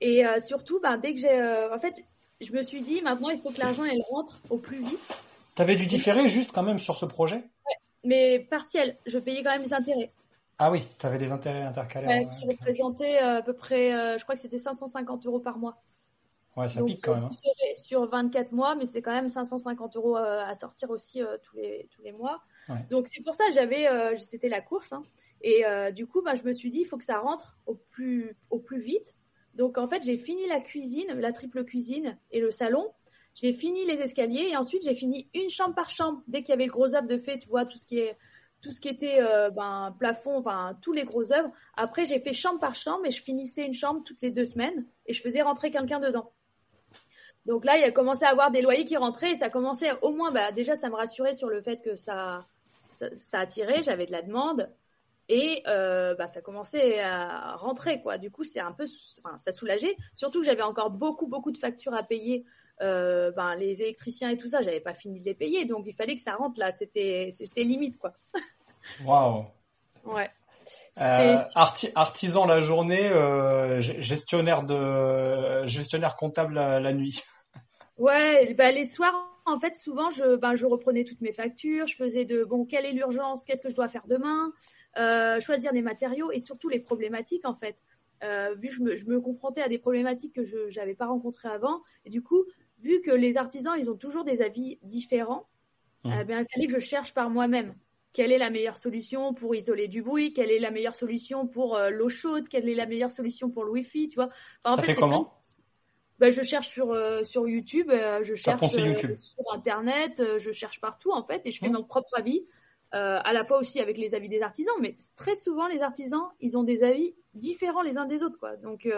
[0.00, 1.40] Et surtout, ben, dès que j'ai,
[1.72, 2.04] en fait,
[2.40, 5.08] je me suis dit, maintenant, il faut que l'argent, elle rentre au plus vite.
[5.54, 7.36] Tu avais dû différer juste quand même sur ce projet?
[7.36, 8.96] Ouais, mais partiel.
[9.06, 10.12] Je payais quand même les intérêts.
[10.58, 12.10] Ah oui, tu avais des intérêts intercalaires.
[12.10, 15.58] Ouais, qui représentaient euh, à peu près, euh, je crois que c'était 550 euros par
[15.58, 15.82] mois.
[16.56, 17.24] Ouais, ça pique quand même.
[17.24, 17.74] Hein.
[17.74, 21.86] Sur 24 mois, mais c'est quand même 550 euros euh, à sortir aussi tous, les,
[21.94, 22.40] tous les mois.
[22.70, 22.76] Ouais.
[22.88, 23.86] Donc c'est pour ça j'avais,
[24.16, 24.94] c'était la course.
[24.94, 25.02] Hein.
[25.42, 28.34] Et du coup, bah, je me suis dit, il faut que ça rentre au plus,
[28.48, 29.14] au plus vite.
[29.56, 32.92] Donc en fait, j'ai fini la cuisine, la triple cuisine et le salon.
[33.34, 36.22] J'ai fini les escaliers et ensuite j'ai fini une chambre par chambre.
[36.28, 38.16] Dès qu'il y avait le gros œuvre de fait, tu vois, tout ce qui est
[38.62, 41.50] tout ce qui était euh, ben, plafond, enfin tous les gros œuvres.
[41.76, 44.86] Après, j'ai fait chambre par chambre et je finissais une chambre toutes les deux semaines
[45.06, 46.32] et je faisais rentrer quelqu'un dedans.
[47.44, 50.12] Donc là, il a commencé à avoir des loyers qui rentraient et ça commençait au
[50.12, 52.46] moins, bah, déjà, ça me rassurait sur le fait que ça,
[52.88, 54.68] ça, ça attirait, j'avais de la demande
[55.28, 58.18] et euh, bah, ça commençait à rentrer quoi.
[58.18, 58.84] Du coup, c'est un peu,
[59.24, 59.96] enfin, ça soulageait.
[60.14, 62.44] Surtout que j'avais encore beaucoup beaucoup de factures à payer.
[62.82, 65.94] Euh, ben, les électriciens et tout ça, j'avais pas fini de les payer, donc il
[65.94, 66.70] fallait que ça rentre là.
[66.70, 68.12] C'était, c'était limite quoi.
[69.04, 69.44] Waouh.
[70.04, 70.30] ouais.
[70.98, 77.22] Euh, arti artisan la journée, euh, gestionnaire de gestionnaire comptable la, la nuit.
[77.98, 79.14] Ouais, bah, les soirs
[79.46, 82.84] en fait, souvent, je, ben, je reprenais toutes mes factures, je faisais de, bon, quelle
[82.84, 84.52] est l'urgence, qu'est-ce que je dois faire demain,
[84.98, 87.76] euh, choisir des matériaux et surtout les problématiques, en fait.
[88.24, 91.06] Euh, vu que je me, je me confrontais à des problématiques que je n'avais pas
[91.06, 92.44] rencontrées avant, et du coup,
[92.80, 95.48] vu que les artisans, ils ont toujours des avis différents,
[96.04, 96.12] mmh.
[96.20, 97.74] eh bien, il fallait que je cherche par moi-même
[98.16, 101.76] quelle est la meilleure solution pour isoler du bruit, quelle est la meilleure solution pour
[101.76, 104.30] euh, l'eau chaude, quelle est la meilleure solution pour le Wi-Fi, tu vois?
[104.64, 105.38] Enfin, en fait, fait comment?
[106.18, 110.50] ben, je cherche sur euh, sur YouTube, euh, je cherche euh, sur Internet, euh, je
[110.50, 111.74] cherche partout en fait, et je fais mmh.
[111.74, 112.46] mon propre avis,
[112.92, 116.56] à la fois aussi avec les avis des artisans, mais très souvent les artisans, ils
[116.56, 118.56] ont des avis différents les uns des autres, quoi.
[118.56, 118.88] Donc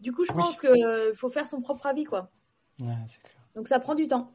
[0.00, 0.38] du coup, je oui.
[0.38, 2.30] pense que faut faire son propre avis, quoi.
[2.80, 3.34] Ouais, c'est clair.
[3.54, 4.32] Donc ça prend du temps.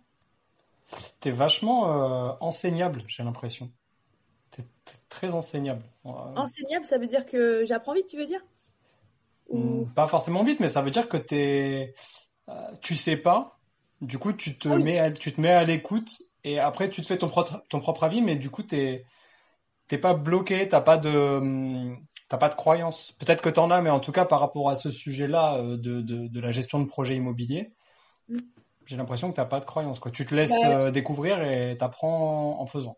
[1.19, 3.71] T'es vachement enseignable, j'ai l'impression.
[4.51, 4.63] T'es
[5.09, 5.83] très enseignable.
[6.03, 8.41] Enseignable, ça veut dire que j'apprends vite, tu veux dire?
[9.49, 9.85] Ou...
[9.95, 11.93] Pas forcément vite, mais ça veut dire que t'es,
[12.49, 13.59] euh, tu sais pas.
[14.01, 14.83] Du coup, tu te ah oui.
[14.83, 17.79] mets, à, tu te mets à l'écoute et après tu te fais ton propre, ton
[17.79, 19.03] propre avis, mais du coup t'es,
[19.87, 21.93] t'es pas bloqué, t'as pas de,
[22.29, 23.13] t'as pas de croyance.
[23.19, 26.01] Peut-être que t'en as, mais en tout cas par rapport à ce sujet-là euh, de,
[26.01, 27.73] de, de la gestion de projets immobiliers,
[28.29, 28.39] mm.
[28.85, 29.99] j'ai l'impression que t'as pas de croyance.
[29.99, 30.11] Quoi.
[30.11, 30.77] Tu te laisses bah...
[30.77, 32.97] euh, découvrir et t'apprends en faisant.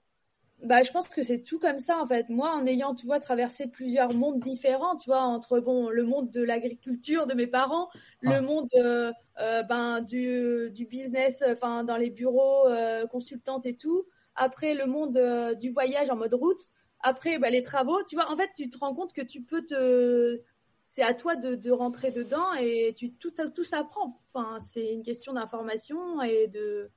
[0.63, 2.29] Bah, je pense que c'est tout comme ça en fait.
[2.29, 6.31] Moi, en ayant, tu vois, traversé plusieurs mondes différents, tu vois, entre bon le monde
[6.31, 7.89] de l'agriculture de mes parents,
[8.25, 8.39] ah.
[8.39, 13.75] le monde euh, euh, ben du, du business, enfin dans les bureaux euh, consultantes et
[13.75, 14.05] tout.
[14.35, 16.59] Après le monde euh, du voyage en mode route.
[17.01, 18.31] Après bah, les travaux, tu vois.
[18.31, 20.41] En fait, tu te rends compte que tu peux te,
[20.85, 24.19] c'est à toi de, de, rentrer dedans et tu tout tout s'apprend.
[24.33, 26.89] Enfin, c'est une question d'information et de euh,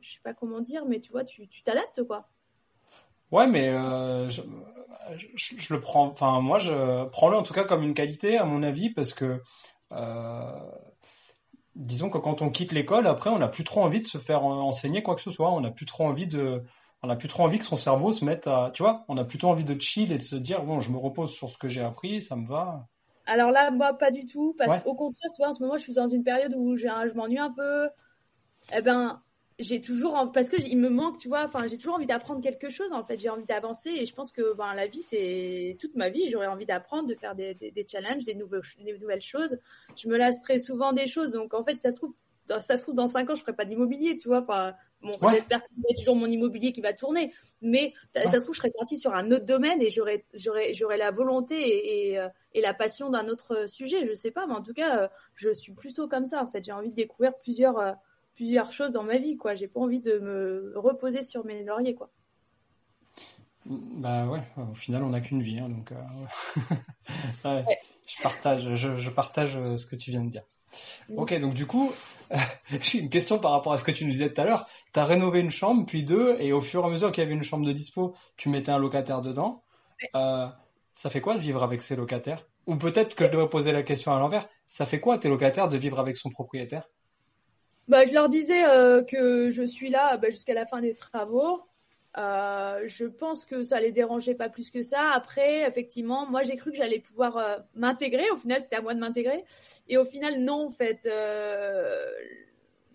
[0.00, 2.28] je sais pas comment dire, mais tu vois, tu t'adaptes quoi.
[3.32, 4.42] Ouais, mais euh, je,
[5.16, 6.06] je, je, le prends.
[6.06, 9.42] Enfin, moi, je prends-le en tout cas comme une qualité, à mon avis, parce que
[9.92, 10.70] euh,
[11.74, 14.44] disons que quand on quitte l'école, après, on n'a plus trop envie de se faire
[14.44, 15.50] enseigner quoi que ce soit.
[15.52, 16.62] On n'a plus trop envie de,
[17.02, 19.24] on n'a plus trop envie que son cerveau se mette à, tu vois, on a
[19.24, 21.68] plutôt envie de chill et de se dire bon, je me repose sur ce que
[21.68, 22.86] j'ai appris, ça me va.
[23.26, 24.82] Alors là, moi, pas du tout, parce ouais.
[24.84, 27.40] qu'au contraire, tu vois, en ce moment, je suis dans une période où je m'ennuie
[27.40, 27.88] un peu
[28.74, 29.22] eh ben,
[29.58, 31.44] j'ai toujours parce que il me manque, tu vois.
[31.44, 32.92] Enfin, j'ai toujours envie d'apprendre quelque chose.
[32.92, 36.10] En fait, j'ai envie d'avancer et je pense que ben la vie, c'est toute ma
[36.10, 36.28] vie.
[36.30, 39.56] J'aurais envie d'apprendre, de faire des, des, des, challenges, des nouvelles, des nouvelles choses.
[39.96, 41.32] Je me lasse très souvent des choses.
[41.32, 42.12] Donc, en fait, ça se trouve,
[42.46, 44.40] ça se trouve dans cinq ans je ferai pas d'immobilier, tu vois.
[44.40, 48.60] Enfin, bon, j'espère a toujours mon immobilier qui va tourner, mais ça se trouve je
[48.60, 52.28] serai partie sur un autre domaine et j'aurais j'aurais j'aurais la volonté et, et, euh,
[52.54, 55.52] et la passion d'un autre sujet, je sais pas, mais en tout cas, euh, je
[55.52, 56.64] suis plutôt comme ça en fait.
[56.64, 57.92] J'ai envie de découvrir plusieurs euh,
[58.36, 59.54] plusieurs choses dans ma vie, quoi.
[59.54, 62.10] J'ai pas envie de me reposer sur mes lauriers, quoi.
[63.64, 65.90] Bah ouais, au final on n'a qu'une vie, hein, donc
[67.44, 67.64] ouais,
[68.06, 70.44] je partage, je, je, partage ce que tu viens de dire.
[71.16, 71.92] Ok, donc du coup,
[72.80, 74.66] j'ai une question par rapport à ce que tu nous disais tout à l'heure.
[74.92, 77.26] Tu as rénové une chambre, puis deux, et au fur et à mesure qu'il y
[77.26, 79.62] avait une chambre de dispo, tu mettais un locataire dedans.
[80.14, 80.46] Euh,
[80.94, 82.46] ça fait quoi de vivre avec ses locataires?
[82.66, 84.48] Ou peut-être que je devrais poser la question à l'envers.
[84.68, 86.88] Ça fait quoi tes locataires de vivre avec son propriétaire?
[87.88, 91.62] Bah, je leur disais euh, que je suis là bah, jusqu'à la fin des travaux.
[92.18, 95.12] Euh, je pense que ça les dérangeait pas plus que ça.
[95.12, 98.28] Après, effectivement, moi j'ai cru que j'allais pouvoir euh, m'intégrer.
[98.30, 99.44] Au final, c'était à moi de m'intégrer.
[99.88, 101.08] Et au final, non, en fait,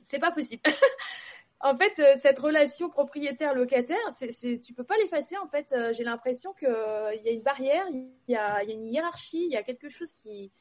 [0.01, 0.63] c'est pas possible.
[1.61, 5.37] en fait, cette relation propriétaire-locataire, c'est, tu peux pas l'effacer.
[5.37, 8.73] En fait, j'ai l'impression que il y a une barrière, il y a, y a,
[8.73, 10.51] une hiérarchie, il y a quelque chose qui,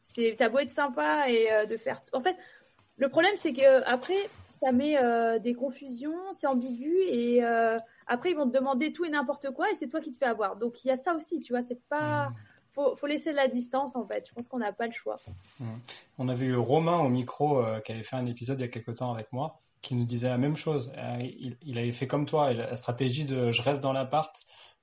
[0.00, 2.02] c'est, t'as beau être sympa et de faire.
[2.12, 2.36] En fait,
[2.96, 4.96] le problème, c'est que après, ça met
[5.40, 7.42] des confusions, c'est ambigu et
[8.06, 10.26] après, ils vont te demander tout et n'importe quoi et c'est toi qui te fais
[10.26, 10.56] avoir.
[10.56, 12.28] Donc, il y a ça aussi, tu vois, c'est pas.
[12.28, 12.34] Mmh.
[12.72, 14.26] Faut, faut laisser de la distance en fait.
[14.28, 15.14] Je pense qu'on n'a pas le choix.
[15.60, 15.74] Mmh.
[16.18, 18.68] On avait eu Romain au micro euh, qui avait fait un épisode il y a
[18.68, 20.90] quelques temps avec moi qui nous disait la même chose.
[20.96, 24.34] Euh, il, il, avait fait comme toi, la stratégie de je reste dans l'appart,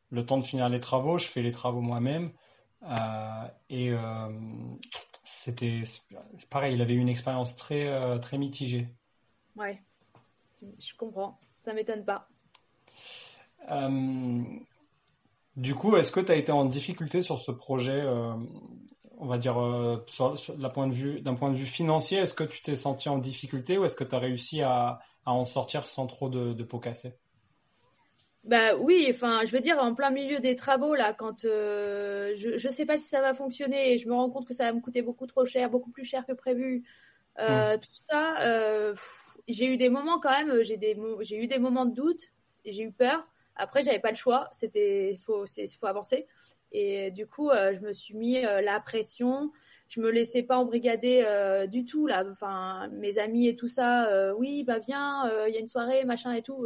[0.09, 2.31] le temps de finir les travaux, je fais les travaux moi-même.
[2.83, 4.29] Euh, et euh,
[5.23, 5.83] c'était
[6.49, 8.87] pareil, il avait eu une expérience très, euh, très mitigée.
[9.55, 9.81] Ouais,
[10.61, 11.39] je comprends.
[11.61, 12.27] Ça m'étonne pas.
[15.55, 18.03] Du coup, est-ce que tu as été en difficulté sur ce projet,
[19.21, 22.17] on va dire, euh, sur, sur, d'un point de vue, d'un point de vue financier?
[22.17, 25.31] Est-ce que tu t'es senti en difficulté ou est-ce que tu as réussi à, à,
[25.31, 27.13] en sortir sans trop de, de pots cassés?
[28.43, 32.57] Bah oui, enfin, je veux dire, en plein milieu des travaux là, quand euh, je
[32.57, 34.73] je sais pas si ça va fonctionner, et je me rends compte que ça va
[34.73, 36.83] me coûter beaucoup trop cher, beaucoup plus cher que prévu.
[37.39, 37.79] Euh, mmh.
[37.79, 38.95] Tout ça, euh,
[39.47, 42.31] j'ai eu des moments quand même, j'ai eu des moments de doute,
[42.65, 43.27] j'ai eu peur.
[43.55, 44.49] Après, j'avais pas le choix.
[44.51, 46.27] C'était, faut, faut avancer.
[46.71, 49.51] Et du coup, euh, je me suis mis euh, la pression.
[49.91, 52.23] Je me laissais pas embrigader euh, du tout là.
[52.31, 54.07] Enfin, mes amis et tout ça.
[54.07, 56.65] Euh, oui, bah viens, il y a une soirée, machin et tout.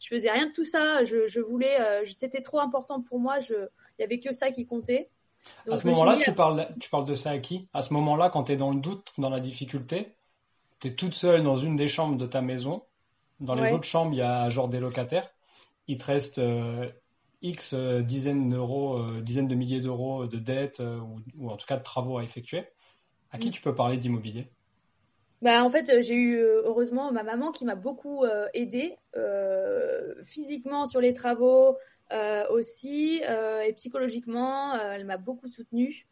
[0.00, 1.04] Je faisais rien de tout ça.
[1.04, 1.78] Je, je voulais.
[2.04, 3.38] c'était trop important pour moi.
[3.38, 5.10] Je, il y avait que ça qui comptait.
[5.64, 7.68] Donc, à ce moment-là, tu parles, tu parles de ça à qui?
[7.72, 10.16] À ce moment-là, quand tu es dans le doute, dans la difficulté,
[10.80, 12.82] tu es toute seule dans une des chambres de ta maison.
[13.38, 13.72] Dans les ouais.
[13.72, 15.30] autres chambres, il y a genre des locataires
[15.88, 16.88] il te reste euh,
[17.42, 21.66] X euh, dizaines d'euros, euh, dizaines de milliers d'euros de dettes ou, ou, en tout
[21.66, 22.64] cas de travaux à effectuer,
[23.30, 23.52] à qui mmh.
[23.52, 24.50] tu peux parler d'immobilier?
[25.42, 30.86] Bah, en fait, j'ai eu heureusement ma maman qui m'a beaucoup euh, aidée euh, physiquement
[30.86, 31.76] sur les travaux
[32.12, 34.74] euh, aussi et psychologiquement.
[34.80, 36.06] elle m'a beaucoup soutenue.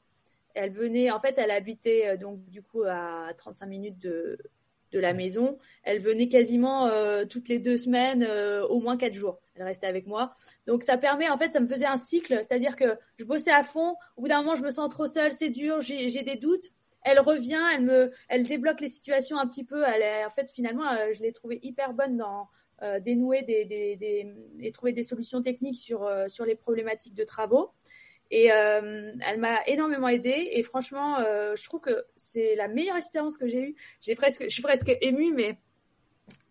[0.55, 4.39] Elle venait, en fait, elle habitait donc du coup à 35 minutes de,
[4.95, 5.59] de la maison.
[5.83, 9.41] Elle venait quasiment euh, toutes les deux semaines, euh, au moins quatre jours.
[9.57, 10.33] Elle restait avec moi.
[10.67, 13.65] Donc ça permet, en fait, ça me faisait un cycle, c'est-à-dire que je bossais à
[13.65, 13.97] fond.
[14.17, 16.71] Au bout d'un moment, je me sens trop seule, c'est dur, j'ai des doutes.
[17.03, 19.83] Elle revient, elle me, elle débloque les situations un petit peu.
[19.85, 22.49] Elle est, en fait, finalement, euh, je l'ai trouvée hyper bonne dans
[23.01, 27.71] dénouer des, des, des, et trouver des solutions techniques sur sur les problématiques de travaux.
[28.31, 30.51] Et euh, elle m'a énormément aidée.
[30.53, 33.77] Et franchement, euh, je trouve que c'est la meilleure expérience que j'ai eue.
[34.01, 35.59] J'ai presque, je suis presque émue, mais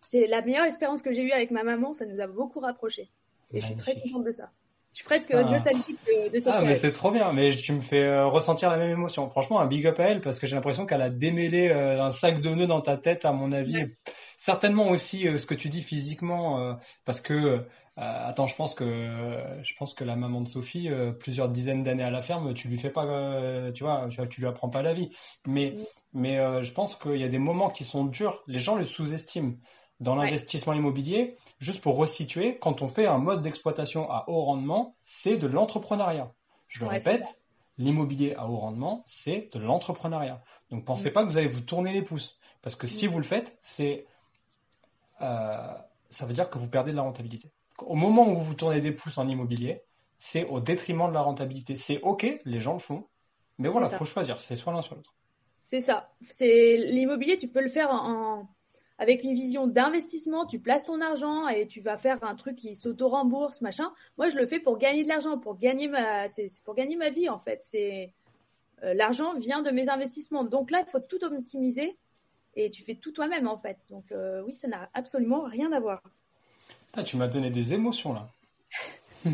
[0.00, 1.92] c'est la meilleure expérience que j'ai eue avec ma maman.
[1.92, 3.10] Ça nous a beaucoup rapprochés.
[3.52, 3.78] Et Magnifique.
[3.78, 4.50] je suis très contente de ça.
[4.94, 5.42] Je suis presque ah.
[5.42, 7.32] nostalgique de, de cette Ah, mais c'est trop bien.
[7.32, 9.28] Mais tu me fais euh, ressentir la même émotion.
[9.28, 12.10] Franchement, un big up à elle parce que j'ai l'impression qu'elle a démêlé euh, un
[12.10, 13.76] sac de nœuds dans ta tête, à mon avis.
[13.76, 13.90] Ouais.
[14.36, 16.74] Certainement aussi euh, ce que tu dis physiquement, euh,
[17.04, 17.60] parce que euh,
[17.96, 18.84] attends, je pense que
[19.62, 20.90] je pense que la maman de Sophie,
[21.20, 24.48] plusieurs dizaines d'années à la ferme, tu lui fais pas, tu vois, tu, tu lui
[24.48, 25.10] apprends pas la vie.
[25.46, 25.86] Mais oui.
[26.12, 28.42] mais je pense qu'il y a des moments qui sont durs.
[28.48, 29.54] Les gens le sous-estiment
[30.00, 30.80] dans l'investissement ouais.
[30.80, 35.46] immobilier, juste pour resituer, quand on fait un mode d'exploitation à haut rendement, c'est de
[35.46, 36.32] l'entrepreneuriat.
[36.66, 37.40] Je le ouais, répète,
[37.78, 40.42] l'immobilier à haut rendement, c'est de l'entrepreneuriat.
[40.70, 41.12] Donc pensez mmh.
[41.12, 43.10] pas que vous allez vous tourner les pouces, parce que si mmh.
[43.10, 44.06] vous le faites, c'est
[45.24, 45.74] euh,
[46.10, 47.50] ça veut dire que vous perdez de la rentabilité.
[47.78, 49.82] Au moment où vous vous tournez des pouces en immobilier,
[50.16, 51.76] c'est au détriment de la rentabilité.
[51.76, 53.06] C'est ok, les gens le font,
[53.58, 55.14] mais voilà, il faut choisir, c'est soit l'un soit l'autre.
[55.56, 56.10] C'est ça.
[56.22, 58.48] C'est l'immobilier, tu peux le faire en,
[58.98, 62.74] avec une vision d'investissement, tu places ton argent et tu vas faire un truc qui
[62.74, 63.92] s'auto-rembourse, machin.
[64.18, 67.10] Moi, je le fais pour gagner de l'argent, pour gagner ma, c'est pour gagner ma
[67.10, 67.60] vie en fait.
[67.62, 68.12] C'est
[68.82, 70.44] euh, l'argent vient de mes investissements.
[70.44, 71.98] Donc là, il faut tout optimiser
[72.56, 73.78] et tu fais tout toi-même en fait.
[73.90, 74.12] Donc
[74.44, 76.02] oui, ça n'a absolument rien à voir.
[77.04, 78.28] tu m'as donné des émotions là.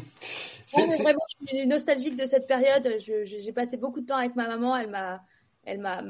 [0.67, 2.89] c'est, vraiment, je suis nostalgique de cette période.
[2.99, 4.77] j'ai passé beaucoup de temps avec ma maman.
[4.77, 5.23] Elle m'a,
[5.65, 6.03] elle m'a,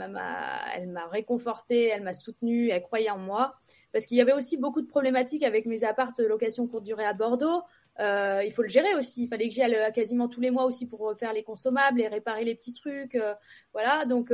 [0.75, 3.55] elle m'a réconfortée, elle m'a soutenue, elle croyait en moi.
[3.93, 7.05] Parce qu'il y avait aussi beaucoup de problématiques avec mes apparts de location courte durée
[7.05, 7.63] à Bordeaux.
[7.99, 9.25] Euh, il faut le gérer aussi.
[9.25, 12.01] Il fallait que j'y aille euh, quasiment tous les mois aussi pour faire les consommables
[12.01, 13.15] et réparer les petits trucs.
[13.15, 13.35] Euh,
[13.73, 14.33] voilà, donc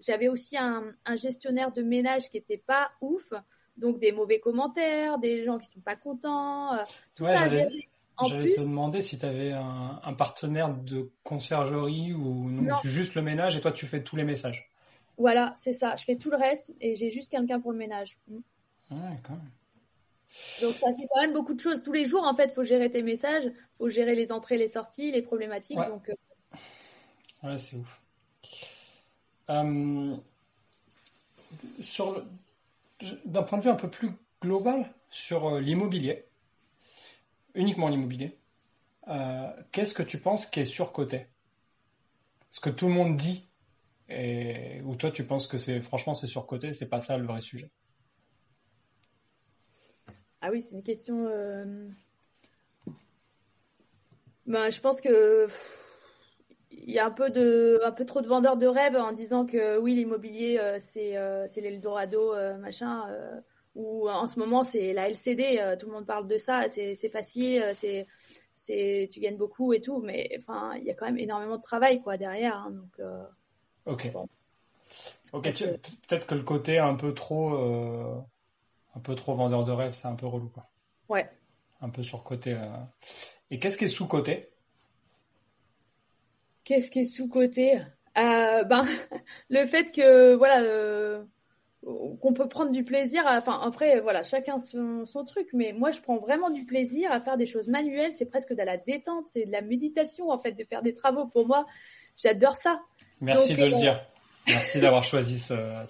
[0.00, 3.32] j'avais aussi un, gestionnaire de ménage qui était pas ouf.
[3.76, 6.78] Donc des mauvais commentaires, des gens qui sont pas contents,
[7.16, 7.48] tout ça.
[7.48, 13.56] J'allais te demander si tu avais un, partenaire de conciergerie ou non, juste le ménage
[13.56, 14.70] et toi tu fais tous les messages.
[15.18, 15.96] Voilà, c'est ça.
[15.96, 18.16] Je fais tout le reste et j'ai juste quelqu'un pour le ménage.
[18.28, 18.38] Mm.
[20.60, 21.82] Donc ça fait quand même beaucoup de choses.
[21.82, 24.58] Tous les jours, en fait, il faut gérer tes messages, il faut gérer les entrées,
[24.58, 25.78] les sorties, les problématiques.
[25.78, 26.14] Donc, euh,
[27.42, 28.00] Ouais, c'est ouf.
[29.50, 30.16] Euh,
[33.24, 34.10] d'un point de vue un peu plus
[34.40, 36.24] global sur euh, l'immobilier,
[37.54, 38.38] uniquement l'immobilier,
[39.70, 41.26] qu'est-ce que tu penses qui est surcoté?
[42.50, 43.46] Ce que tout le monde dit,
[44.84, 47.70] ou toi tu penses que c'est franchement c'est surcoté, c'est pas ça le vrai sujet?
[50.46, 51.26] Ah oui, c'est une question.
[51.26, 51.88] Euh,
[54.44, 55.46] ben, je pense que
[56.86, 59.46] il y a un peu de, un peu trop de vendeurs de rêves en disant
[59.46, 63.04] que oui, l'immobilier euh, c'est euh, c'est l'Eldorado machin.
[63.74, 65.76] ou en ce moment c'est la LCD.
[65.78, 66.68] tout le monde parle de ça.
[66.68, 67.64] C'est facile.
[67.74, 68.06] C'est
[68.52, 70.00] c'est tu gagnes beaucoup et tout.
[70.00, 72.56] Mais enfin, il y a quand même énormément de travail quoi derrière.
[72.56, 73.06] Hein, donc.
[73.86, 74.12] ok.
[75.32, 75.52] Ok.
[76.06, 78.24] Peut-être que le côté un peu trop
[78.94, 80.68] un peu trop vendeur de rêve, c'est un peu relou, quoi.
[81.08, 81.28] Ouais.
[81.80, 82.54] Un peu surcoté.
[82.54, 82.66] Euh.
[83.50, 84.50] Et qu'est-ce qui est sous-côté
[86.64, 87.78] Qu'est-ce qui est sous-côté
[88.18, 88.84] euh, Ben,
[89.50, 91.24] le fait que, voilà, euh,
[91.82, 93.24] qu'on peut prendre du plaisir.
[93.26, 97.20] enfin, après, voilà, chacun son, son, truc, mais moi, je prends vraiment du plaisir à
[97.20, 98.12] faire des choses manuelles.
[98.12, 101.26] C'est presque de la détente, c'est de la méditation, en fait, de faire des travaux.
[101.26, 101.66] Pour moi,
[102.16, 102.80] j'adore ça.
[103.20, 104.00] Merci de le dire.
[104.48, 105.84] Merci d'avoir choisi ça.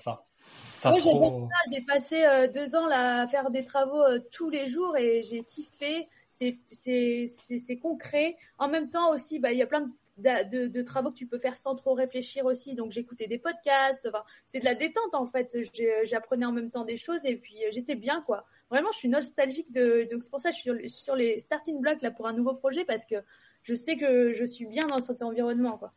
[0.84, 1.48] Moi.
[1.72, 5.22] J'ai passé euh, deux ans là, à faire des travaux euh, tous les jours et
[5.22, 6.08] j'ai kiffé.
[6.28, 8.36] C'est concret.
[8.58, 11.38] En même temps aussi, bah, il y a plein de, de, travaux que tu peux
[11.38, 12.74] faire sans trop réfléchir aussi.
[12.74, 14.08] Donc, j'écoutais des podcasts.
[14.44, 15.56] C'est de la détente en fait.
[16.04, 18.44] J'apprenais en même temps des choses et puis euh, j'étais bien quoi.
[18.70, 20.06] Vraiment, je suis nostalgique de.
[20.10, 22.54] Donc, c'est pour ça que je suis sur, les starting blocks là pour un nouveau
[22.54, 23.16] projet parce que
[23.62, 25.92] je sais que je suis bien dans cet environnement quoi.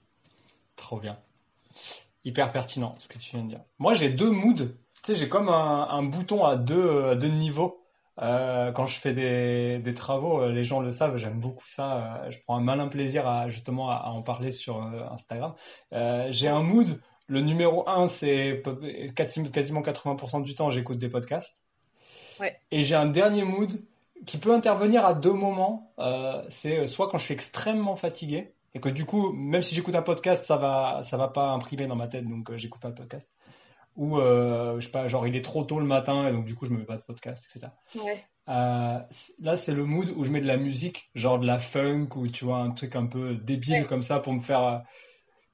[0.76, 1.20] Trop bien
[2.28, 3.62] hyper pertinent ce que tu viens de dire.
[3.80, 4.54] Moi, j'ai deux moods.
[4.56, 4.68] Tu
[5.04, 7.87] sais, j'ai comme un, bouton à deux, deux niveaux.
[8.20, 12.24] Euh, quand je fais des, des, travaux, euh, les gens le savent, j'aime beaucoup ça.
[12.24, 15.54] Euh, je prends un malin plaisir à justement à, en parler sur Instagram.
[16.30, 17.00] j'ai un mood.
[17.30, 18.64] Le numéro un, c'est
[19.14, 21.62] quasiment 80% du temps, j'écoute des podcasts.
[22.40, 22.58] Ouais.
[22.72, 23.84] Et j'ai un dernier mood
[24.26, 25.92] qui peut intervenir à deux moments.
[26.50, 30.02] c'est soit quand je suis extrêmement fatigué, et que du coup, même si j'écoute un
[30.02, 33.28] podcast, ça va, ça va pas imprimer dans ma tête, donc j'écoute pas de podcast.
[33.98, 36.56] Ou euh, je sais pas, genre il est trop tôt le matin et donc du
[36.56, 37.72] coup je me mets pas de podcast, etc.
[37.96, 38.24] Ouais.
[38.48, 39.00] Euh,
[39.42, 42.28] là, c'est le mood où je mets de la musique, genre de la funk ou
[42.30, 44.84] tu vois un truc un peu débile comme ça pour me faire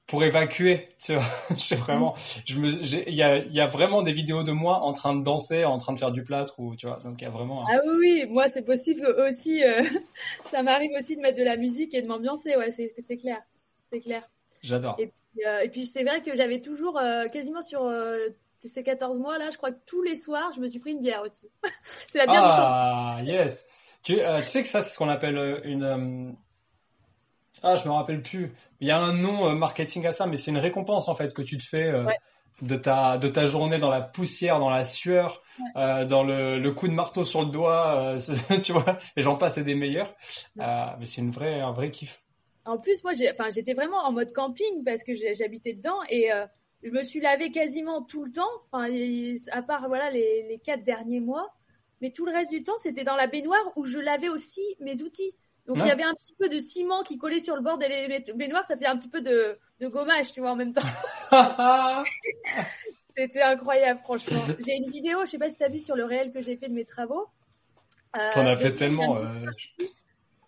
[0.06, 1.24] pour évacuer, tu vois.
[1.56, 2.14] je vraiment,
[2.46, 2.72] je me,
[3.08, 5.78] il y a, y a vraiment des vidéos de moi en train de danser, en
[5.78, 7.00] train de faire du plâtre ou tu vois.
[7.04, 7.64] Donc il y a vraiment.
[7.66, 9.62] Ah oui, moi c'est possible aussi.
[9.64, 9.82] Euh,
[10.50, 12.56] ça m'arrive aussi de mettre de la musique et de m'ambiancer.
[12.56, 13.40] Ouais, c'est clair,
[13.90, 14.28] c'est clair.
[14.64, 14.96] J'adore.
[14.98, 17.90] Et puis, euh, et puis c'est vrai que j'avais toujours euh, quasiment sur
[18.58, 21.02] ces 14 mois là, je crois que tous les soirs, je me suis pris une
[21.02, 21.48] bière aussi.
[22.08, 23.66] c'est la bière ah, yes.
[24.02, 26.36] Tu, tu, sais que ça, c'est ce qu'on appelle une
[27.62, 28.52] ah, je me rappelle plus.
[28.80, 31.32] Il y a un nom euh, marketing à ça, mais c'est une récompense en fait
[31.32, 32.04] que tu te fais euh,
[32.60, 35.42] de ta de ta journée dans la poussière, dans la sueur,
[35.76, 38.16] euh, dans le, le, coup de marteau sur le doigt,
[38.62, 38.98] tu vois.
[39.16, 40.14] Et j'en passe et des meilleurs.
[40.56, 42.20] mais c'est une vraie un vrai kiff.
[42.64, 46.30] En plus, moi, enfin, j'étais vraiment en mode camping parce que j'habitais dedans et
[46.82, 48.50] je me suis lavé quasiment tout le temps.
[48.72, 48.88] Enfin,
[49.52, 51.54] à part voilà les, les quatre derniers mois,
[52.00, 55.02] mais tout le reste du temps, c'était dans la baignoire où je lavais aussi mes
[55.02, 55.34] outils.
[55.66, 58.22] Donc il y avait un petit peu de ciment qui collait sur le bord des
[58.34, 60.82] baignoires, ça fait un petit peu de, de gommage, tu vois, en même temps.
[63.16, 64.42] C'était incroyable, franchement.
[64.58, 66.56] J'ai une vidéo, je sais pas si tu as vu sur le réel que j'ai
[66.56, 67.28] fait de mes travaux.
[68.16, 69.16] Euh, T'en as fait tellement.
[69.18, 69.46] Euh...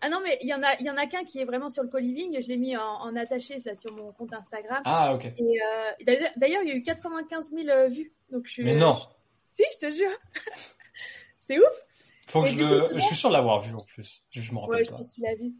[0.00, 1.68] Ah non, mais il y en a, il y en a qu'un qui est vraiment
[1.68, 2.40] sur le co-living.
[2.40, 4.82] Je l'ai mis en, en, attaché, là, sur mon compte Instagram.
[4.84, 5.24] Ah, ok.
[5.24, 8.12] Et euh, d'ailleurs, il y a eu 95 000 euh, vues.
[8.30, 8.94] Donc, je suis, mais non.
[9.50, 10.10] Si, je te jure.
[11.40, 11.64] C'est ouf.
[12.26, 12.84] Faut que je, le...
[12.92, 14.24] je suis sûr de l'avoir vu en plus.
[14.30, 14.98] Je, me rappelle ouais, pas.
[14.98, 15.54] je suis la vu.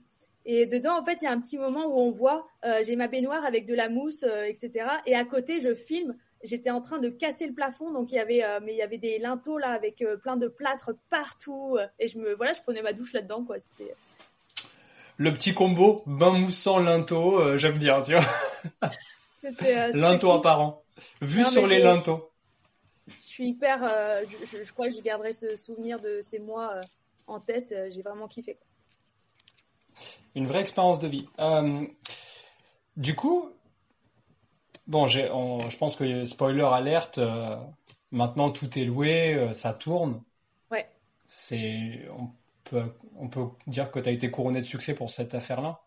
[0.44, 2.94] Et dedans, en fait, il y a un petit moment où on voit, euh, j'ai
[2.94, 4.86] ma baignoire avec de la mousse, etc.
[5.06, 8.18] Et à côté, je filme j'étais en train de casser le plafond, donc il y
[8.18, 12.18] avait, mais il y avait des linteaux là avec plein de plâtre partout, et je
[12.18, 13.58] me, voilà, je prenais ma douche là-dedans, quoi.
[13.58, 13.94] C'était
[15.16, 18.90] le petit combo bain moussant linteau, j'aime bien, tu vois.
[19.93, 20.82] linteau apparent.
[21.20, 22.30] Vu sur les linteaux.
[23.09, 23.80] Je suis hyper,
[24.26, 26.80] je, je, crois que je garderai ce souvenir de ces mois
[27.26, 27.74] en tête.
[27.90, 28.59] J'ai vraiment kiffé.
[30.34, 31.28] Une vraie expérience de vie.
[32.97, 33.51] du coup,
[34.86, 37.56] Bon, je pense que spoiler alerte, euh,
[38.12, 40.22] maintenant tout est loué, euh, ça tourne.
[40.70, 40.88] Ouais.
[41.26, 42.30] C'est, on
[42.68, 42.82] peut,
[43.18, 45.80] on peut dire que tu as été couronné de succès pour cette affaire-là?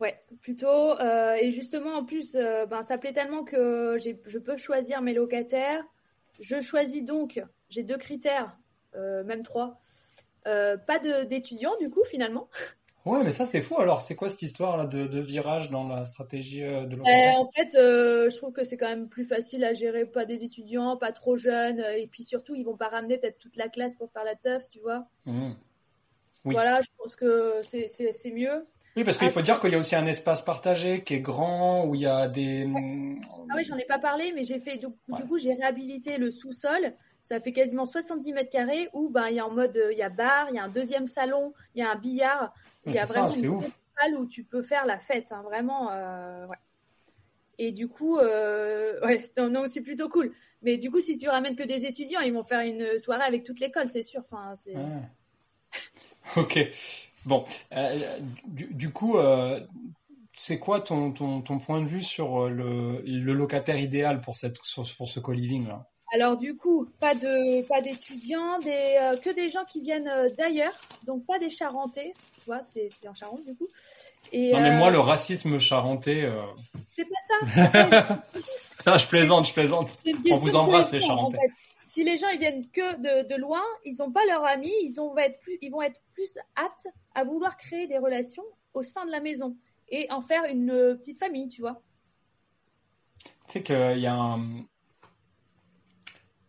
[0.00, 0.98] Ouais, plutôt.
[1.00, 5.82] Euh, et justement, en plus, ben, ça plaît tellement que je peux choisir mes locataires.
[6.40, 8.56] Je choisis donc, j'ai deux critères,
[8.94, 9.80] même trois.
[10.44, 12.48] pas d'étudiants, du coup, finalement.
[13.06, 13.78] Ouais, mais ça c'est fou.
[13.78, 17.38] Alors, c'est quoi cette histoire là de, virage dans la stratégie euh, de locataire?
[17.38, 20.42] En fait, euh, je trouve que c'est quand même plus facile à gérer, pas des
[20.42, 23.68] étudiants, pas trop jeunes, euh, et puis surtout, ils vont pas ramener peut-être toute la
[23.68, 25.06] classe pour faire la teuf, tu vois.
[25.24, 25.52] Mmh.
[26.52, 28.66] Voilà, je pense que c'est mieux.
[28.96, 31.84] Oui, parce qu'il faut dire qu'il y a aussi un espace partagé qui est grand,
[31.86, 32.66] où il y a des.
[33.50, 34.88] Ah oui, j'en ai pas parlé, mais j'ai fait du,
[35.28, 36.94] coup j'ai réhabilité le sous-sol
[37.26, 40.02] ça fait quasiment 70 mètres carrés où ben il y a en mode il y
[40.02, 42.54] a bar, il y a un deuxième salon, il y a un billard,
[42.86, 45.90] il y a vraiment une salle où tu peux faire la fête, hein, vraiment.
[45.90, 46.56] Euh, ouais.
[47.58, 50.32] Et du coup, euh, ouais, non, c'est plutôt cool.
[50.62, 53.42] Mais du coup, si tu ramènes que des étudiants, ils vont faire une soirée avec
[53.42, 54.20] toute l'école, c'est sûr.
[54.20, 54.76] Enfin, c'est...
[56.36, 56.58] ok.
[57.24, 59.16] Bon, euh, du, coup,
[60.32, 64.58] c'est quoi ton, ton, ton, point de vue sur le, le locataire idéal pour, cette,
[64.96, 65.86] pour ce co-living là?
[66.12, 70.28] Alors du coup, pas de pas d'étudiants, des euh, que des gens qui viennent euh,
[70.38, 70.72] d'ailleurs,
[71.04, 73.66] donc pas des Charentais, tu vois, c'est en Charente du coup.
[74.30, 76.30] Et, non mais moi euh, le racisme charentais.
[76.94, 78.22] C'est pas
[78.84, 78.96] ça.
[78.98, 79.90] je plaisante, je plaisante.
[80.30, 81.38] On vous embrasse les Charentais.
[81.86, 85.00] Si les gens ils viennent que de, de loin, ils n'ont pas leurs amis, ils,
[85.00, 88.44] ont, être plus, ils vont être plus aptes à vouloir créer des relations
[88.74, 89.56] au sein de la maison
[89.88, 91.80] et en faire une petite famille, tu vois.
[93.46, 94.66] Tu sais qu'il y a un,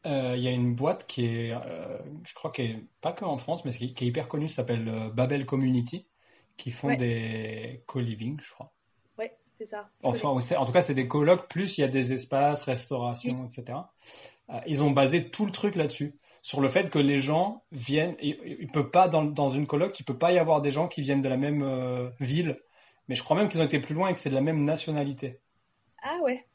[0.07, 3.37] euh, y a une boîte qui est, euh, je crois qu'elle est pas que en
[3.37, 6.07] France, mais qui, est hyper connue, s'appelle euh, Babel Community,
[6.55, 8.71] qui font des co-living, je crois.
[9.19, 9.89] Ouais, c'est ça.
[10.01, 13.79] Enfin, en tout cas, c'est des colocs, plus il y a des espaces, restauration, etc.
[14.65, 18.37] ils ont basé tout le truc là-dessus, sur le fait que les gens viennent, il,
[18.61, 21.01] ne peut pas, dans, dans, une coloc, il peut pas y avoir des gens qui
[21.01, 22.57] viennent de la même ville,
[23.07, 24.63] mais je crois même qu'ils ont été plus loin et que c'est de la même
[24.63, 25.39] nationalité.
[26.01, 26.45] Ah ouais.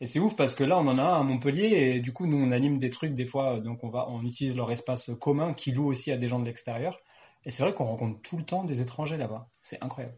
[0.00, 2.26] Et c'est ouf parce que là, on en a un à Montpellier et du coup,
[2.26, 5.54] nous, on anime des trucs des fois, donc on va, on utilise leur espace commun
[5.54, 7.00] qui loue aussi à des gens de l'extérieur.
[7.44, 9.48] Et c'est vrai qu'on rencontre tout le temps des étrangers là-bas.
[9.62, 10.14] C'est incroyable.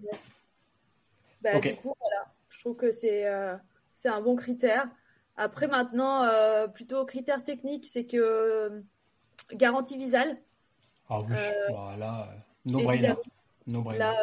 [1.43, 2.32] Bah, Du coup, voilà.
[2.48, 3.57] Je trouve que c'est euh,
[3.93, 4.89] c'est un bon critère.
[5.36, 8.80] Après, maintenant, euh, plutôt critère technique, c'est que euh,
[9.52, 10.38] garantie visale.
[11.08, 11.36] Ah oui,
[11.70, 12.28] voilà.
[12.64, 13.14] No brainer.
[13.66, 13.98] No brainer.
[13.98, 14.14] Là,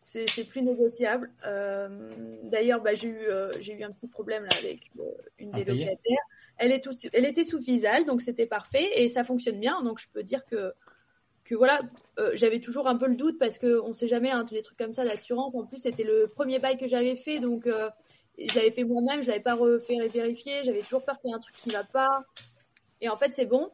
[0.00, 1.30] c'est plus négociable.
[1.46, 2.10] Euh,
[2.44, 5.02] D'ailleurs, bah, j'ai eu, euh, j'ai eu un petit problème là, avec euh,
[5.38, 6.24] une des locataires.
[6.56, 9.82] Elle, est tout, elle était sous FISAL, donc c'était parfait et ça fonctionne bien.
[9.82, 10.72] Donc je peux dire que,
[11.44, 11.80] que voilà,
[12.18, 14.62] euh, j'avais toujours un peu le doute parce qu'on ne sait jamais, hein, tous les
[14.62, 15.54] trucs comme ça, l'assurance.
[15.54, 17.68] En plus, c'était le premier bail que j'avais fait, donc
[18.48, 19.96] j'avais fait moi-même, je l'avais pas refait.
[20.64, 22.24] J'avais toujours peur qu'il y ait un truc qui va pas.
[23.00, 23.70] Et en fait, c'est bon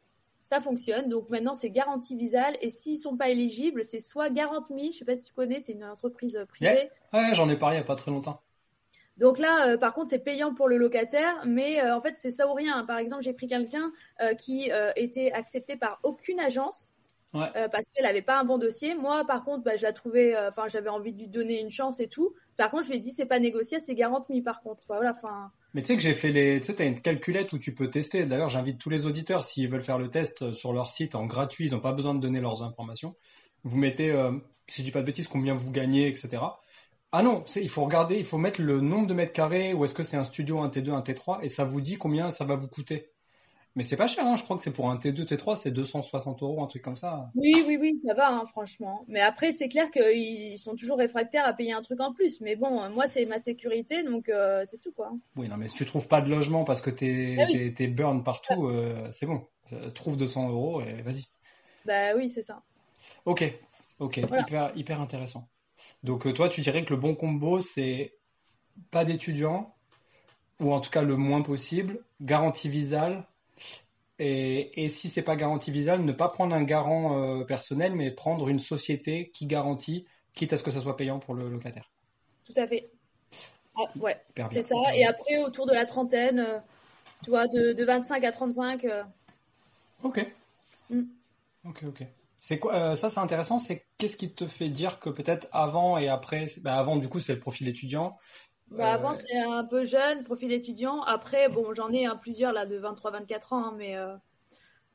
[0.46, 1.08] ça fonctionne.
[1.08, 2.56] Donc maintenant, c'est garantie visale.
[2.60, 5.72] Et s'ils sont pas éligibles, c'est soit Garantme, je sais pas si tu connais, c'est
[5.72, 6.88] une entreprise euh, privée.
[7.12, 8.40] Ouais, j'en ai parlé il y a pas très longtemps.
[9.16, 12.30] Donc là, euh, par contre, c'est payant pour le locataire, mais euh, en fait, c'est
[12.30, 12.84] ça ou rien.
[12.84, 13.90] Par exemple, j'ai pris quelqu'un
[14.38, 16.92] qui était accepté par aucune agence
[17.34, 18.94] euh, parce qu'elle avait pas un bon dossier.
[18.94, 21.70] Moi, par contre, bah, je la trouvais, euh, enfin, j'avais envie de lui donner une
[21.70, 22.34] chance et tout.
[22.56, 24.82] Par contre, je lui ai dit, c'est pas négocié, c'est garanti, par contre.
[24.88, 25.50] Voilà, enfin.
[25.74, 27.90] Mais tu sais que j'ai fait les, tu sais, t'as une calculette où tu peux
[27.90, 28.24] tester.
[28.24, 31.66] D'ailleurs, j'invite tous les auditeurs, s'ils veulent faire le test sur leur site en gratuit,
[31.66, 33.14] ils n'ont pas besoin de donner leurs informations.
[33.64, 34.32] Vous mettez, euh,
[34.66, 36.42] si je dis pas de bêtises, combien vous gagnez, etc.
[37.12, 39.94] Ah non, il faut regarder, il faut mettre le nombre de mètres carrés, ou est-ce
[39.94, 42.56] que c'est un studio, un T2, un T3, et ça vous dit combien ça va
[42.56, 43.10] vous coûter.
[43.76, 44.36] Mais c'est pas cher, hein.
[44.36, 47.30] je crois que c'est pour un T2, T3, c'est 260 euros, un truc comme ça.
[47.34, 49.04] Oui, oui, oui, ça va, hein, franchement.
[49.06, 52.40] Mais après, c'est clair qu'ils sont toujours réfractaires à payer un truc en plus.
[52.40, 55.12] Mais bon, moi, c'est ma sécurité, donc euh, c'est tout, quoi.
[55.36, 58.66] Oui, non, mais si tu trouves pas de logement parce que t'es ah burn partout,
[58.66, 59.46] euh, c'est bon.
[59.74, 61.26] Euh, trouve 200 euros et vas-y.
[61.84, 62.62] Bah oui, c'est ça.
[63.26, 63.44] Ok,
[63.98, 65.50] ok, hyper, hyper intéressant.
[66.02, 68.14] Donc toi, tu dirais que le bon combo, c'est
[68.90, 69.74] pas d'étudiants,
[70.60, 73.26] ou en tout cas le moins possible, garantie visale,
[74.18, 78.10] et, et si c'est pas garantie visale, ne pas prendre un garant euh, personnel, mais
[78.10, 81.90] prendre une société qui garantit, quitte à ce que ça soit payant pour le locataire.
[82.44, 82.88] Tout à fait.
[83.76, 84.16] Ah, ouais,
[84.50, 84.76] c'est ça.
[84.94, 86.58] Et après, autour de la trentaine, euh,
[87.22, 88.86] Tu vois, de, de 25 à 35.
[90.02, 90.26] Ok.
[90.90, 91.02] Mm.
[91.64, 92.06] Ok, ok.
[92.38, 95.98] C'est quoi euh, ça c'est intéressant, c'est qu'est-ce qui te fait dire que peut-être avant
[95.98, 98.16] et après bah, avant du coup c'est le profil étudiant.
[98.70, 101.02] Bah, avant c'est un peu jeune, profil étudiant.
[101.02, 104.16] Après bon, j'en ai un plusieurs là de 23 24 ans hein, mais euh,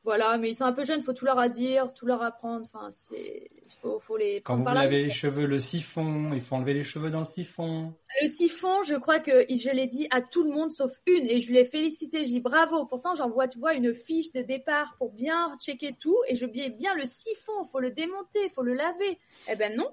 [0.04, 2.66] voilà, mais ils sont un peu jeunes, faut tout leur dire, tout leur apprendre.
[2.66, 3.50] Enfin, c'est,
[3.80, 4.40] faut, faut les.
[4.40, 7.94] Quand vous lavez les cheveux, le siphon, il faut enlever les cheveux dans le siphon.
[8.20, 11.38] Le siphon, je crois que je l'ai dit à tout le monde sauf une, et
[11.38, 12.24] je l'ai félicité.
[12.24, 12.84] J'ai dit bravo.
[12.86, 16.68] Pourtant, j'envoie, tu vois, une fiche de départ pour bien checker tout, et je dis
[16.70, 19.18] bien le siphon, faut le démonter, faut le laver.
[19.48, 19.88] Eh ben non,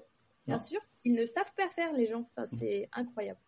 [0.48, 2.28] bien sûr, ils ne savent pas faire les gens.
[2.34, 3.38] Enfin, c'est incroyable.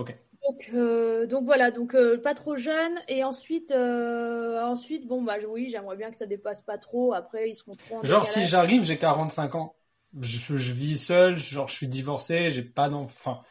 [0.00, 0.16] Ok.
[0.48, 2.98] Donc, euh, donc voilà, donc euh, pas trop jeune.
[3.06, 7.12] Et ensuite, euh, ensuite, bon bah oui, j'aimerais bien que ça dépasse pas trop.
[7.12, 8.02] Après, ils seront trop.
[8.02, 9.74] genre si j'arrive, j'ai 45 ans,
[10.18, 13.42] je, je, vis seul, genre je suis divorcé, j'ai pas d'enfant,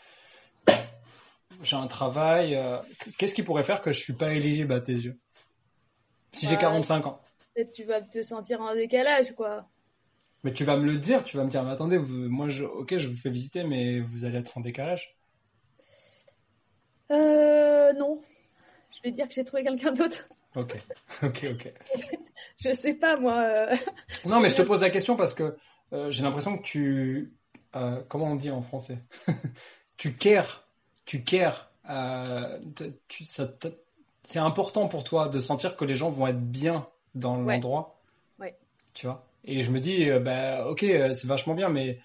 [1.62, 2.60] j'ai un travail.
[3.20, 5.20] Qu'est-ce qui pourrait faire que je suis pas éligible à tes yeux?
[6.32, 7.22] Si j'ai 45 bah, ans.
[7.54, 9.68] Peut-être tu vas te sentir en décalage, quoi.
[10.44, 12.96] Mais tu vas me le dire, tu vas me dire, mais attendez, moi, je, ok,
[12.96, 15.19] je vous fais visiter, mais vous allez être en décalage.
[17.12, 18.22] Euh, non.
[18.92, 20.26] Je vais dire que j'ai trouvé quelqu'un d'autre.
[20.56, 20.76] Ok,
[21.24, 21.74] ok, ok.
[22.58, 23.40] je sais pas, moi.
[23.40, 23.76] Euh.
[24.26, 25.56] Non, mais je te pose la question parce que
[25.94, 27.34] euh, j'ai l'impression que tu.
[27.76, 29.00] Euh, comment on dit en français?
[29.98, 30.66] Tu cares.
[31.04, 31.74] Tu cares.
[34.24, 38.00] C'est important pour toi de sentir que les gens vont être bien dans l'endroit.
[38.40, 38.58] Ouais.
[38.94, 39.28] Tu vois?
[39.44, 42.00] Et je me dis, bah, ok, c'est vachement bien, mais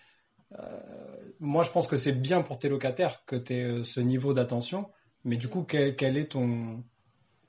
[1.40, 4.32] moi, je pense que c'est bien pour tes locataires que tu aies euh, ce niveau
[4.34, 4.90] d'attention,
[5.24, 6.82] mais du coup, quel, est ton.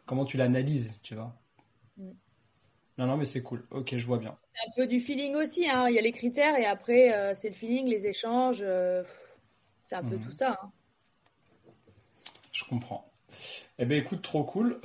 [0.05, 1.35] Comment tu l'analyses, tu vois?
[1.97, 2.11] Mm.
[2.97, 3.65] Non, non, mais c'est cool.
[3.72, 4.38] Ok, je vois bien.
[4.53, 5.67] C'est un peu du feeling aussi.
[5.67, 5.88] Hein.
[5.89, 8.61] Il y a les critères et après, euh, c'est le feeling, les échanges.
[8.61, 9.03] Euh,
[9.84, 10.22] c'est un peu mm.
[10.22, 10.59] tout ça.
[10.61, 10.72] Hein.
[12.51, 13.11] Je comprends.
[13.77, 14.80] Eh bien, écoute, trop cool.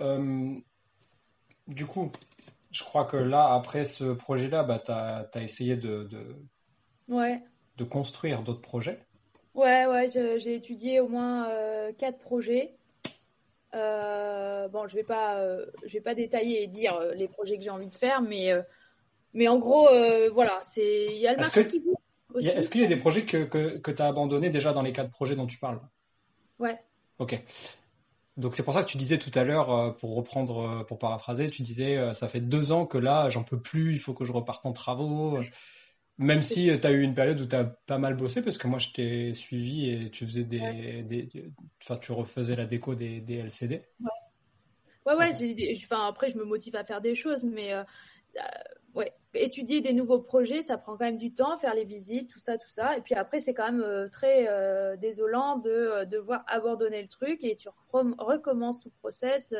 [1.69, 2.11] du coup,
[2.73, 6.37] je crois que là, après ce projet-là, bah, tu as, essayé de, de,
[7.07, 7.41] Ouais
[7.81, 8.98] de construire d'autres projets
[9.55, 12.74] Ouais, ouais, j'ai étudié au moins euh, quatre projets.
[13.74, 17.65] Euh, bon, je vais pas, euh, je vais pas détailler et dire les projets que
[17.65, 18.52] j'ai envie de faire, mais
[19.32, 19.89] mais en gros,
[20.32, 22.47] voilà, c'est il y a le marché qui bouge.
[22.47, 25.11] Est-ce qu'il y a des projets que, que, tu as abandonnés déjà dans les quatre
[25.11, 25.81] projets dont tu parles?
[26.61, 26.78] Ouais.
[27.19, 27.43] Ok.
[28.36, 31.62] Donc c'est pour ça que tu disais tout à l'heure, pour reprendre, pour paraphraser, tu
[31.62, 34.65] disais ça fait deux ans que là j'en peux plus, il faut que je reparte
[34.65, 35.40] en travaux.
[36.21, 38.69] Même si tu as eu une période où tu as pas mal bossé, parce que
[38.69, 41.51] moi je t'ai suivi et tu faisais des, des,
[41.83, 43.83] enfin tu refaisais la déco des, des LCD.
[44.01, 47.83] Ouais, ouais, ouais enfin, après je me motive à faire des choses, mais euh,
[48.37, 48.41] euh,
[48.95, 52.39] ouais, étudier des nouveaux projets, ça prend quand même du temps, faire les visites, tout
[52.39, 52.99] ça, tout ça.
[52.99, 54.47] Et puis après, c'est quand même euh, très
[54.99, 59.55] désolant de devoir abandonner le truc et tu recommences tout le process.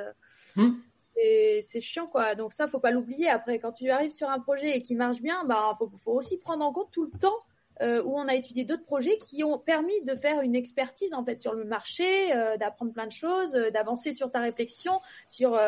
[0.57, 2.35] Hmm c'est chiant quoi.
[2.35, 3.29] Donc ça, faut pas l'oublier.
[3.29, 6.39] Après, quand tu arrives sur un projet et qui marche bien, bah faut, faut aussi
[6.39, 7.37] prendre en compte tout le temps
[7.83, 11.25] euh, où on a étudié d'autres projets qui ont permis de faire une expertise en
[11.25, 15.59] fait sur le marché, euh, d'apprendre plein de choses, euh, d'avancer sur ta réflexion, sur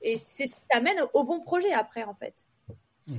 [0.00, 2.46] et c'est ce qui t'amène au bon projet après en fait.
[3.08, 3.18] Hmm.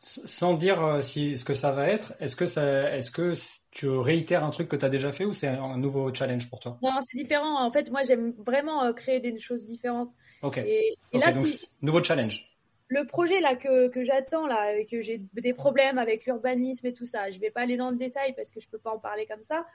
[0.00, 3.32] Sans dire si ce que ça va être, est-ce que ça, est-ce que
[3.72, 6.60] tu réitères un truc que tu as déjà fait ou c'est un nouveau challenge pour
[6.60, 6.78] toi?
[6.82, 7.60] Non, c'est différent.
[7.60, 10.12] En fait, moi j'aime vraiment créer des choses différentes.
[10.42, 10.58] Ok.
[10.58, 11.46] Et, là, donc,
[11.82, 12.48] nouveau challenge.
[12.88, 16.92] Le projet là que, que j'attends là et que j'ai des problèmes avec l'urbanisme et
[16.92, 18.98] tout ça, je vais pas aller dans le détail parce que je peux pas en
[18.98, 19.66] parler comme ça,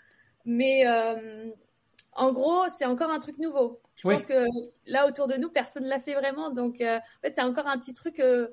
[0.45, 1.51] mais euh,
[2.13, 3.81] en gros, c'est encore un truc nouveau.
[3.95, 4.47] Je pense que
[4.87, 7.77] là autour de nous, personne l'a fait vraiment, donc euh, en fait, c'est encore un
[7.77, 8.19] petit truc.
[8.19, 8.47] Euh,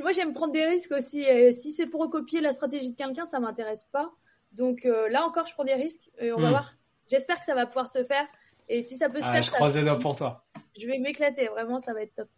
[0.00, 1.20] moi, j'aime prendre des risques aussi.
[1.20, 4.10] Et si c'est pour recopier la stratégie de quelqu'un, ça m'intéresse pas.
[4.52, 6.50] Donc là encore, je prends des risques et on va hmm.
[6.50, 6.74] voir.
[7.10, 8.26] J'espère que ça va pouvoir se faire.
[8.68, 10.44] Et si ça peut se ah, faire, je croise les doigts pour toi.
[10.78, 12.28] Je vais m'éclater, vraiment, ça va être top.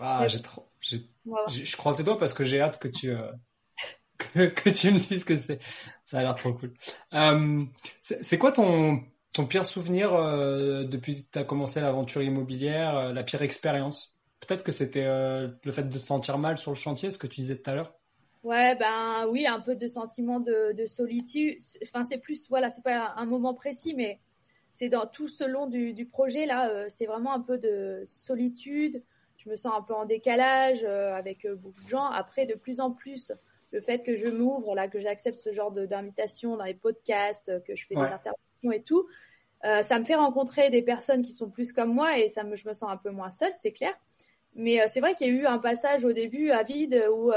[0.00, 0.66] Ah, j'ai trop.
[0.80, 3.32] Je croise les doigts parce que j'ai hâte que tu euh,
[4.34, 5.58] que, tu me dises que c'est.
[6.02, 6.72] Ça a l'air trop cool.
[7.12, 7.64] Euh,
[8.00, 9.02] c'est quoi ton
[9.34, 14.17] ton pire souvenir euh, depuis que tu as commencé l'aventure immobilière, la pire expérience?
[14.40, 17.40] Peut-être que c'était le fait de se sentir mal sur le chantier, ce que tu
[17.40, 17.94] disais tout à l'heure.
[18.44, 21.58] Ouais, ben oui, un peu de sentiment de, de solitude.
[21.82, 24.20] Enfin, c'est plus, voilà, c'est pas un moment précis, mais
[24.70, 29.02] c'est dans tout ce long du, projet là, euh, c'est vraiment un peu de solitude.
[29.36, 32.04] Je me sens un peu en décalage euh, avec euh, beaucoup de gens.
[32.04, 33.32] Après, de plus en plus,
[33.72, 37.74] le fait que je m'ouvre là, que j'accepte ce genre d'invitation dans les podcasts, que
[37.76, 39.06] je fais des interventions et tout,
[39.62, 42.66] ça me fait rencontrer des personnes qui sont plus comme moi et ça me, je
[42.66, 43.92] me sens un peu moins seule, c'est clair.
[44.54, 47.30] Mais c'est vrai qu'il y a eu un passage au début à vide où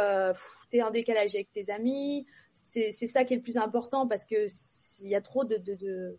[0.69, 2.25] tu es en décalage avec tes amis.
[2.53, 4.47] C'est ça qui est le plus important parce que
[5.03, 6.17] il y a trop de,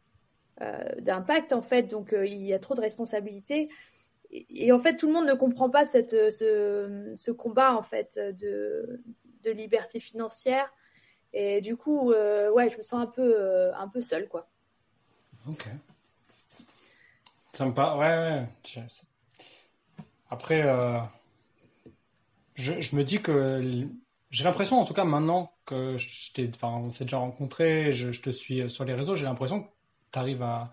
[0.61, 3.69] euh, d'impact en fait, donc euh, il y a trop de responsabilités.
[4.31, 9.03] et, en fait, tout le monde ne comprend pas cette, ce, combat en fait de,
[9.43, 10.73] de liberté financière.
[11.33, 14.49] Et du coup, ouais, je me sens un peu, un peu seule, quoi.
[15.49, 15.67] Ok.
[17.75, 17.99] Paraît.
[17.99, 19.03] Ouais, ouais.
[20.33, 20.99] Après, euh,
[22.55, 23.87] je, je, me dis que
[24.31, 28.13] j'ai l'impression, en tout cas maintenant que je t'ai, enfin, on s'est déjà rencontré, je,
[28.13, 29.69] je, te suis sur les réseaux, j'ai l'impression que
[30.11, 30.73] tu arrives à,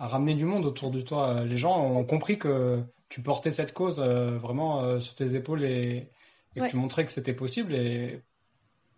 [0.00, 1.44] à, ramener du monde autour de toi.
[1.44, 5.62] Les gens ont compris que tu portais cette cause euh, vraiment euh, sur tes épaules
[5.62, 6.10] et,
[6.56, 7.76] et que tu montrais que c'était possible.
[7.76, 8.24] Et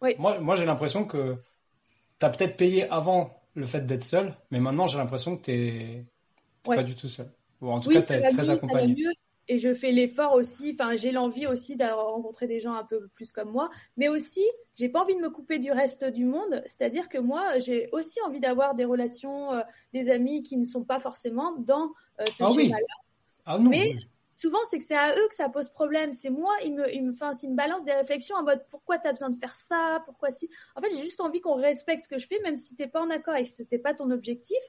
[0.01, 0.15] oui.
[0.19, 1.37] moi, moi j'ai l'impression que
[2.19, 5.51] tu as peut-être payé avant le fait d'être seul, mais maintenant j'ai l'impression que tu
[5.51, 6.07] n'es
[6.65, 7.31] pas du tout seul.
[7.61, 8.97] Ou en tout cas, tu es très accompagné
[9.53, 13.09] et je fais l'effort aussi, enfin j'ai l'envie aussi de rencontrer des gens un peu
[13.09, 13.69] plus comme moi,
[13.99, 14.43] mais aussi
[14.77, 18.19] j'ai pas envie de me couper du reste du monde, c'est-à-dire que moi j'ai aussi
[18.23, 19.61] envie d'avoir des relations, euh,
[19.93, 22.87] des amis qui ne sont pas forcément dans euh, ce ah schéma-là.
[23.45, 23.95] Ah non, mais
[24.33, 27.05] souvent c'est que c'est à eux que ça pose problème, c'est moi, ils me, ils
[27.05, 29.55] me, enfin, ils me balancent des réflexions en mode pourquoi tu as besoin de faire
[29.55, 30.49] ça, pourquoi si?
[30.77, 33.03] En fait j'ai juste envie qu'on respecte ce que je fais, même si t'es pas
[33.03, 34.63] en accord et que c'est pas ton objectif,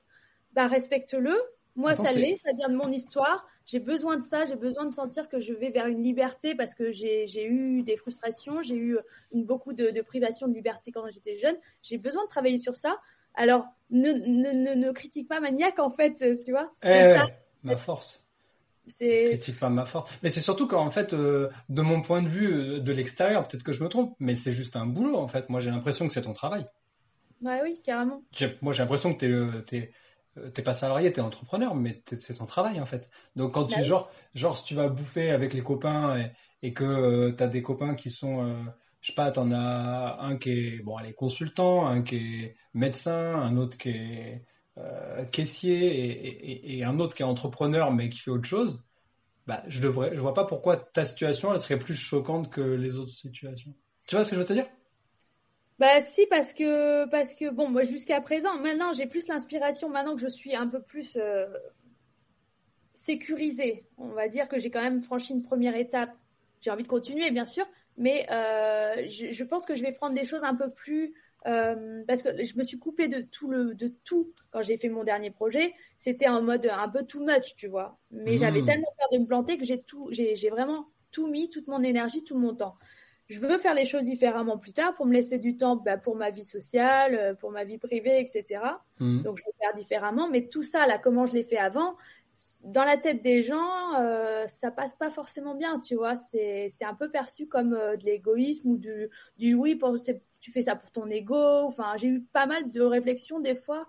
[0.51, 1.39] bah respecte-le
[1.75, 3.47] moi, ça l'est, ça vient de mon histoire.
[3.65, 6.75] J'ai besoin de ça, j'ai besoin de sentir que je vais vers une liberté parce
[6.75, 8.97] que j'ai eu des frustrations, j'ai eu
[9.31, 11.55] une, beaucoup de, de privation de liberté quand j'étais jeune.
[11.81, 12.99] J'ai besoin de travailler sur ça.
[13.35, 16.71] Alors, ne, ne, ne, critique pas Maniac, en fait, euh, tu vois.
[16.83, 17.27] Eh, ça,
[17.63, 18.29] ma force.
[18.85, 19.29] C'est.
[19.29, 20.11] Critique pas ma force.
[20.21, 23.63] Mais c'est surtout qu'en fait, euh, de mon point de vue euh, de l'extérieur, peut-être
[23.63, 25.49] que je me trompe, mais c'est juste un boulot, en fait.
[25.49, 26.67] Moi, j'ai l'impression que c'est ton travail.
[27.41, 28.23] Ouais, oui, carrément.
[28.61, 29.91] Moi, j'ai l'impression que tu es euh,
[30.53, 33.09] t'es pas salarié, t'es entrepreneur, mais c'est ton travail en fait.
[33.35, 36.31] Donc quand tu bah genre genre si tu vas bouffer avec les copains et,
[36.61, 38.63] et que euh, tu as des copains qui sont euh,
[39.01, 43.35] je sais pas, t'en as un qui est bon, allez, consultant, un qui est médecin,
[43.35, 44.45] un autre qui est
[45.31, 48.83] caissier et, et, et, un autre qui est entrepreneur mais qui fait autre chose.
[49.45, 52.97] Bah, je devrais, je vois pas pourquoi ta situation elle serait plus choquante que les
[52.97, 53.75] autres situations.
[54.07, 54.65] Tu vois ce que je veux te dire?
[55.79, 60.15] Bah si parce que parce que bon moi jusqu'à présent maintenant j'ai plus l'inspiration maintenant
[60.15, 61.47] que je suis un peu plus euh,
[62.93, 66.11] sécurisée on va dire que j'ai quand même franchi une première étape.
[66.61, 67.65] J'ai envie de continuer bien sûr
[67.97, 71.13] mais euh, je, je, pense que je vais prendre des choses un peu plus
[71.45, 74.89] euh, parce que je me suis coupée de tout le de tout quand j'ai fait
[74.89, 75.73] mon dernier projet.
[75.97, 77.97] C'était en mode un peu too much tu vois.
[78.11, 78.65] Mais j'avais mmh.
[78.65, 81.83] tellement peur de me planter que j'ai tout j'ai j'ai vraiment tout mis toute mon
[81.83, 82.77] énergie tout mon temps
[83.27, 86.15] je veux faire les choses différemment plus tard pour me laisser du temps bah, pour
[86.15, 88.61] ma vie sociale, euh, pour ma vie privée, etc.
[88.99, 89.21] Mmh.
[89.21, 90.29] Donc je veux faire différemment.
[90.29, 91.95] Mais tout ça, là, comment je l'ai fait avant,
[92.63, 96.15] dans la tête des gens, euh, ça passe pas forcément bien, tu vois.
[96.15, 99.95] C'est un peu perçu comme euh, de l'égoïsme ou du du oui, pour,
[100.39, 101.35] tu fais ça pour ton ego.
[101.35, 103.87] Enfin, j'ai eu pas mal de réflexions des fois.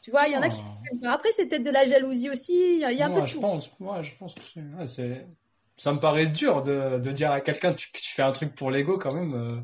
[0.00, 0.62] Tu vois, il y en a qui.
[1.02, 1.06] Oh.
[1.06, 2.54] Après, c'est peut-être de la jalousie aussi.
[2.54, 4.40] Il y a, un peu de je Pense, moi, je pense que
[4.86, 5.26] c'est
[5.80, 8.54] ça me paraît dur de, de dire à quelqu'un que tu, tu, fais un truc
[8.54, 9.32] pour l'ego quand même.
[9.32, 9.56] Euh,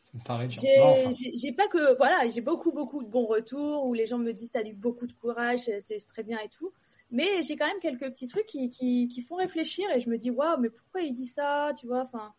[0.00, 0.60] ça me paraît dur.
[0.62, 4.52] J'ai pas que voilà, j'ai beaucoup beaucoup de bons retours où les gens me disent
[4.52, 6.72] t'as eu beaucoup de courage, c'est très bien et tout.
[7.10, 10.18] Mais j'ai quand même quelques petits trucs qui, qui, qui font réfléchir et je me
[10.18, 12.32] dis waouh mais pourquoi il dit ça, tu vois, enfin.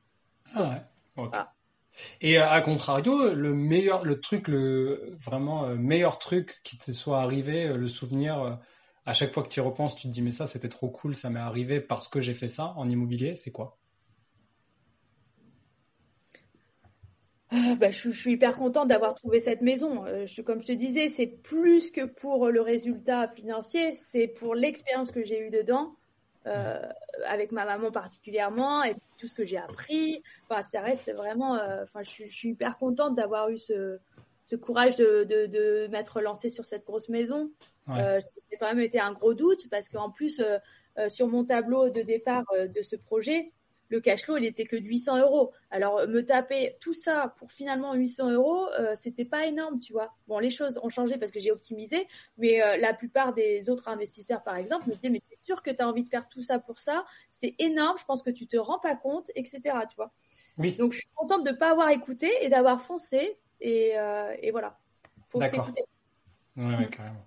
[0.54, 0.80] Ah
[1.18, 1.28] ouais.
[2.22, 7.22] Et à contrario, le meilleur, le truc, le vraiment euh, meilleur truc qui te soit
[7.22, 8.58] arrivé, euh, le souvenir
[9.06, 11.16] à chaque fois que tu y repenses, tu te dis mais ça c'était trop cool,
[11.16, 13.78] ça m'est arrivé parce que j'ai fait ça en immobilier, c'est quoi?
[17.52, 20.06] Ah, bah, je, suis hyper contente d'avoir trouvé cette maison.
[20.06, 25.12] Euh, comme je te disais, c'est plus que pour le résultat financier, c'est pour l'expérience
[25.12, 25.96] que j'ai eue dedans,
[26.48, 26.82] euh,
[27.26, 30.22] avec ma maman particulièrement, et tout ce que j'ai appris.
[30.50, 31.56] Enfin, ça reste vraiment.
[31.56, 34.00] Euh, enfin, je, suis hyper contente d'avoir eu ce,
[34.54, 37.52] courage de, de, de m'être lancée sur cette grosse maison.
[37.88, 38.00] Ouais.
[38.00, 40.58] Euh, c'est quand même été un gros doute parce qu'en plus, euh,
[40.98, 43.52] euh, sur mon tableau de départ de ce projet,
[43.90, 45.52] le cash flow, il était que de 800 euros.
[45.70, 50.16] Alors, me taper tout ça pour finalement 800 euros, euh, c'était pas énorme, tu vois.
[50.28, 52.08] Bon, les choses ont changé parce que j'ai optimisé,
[52.40, 55.84] mais la plupart des autres investisseurs, par exemple, me disaient, mais t'es sûr que tu
[55.84, 57.06] as envie de faire tout ça pour ça?
[57.30, 60.12] C'est énorme, je pense que tu te rends pas compte, etc., tu vois.
[60.58, 60.76] Oui.
[60.78, 63.96] Donc, je suis contente de pas avoir écouté et d'avoir foncé, et,
[64.42, 64.78] et voilà.
[65.28, 65.84] Faut s'écouter.
[66.58, 67.26] Ouais, ouais, carrément.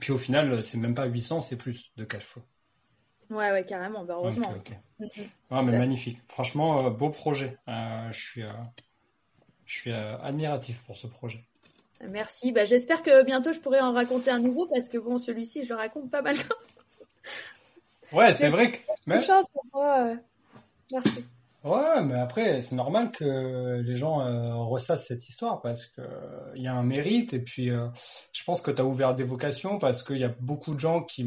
[0.00, 2.42] Puis au final, c'est même pas 800, c'est plus de cash flow.
[3.30, 4.54] Ouais, ouais, carrément, bah, heureusement.
[4.98, 5.64] Mm, mm.
[5.66, 6.18] mais magnifique.
[6.28, 7.58] Franchement, euh, beau projet.
[7.68, 8.50] Euh, je suis, euh,
[9.64, 11.42] je suis admiratif pour ce projet.
[12.08, 12.52] Merci.
[12.52, 15.68] Bah, J'espère que bientôt je pourrai en raconter un nouveau parce que bon, celui-ci, je
[15.70, 16.36] le raconte pas mal.
[18.12, 18.78] ouais, c'est vrai que.
[19.06, 19.20] Même...
[19.20, 20.14] chance pour toi.
[20.92, 21.24] Merci.
[21.64, 26.00] Ouais, mais après, c'est normal que les gens euh, ressassent cette histoire parce que
[26.56, 27.88] il euh, y a un mérite et puis euh,
[28.32, 31.02] je pense que tu as ouvert des vocations parce qu'il y a beaucoup de gens
[31.04, 31.24] qui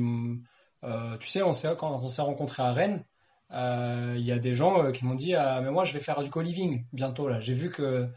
[0.84, 3.06] Euh, tu sais, on s'est, quand on s'est rencontrés à Rennes,
[3.52, 6.00] euh, il y a des gens euh, qui m'ont dit ah, mais moi je vais
[6.00, 7.40] faire du co-living bientôt là.
[7.40, 8.08] J'ai vu que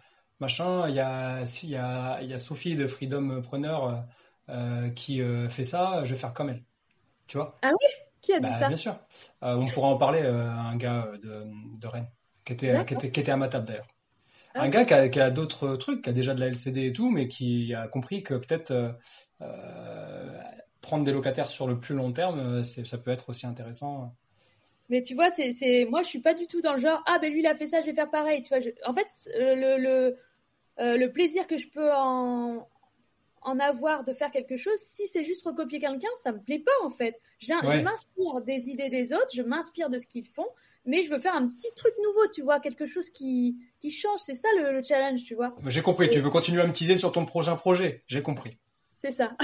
[0.40, 4.04] machin, il y a, il y a, y a Sophie de Freedom Preneur
[4.50, 6.64] euh, qui euh, fait ça, je vais faire comme elle.
[7.26, 7.54] Tu vois?
[7.62, 8.07] Ah oui?
[8.28, 8.92] Qui a dit Bah, ça Bien sûr.
[9.42, 11.44] Euh, on pourra en parler euh, à un gars de,
[11.78, 12.10] de Rennes
[12.44, 12.86] qui était, D'accord.
[12.86, 13.88] qui était, qui était à ma table d'ailleurs.
[14.54, 16.86] Ah un gars qui a, qui a d'autres trucs, qui a déjà de la LCD
[16.86, 18.92] et tout, mais qui a compris que peut-être euh,
[19.42, 20.40] euh,
[20.80, 24.14] prendre des locataires sur le plus long terme, euh, ça peut être aussi intéressant.
[24.88, 27.30] Mais tu vois, c'est, moi, je suis pas du tout dans le genre, ah ben
[27.32, 28.42] lui, il a fait ça, je vais faire pareil.
[28.42, 29.06] Tu vois, je- en fait,
[29.38, 30.16] euh, le, le,
[30.80, 32.68] euh, le plaisir que je peux en,
[33.42, 36.72] en avoir de faire quelque chose, si c'est juste recopier quelqu'un, ça me plaît pas
[36.86, 37.20] en fait.
[37.38, 40.46] J'ai- Je m'inspire des idées des autres, je m'inspire de ce qu'ils font,
[40.84, 44.20] mais je veux faire un petit truc nouveau, tu vois, quelque chose qui, qui change.
[44.20, 45.54] C'est ça le, le challenge, tu vois.
[45.66, 48.56] J'ai compris, tu veux continuer à me teaser sur ton prochain projet, j'ai compris.
[49.00, 49.36] C'est ça.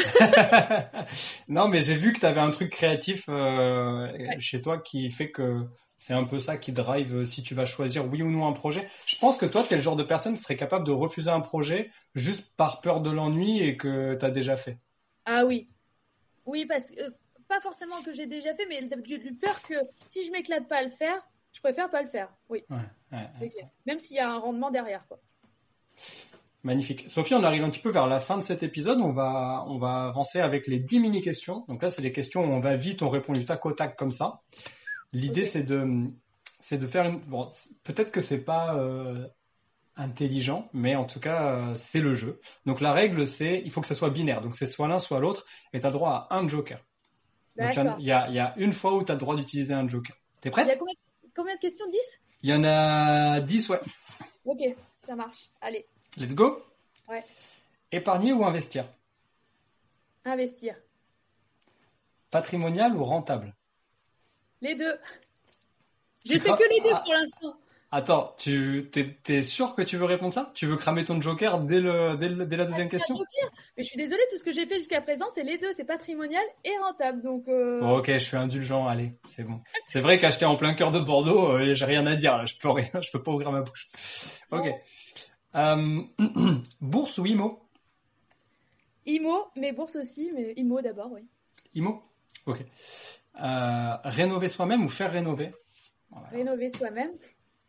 [1.48, 4.08] non, mais j'ai vu que tu avais un truc créatif euh,
[4.38, 5.60] chez toi qui fait que
[6.06, 8.52] c'est un peu ça qui drive euh, si tu vas choisir oui ou non un
[8.52, 8.86] projet.
[9.06, 11.30] Je pense que toi, tu es le genre de personne qui serait capable de refuser
[11.30, 14.76] un projet juste par peur de l'ennui et que tu as déjà fait.
[15.24, 15.66] Ah oui.
[16.44, 17.10] Oui, parce que, euh,
[17.48, 19.76] pas forcément que j'ai déjà fait, mais j'ai eu peur que
[20.10, 22.28] si je m'éclate pas à le faire, je préfère pas le faire.
[22.50, 22.76] Oui, Ouais,
[23.12, 23.50] ouais, c'est ouais.
[23.50, 23.68] clair.
[23.86, 25.18] Même s'il y a un rendement derrière, quoi.
[26.64, 27.08] Magnifique.
[27.08, 29.00] Sophie, on arrive un petit peu vers la fin de cet épisode.
[29.00, 31.64] On va, on va avancer avec les 10 mini-questions.
[31.68, 33.96] Donc là, c'est les questions où on va vite, on répond du tac au tac
[33.96, 34.42] comme ça.
[35.14, 36.10] L'idée, c'est de,
[36.60, 37.20] c'est de faire une.
[37.20, 37.48] Bon,
[37.84, 39.26] peut-être que c'est pas euh,
[39.96, 42.40] intelligent, mais en tout cas, euh, c'est le jeu.
[42.66, 44.42] Donc la règle, c'est il faut que ce soit binaire.
[44.42, 46.80] Donc c'est soit l'un, soit l'autre, et tu as droit à un joker.
[47.56, 49.72] Donc il y a, il y a une fois où tu as le droit d'utiliser
[49.72, 50.16] un joker.
[50.40, 50.94] T'es Il y a prête combien,
[51.34, 51.86] combien de questions?
[51.88, 51.98] 10
[52.42, 53.80] Il y en a 10, ouais.
[54.44, 54.58] Ok,
[55.04, 55.50] ça marche.
[55.60, 55.86] Allez,
[56.16, 56.62] Let's go?
[57.08, 57.24] Ouais.
[57.92, 58.84] Épargner ou investir?
[60.24, 60.74] Investir.
[62.30, 63.54] Patrimonial ou rentable?
[64.60, 64.94] Les deux.
[66.24, 67.02] J'ai fait que les deux Ah.
[67.04, 67.56] pour l'instant.
[67.92, 70.50] Attends, tu t'es, t'es sûr que tu veux répondre ça?
[70.54, 73.14] Tu veux cramer ton joker dès, le, dès, le- dès la deuxième C'est un question?
[73.16, 73.52] joker.
[73.76, 75.72] Mais je suis désolée, tout ce que j'ai fait jusqu'à présent, c'est les deux.
[75.72, 77.22] C'est patrimonial et rentable.
[77.22, 79.60] Donc, euh, ok, je suis indulgent, allez, c'est bon.
[79.86, 82.56] C'est vrai qu'acheter en plein cœur de Bordeaux, euh, j'ai rien à dire, là, je
[82.56, 83.86] peux rien, je peux pas ouvrir ma bouche.
[84.50, 84.66] Ok.
[85.54, 86.02] Euh,
[86.80, 87.60] bourse ou IMO
[89.06, 91.20] IMO, mais bourse aussi, mais IMO d'abord, oui.
[91.74, 92.02] IMO
[92.46, 92.58] Ok.
[93.42, 95.52] Euh, rénover soi-même ou faire rénover
[96.10, 96.28] Voilà.
[96.28, 97.12] Rénover soi-même.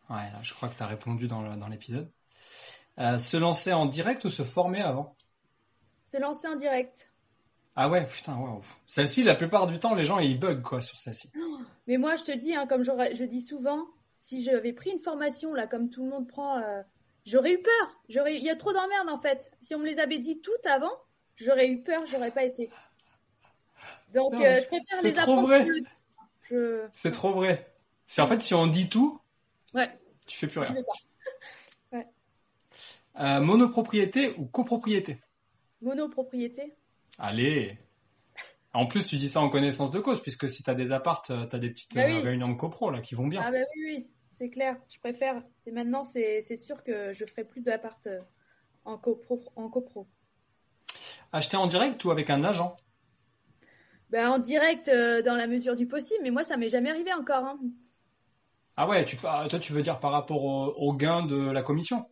[0.09, 2.09] Ouais, là, je crois que tu as répondu dans, l'épisode.
[2.99, 5.15] Euh, se lancer en direct ou se former avant?
[6.05, 7.11] Se lancer en direct.
[7.75, 8.61] Ah ouais, putain, waouh.
[8.85, 11.31] Celle-ci, la plupart du temps, les gens, ils bug quoi sur celle-ci.
[11.87, 14.99] Mais moi, je te dis, hein, comme j'aurais- je dis souvent, si j'avais pris une
[14.99, 16.83] formation, là, comme tout le monde prend, euh,
[17.25, 18.01] j'aurais eu peur.
[18.07, 19.51] J'aurais, il y a trop d'emmerdes, en fait.
[19.61, 20.93] Si on me les avait dit toutes avant,
[21.35, 22.69] j'aurais eu peur, j'aurais pas été.
[24.15, 25.49] Donc, euh, je préfère c'est les trop apprendre.
[25.65, 25.83] le-
[26.49, 27.73] Je, C'est trop vrai.
[28.05, 29.19] C'est en fait, si on dit tout,
[29.73, 29.89] ouais,
[30.27, 30.75] tu fais plus rien.
[33.17, 35.17] Euh, monopropriété ou copropriété?
[35.81, 36.73] Monopropriété.
[37.17, 37.77] Allez.
[38.73, 41.27] En plus, tu dis ça en connaissance de cause, puisque si tu as des appartes,
[41.27, 42.21] tu as des petites Bah euh, oui.
[42.23, 43.41] réunions de copro là qui vont bien.
[43.41, 44.75] Ah bah oui, oui, c'est clair.
[44.89, 45.41] Je préfère.
[45.61, 48.19] C'est maintenant, c'est c'est sûr que je ferai plus d'appart euh,
[48.83, 49.41] en copro.
[49.55, 50.07] En copro.
[51.31, 52.75] Acheter en direct ou avec un agent?
[54.11, 57.11] Bah, en direct, euh, dans la mesure du possible, mais moi, ça m'est jamais arrivé
[57.13, 57.43] encore.
[57.43, 57.59] Hein.
[58.77, 61.63] Ah ouais, tu, ah, toi tu veux dire par rapport au, au gain de la
[61.63, 62.05] commission?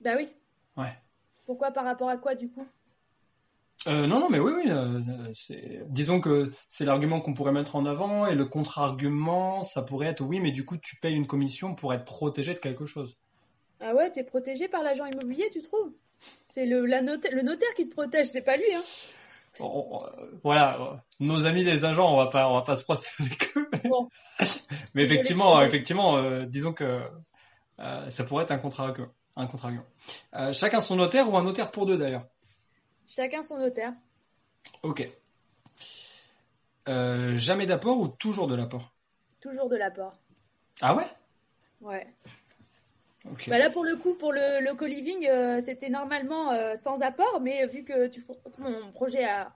[0.00, 0.28] Bah oui.
[0.76, 0.92] Ouais.
[1.46, 2.66] Pourquoi par rapport à quoi du coup?
[3.86, 4.70] Euh, non, non, mais oui, oui.
[4.70, 5.00] euh,
[5.88, 10.22] disons que c'est l'argument qu'on pourrait mettre en avant, et le contre-argument, ça pourrait être
[10.22, 13.14] oui, mais du coup, tu payes une commission pour être protégé de quelque chose.
[13.80, 15.92] Ah ouais, t'es protégé par l'agent immobilier, tu trouves?
[16.46, 18.72] C'est le, la notaire, le notaire qui te protège, c'est pas lui.
[18.74, 18.82] Hein.
[19.60, 19.64] On-
[20.00, 22.82] on- euh, voilà, euh, nos amis les agents, on va pas, on va pas se
[22.82, 23.68] froisser avec eux.
[23.88, 24.08] Bon.
[24.94, 27.00] mais effectivement, effectivement, euh, disons que
[27.80, 29.08] euh, ça pourrait être un contre-argument.
[29.36, 29.48] Un.
[30.34, 32.24] Euh, chacun son notaire ou un notaire pour deux d'ailleurs.
[33.06, 33.92] Chacun son notaire.
[34.82, 35.08] Ok.
[36.88, 38.92] Euh, jamais d'apport ou toujours de l'apport?
[39.40, 40.14] Toujours de l'apport.
[40.80, 41.06] Ah ouais?
[41.80, 42.06] Ouais.
[43.48, 47.40] Bah là, pour le coup, pour le, le co-living, euh, c'était normalement euh, sans apport,
[47.40, 48.24] mais vu que tu,
[48.58, 49.54] mon projet a,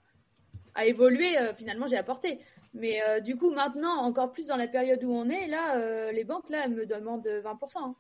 [0.75, 2.41] a évolué, euh, finalement, j'ai apporté.
[2.75, 6.13] Mais euh, du coup, maintenant, encore plus dans la période où on est, là, euh,
[6.13, 7.79] les banques, là, elles me demandent 20%.
[7.79, 7.95] hein.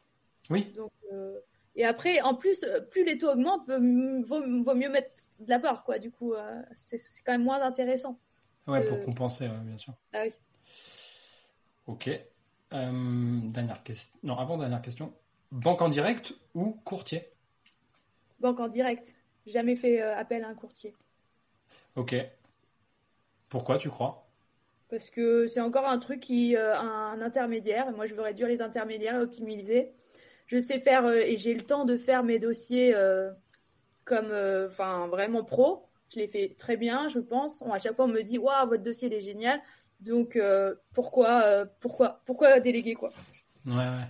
[0.50, 0.72] Oui.
[0.76, 1.38] Donc, euh,
[1.76, 5.48] et après, en plus, euh, plus les taux augmentent, euh, vaut, vaut mieux mettre de
[5.50, 5.98] l'apport, quoi.
[5.98, 8.18] Du coup, euh, c'est quand même moins intéressant.
[8.66, 9.92] Ouais, pour euh, compenser, ouais, bien sûr.
[10.12, 10.32] Ah oui.
[11.86, 12.08] Ok.
[12.72, 12.90] Euh,
[13.44, 14.18] dernière question.
[14.22, 15.12] Non, avant dernière question.
[15.50, 17.30] Banque en direct ou courtier?
[18.40, 19.14] Banque en direct.
[19.46, 20.94] Jamais fait euh, appel à un courtier.
[21.96, 22.14] Ok.
[23.48, 24.26] Pourquoi tu crois?
[24.90, 27.90] Parce que c'est encore un truc qui, euh, un intermédiaire.
[27.92, 29.92] Moi, je veux réduire les intermédiaires et optimiser.
[30.46, 33.30] Je sais faire euh, et j'ai le temps de faire mes dossiers euh,
[34.04, 34.32] comme,
[34.66, 35.88] enfin, vraiment pro.
[36.12, 37.62] Je les fais très bien, je pense.
[37.62, 39.60] à chaque fois, on me dit, waouh, votre dossier il est génial.
[40.00, 40.38] Donc,
[40.94, 43.10] pourquoi, pourquoi, pourquoi déléguer quoi?
[43.66, 44.08] Ouais, ouais.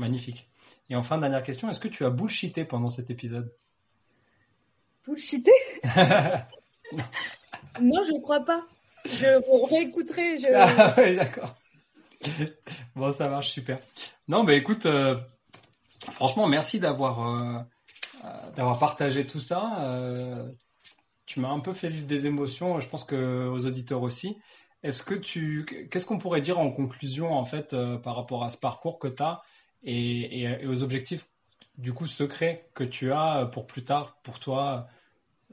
[0.00, 0.48] Magnifique.
[0.88, 3.54] Et enfin, dernière question, est-ce que tu as bullshité pendant cet épisode?
[5.06, 5.52] Bullshité?
[7.80, 8.66] Non, je ne crois pas.
[9.04, 9.26] Je
[9.68, 10.38] réécouterai.
[10.38, 10.48] Je...
[10.54, 11.54] Ah oui, d'accord.
[12.96, 13.78] Bon, ça marche super.
[14.26, 15.16] Non, mais écoute, euh,
[16.12, 17.58] franchement, merci d'avoir euh,
[18.24, 20.44] euh, d'avoir partagé tout ça.
[21.26, 22.80] tu m'as un peu fait vivre des émotions.
[22.80, 24.36] Je pense que aux auditeurs aussi.
[24.82, 28.58] Est-ce que tu, qu'est-ce qu'on pourrait dire en conclusion en fait par rapport à ce
[28.58, 29.42] parcours que tu as
[29.82, 31.28] et, et, aux objectifs
[31.78, 34.88] du coup secrets que tu as pour plus tard, pour toi,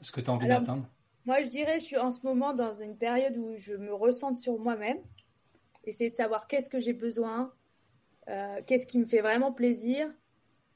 [0.00, 0.86] ce que tu as envie d'atteindre
[1.28, 4.36] moi, je dirais, je suis en ce moment dans une période où je me ressens
[4.36, 4.96] sur moi-même.
[5.84, 7.52] Essayer de savoir qu'est-ce que j'ai besoin,
[8.30, 10.10] euh, qu'est-ce qui me fait vraiment plaisir.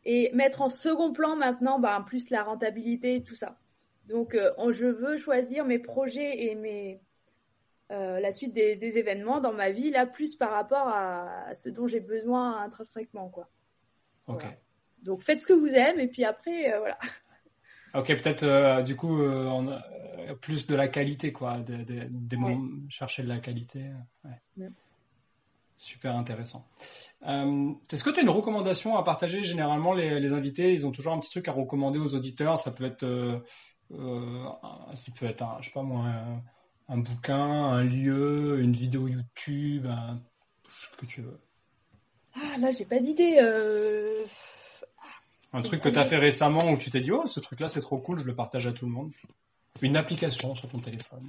[0.05, 3.59] Et mettre en second plan maintenant, bah, plus la rentabilité et tout ça.
[4.09, 7.01] Donc, euh, je veux choisir mes projets et mes,
[7.93, 11.87] euh, la suite des, événements dans ma vie, là, plus par rapport à, ce dont
[11.87, 13.29] j'ai besoin intrinsèquement.
[13.29, 13.49] Quoi.
[15.03, 16.99] Donc, faites ce que vous aimez et puis après, voilà.
[17.95, 19.79] Ok, peut-être euh, du coup euh,
[20.19, 21.59] euh, plus de la qualité, quoi,
[22.89, 23.91] chercher de la qualité.
[25.77, 26.67] Super intéressant.
[27.23, 29.43] Est-ce que tu as une recommandation à partager?
[29.43, 32.59] Généralement, les, invités, ils ont toujours un petit truc à recommander aux auditeurs.
[32.59, 33.43] Ça peut être,
[33.91, 36.05] ça peut être, un, je sais pas moi,
[36.93, 39.87] un, bouquin, un lieu, une vidéo YouTube,
[40.69, 41.39] ce que tu veux.
[42.35, 43.39] Ah là, j'ai pas d'idée.
[45.53, 47.81] Un truc que tu as fait récemment où tu t'es dit, oh, ce truc-là, c'est
[47.81, 49.13] trop cool, je le partage à tout le monde.
[49.83, 51.27] Une application sur ton téléphone.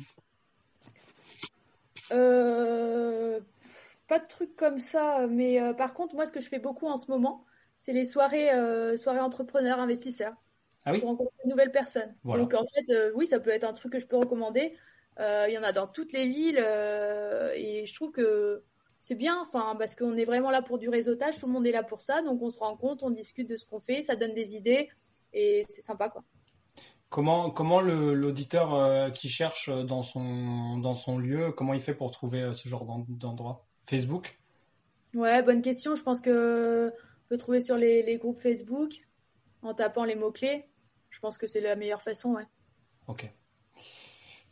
[2.12, 3.40] Euh,
[4.08, 6.88] pas de truc comme ça, mais euh, par contre, moi, ce que je fais beaucoup
[6.88, 7.46] en ce moment,
[7.78, 10.36] c'est les soirées, euh, soirées entrepreneurs, investisseurs.
[10.86, 11.00] Ah oui?
[11.00, 12.14] Pour rencontrer de nouvelles personnes.
[12.26, 14.78] Donc, en fait, oui, ça peut être un truc que je peux recommander.
[15.20, 18.64] Il y en a dans toutes les villes et je trouve que
[19.04, 21.74] c'est bien, enfin, parce qu'on est vraiment là pour du réseautage, tout le monde est
[21.74, 24.16] là pour ça, donc on se rend compte, on discute de ce qu'on fait, ça
[24.16, 24.90] donne des idées
[25.34, 26.24] et c'est sympa, quoi.
[27.10, 32.10] Comment, comment l'auditeur euh, qui cherche dans son, dans son lieu, comment il fait pour
[32.10, 33.68] trouver euh, ce genre d'endroit?
[33.88, 34.40] Facebook?
[35.14, 35.94] Ouais, bonne question.
[35.94, 38.94] Je pense que on peut trouver sur les, groupes Facebook
[39.62, 40.66] en tapant les mots-clés.
[41.12, 42.48] Je pense que c'est la meilleure façon, ouais.
[43.08, 43.30] Ok.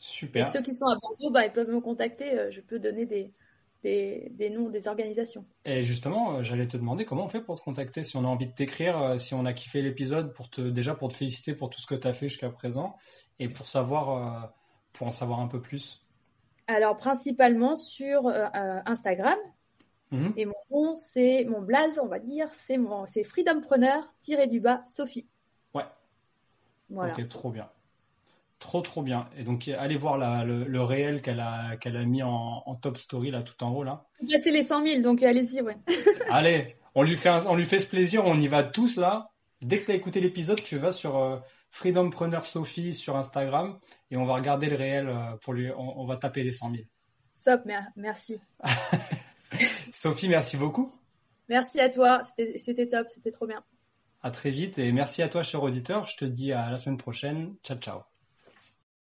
[0.02, 0.42] Super.
[0.42, 2.34] Et ceux qui sont à Bordeaux, bah, ils peuvent me contacter.
[2.34, 3.32] Euh, je peux donner des,
[3.84, 5.46] des, noms des organisations.
[5.64, 8.28] Et justement, euh, j'allais te demander comment on fait pour te contacter, si on a
[8.28, 11.54] envie de t'écrire, euh, si on a kiffé l'épisode, pour te déjà pour te féliciter
[11.54, 12.98] pour tout ce que tu as fait jusqu'à présent,
[13.38, 14.56] et pour savoir,
[14.92, 16.04] pour en savoir un peu plus.
[16.66, 19.38] Alors principalement sur Instagram.
[20.10, 20.34] Mhm.
[20.36, 24.60] Et mon nom, c'est mon blaze, on va dire, c'est mon, c'est freedompreneur tiré du
[24.60, 25.28] bas Sophie.
[25.76, 25.86] Ouais.
[26.90, 27.14] Voilà.
[27.14, 27.70] Ok, trop bien.
[28.62, 29.28] Trop trop bien.
[29.36, 33.42] Et donc allez voir le, réel qu'elle a qu'elle a mis en, top story là
[33.42, 34.06] tout en haut là.
[34.38, 35.78] C'est les 100 000 donc allez-y ouais.
[36.30, 39.32] allez, on lui fait on lui fait ce plaisir, on y va tous là.
[39.64, 41.40] Dès que tu as écouté l'épisode, tu vas sur euh,
[41.72, 43.80] Freedompreneur Sophie sur Instagram
[44.12, 46.84] et on va regarder le réel euh, pour lui on, va taper les 100 000.
[47.32, 47.62] Stop,
[47.96, 48.40] merci.
[49.92, 50.94] Sophie, merci beaucoup.
[51.50, 52.22] Merci à toi,
[52.58, 53.64] c'était top, c'était trop bien.
[54.22, 56.06] À très vite et merci à toi cher auditeur.
[56.06, 57.56] Je te dis à la semaine prochaine.
[57.64, 58.11] Ciao ciao.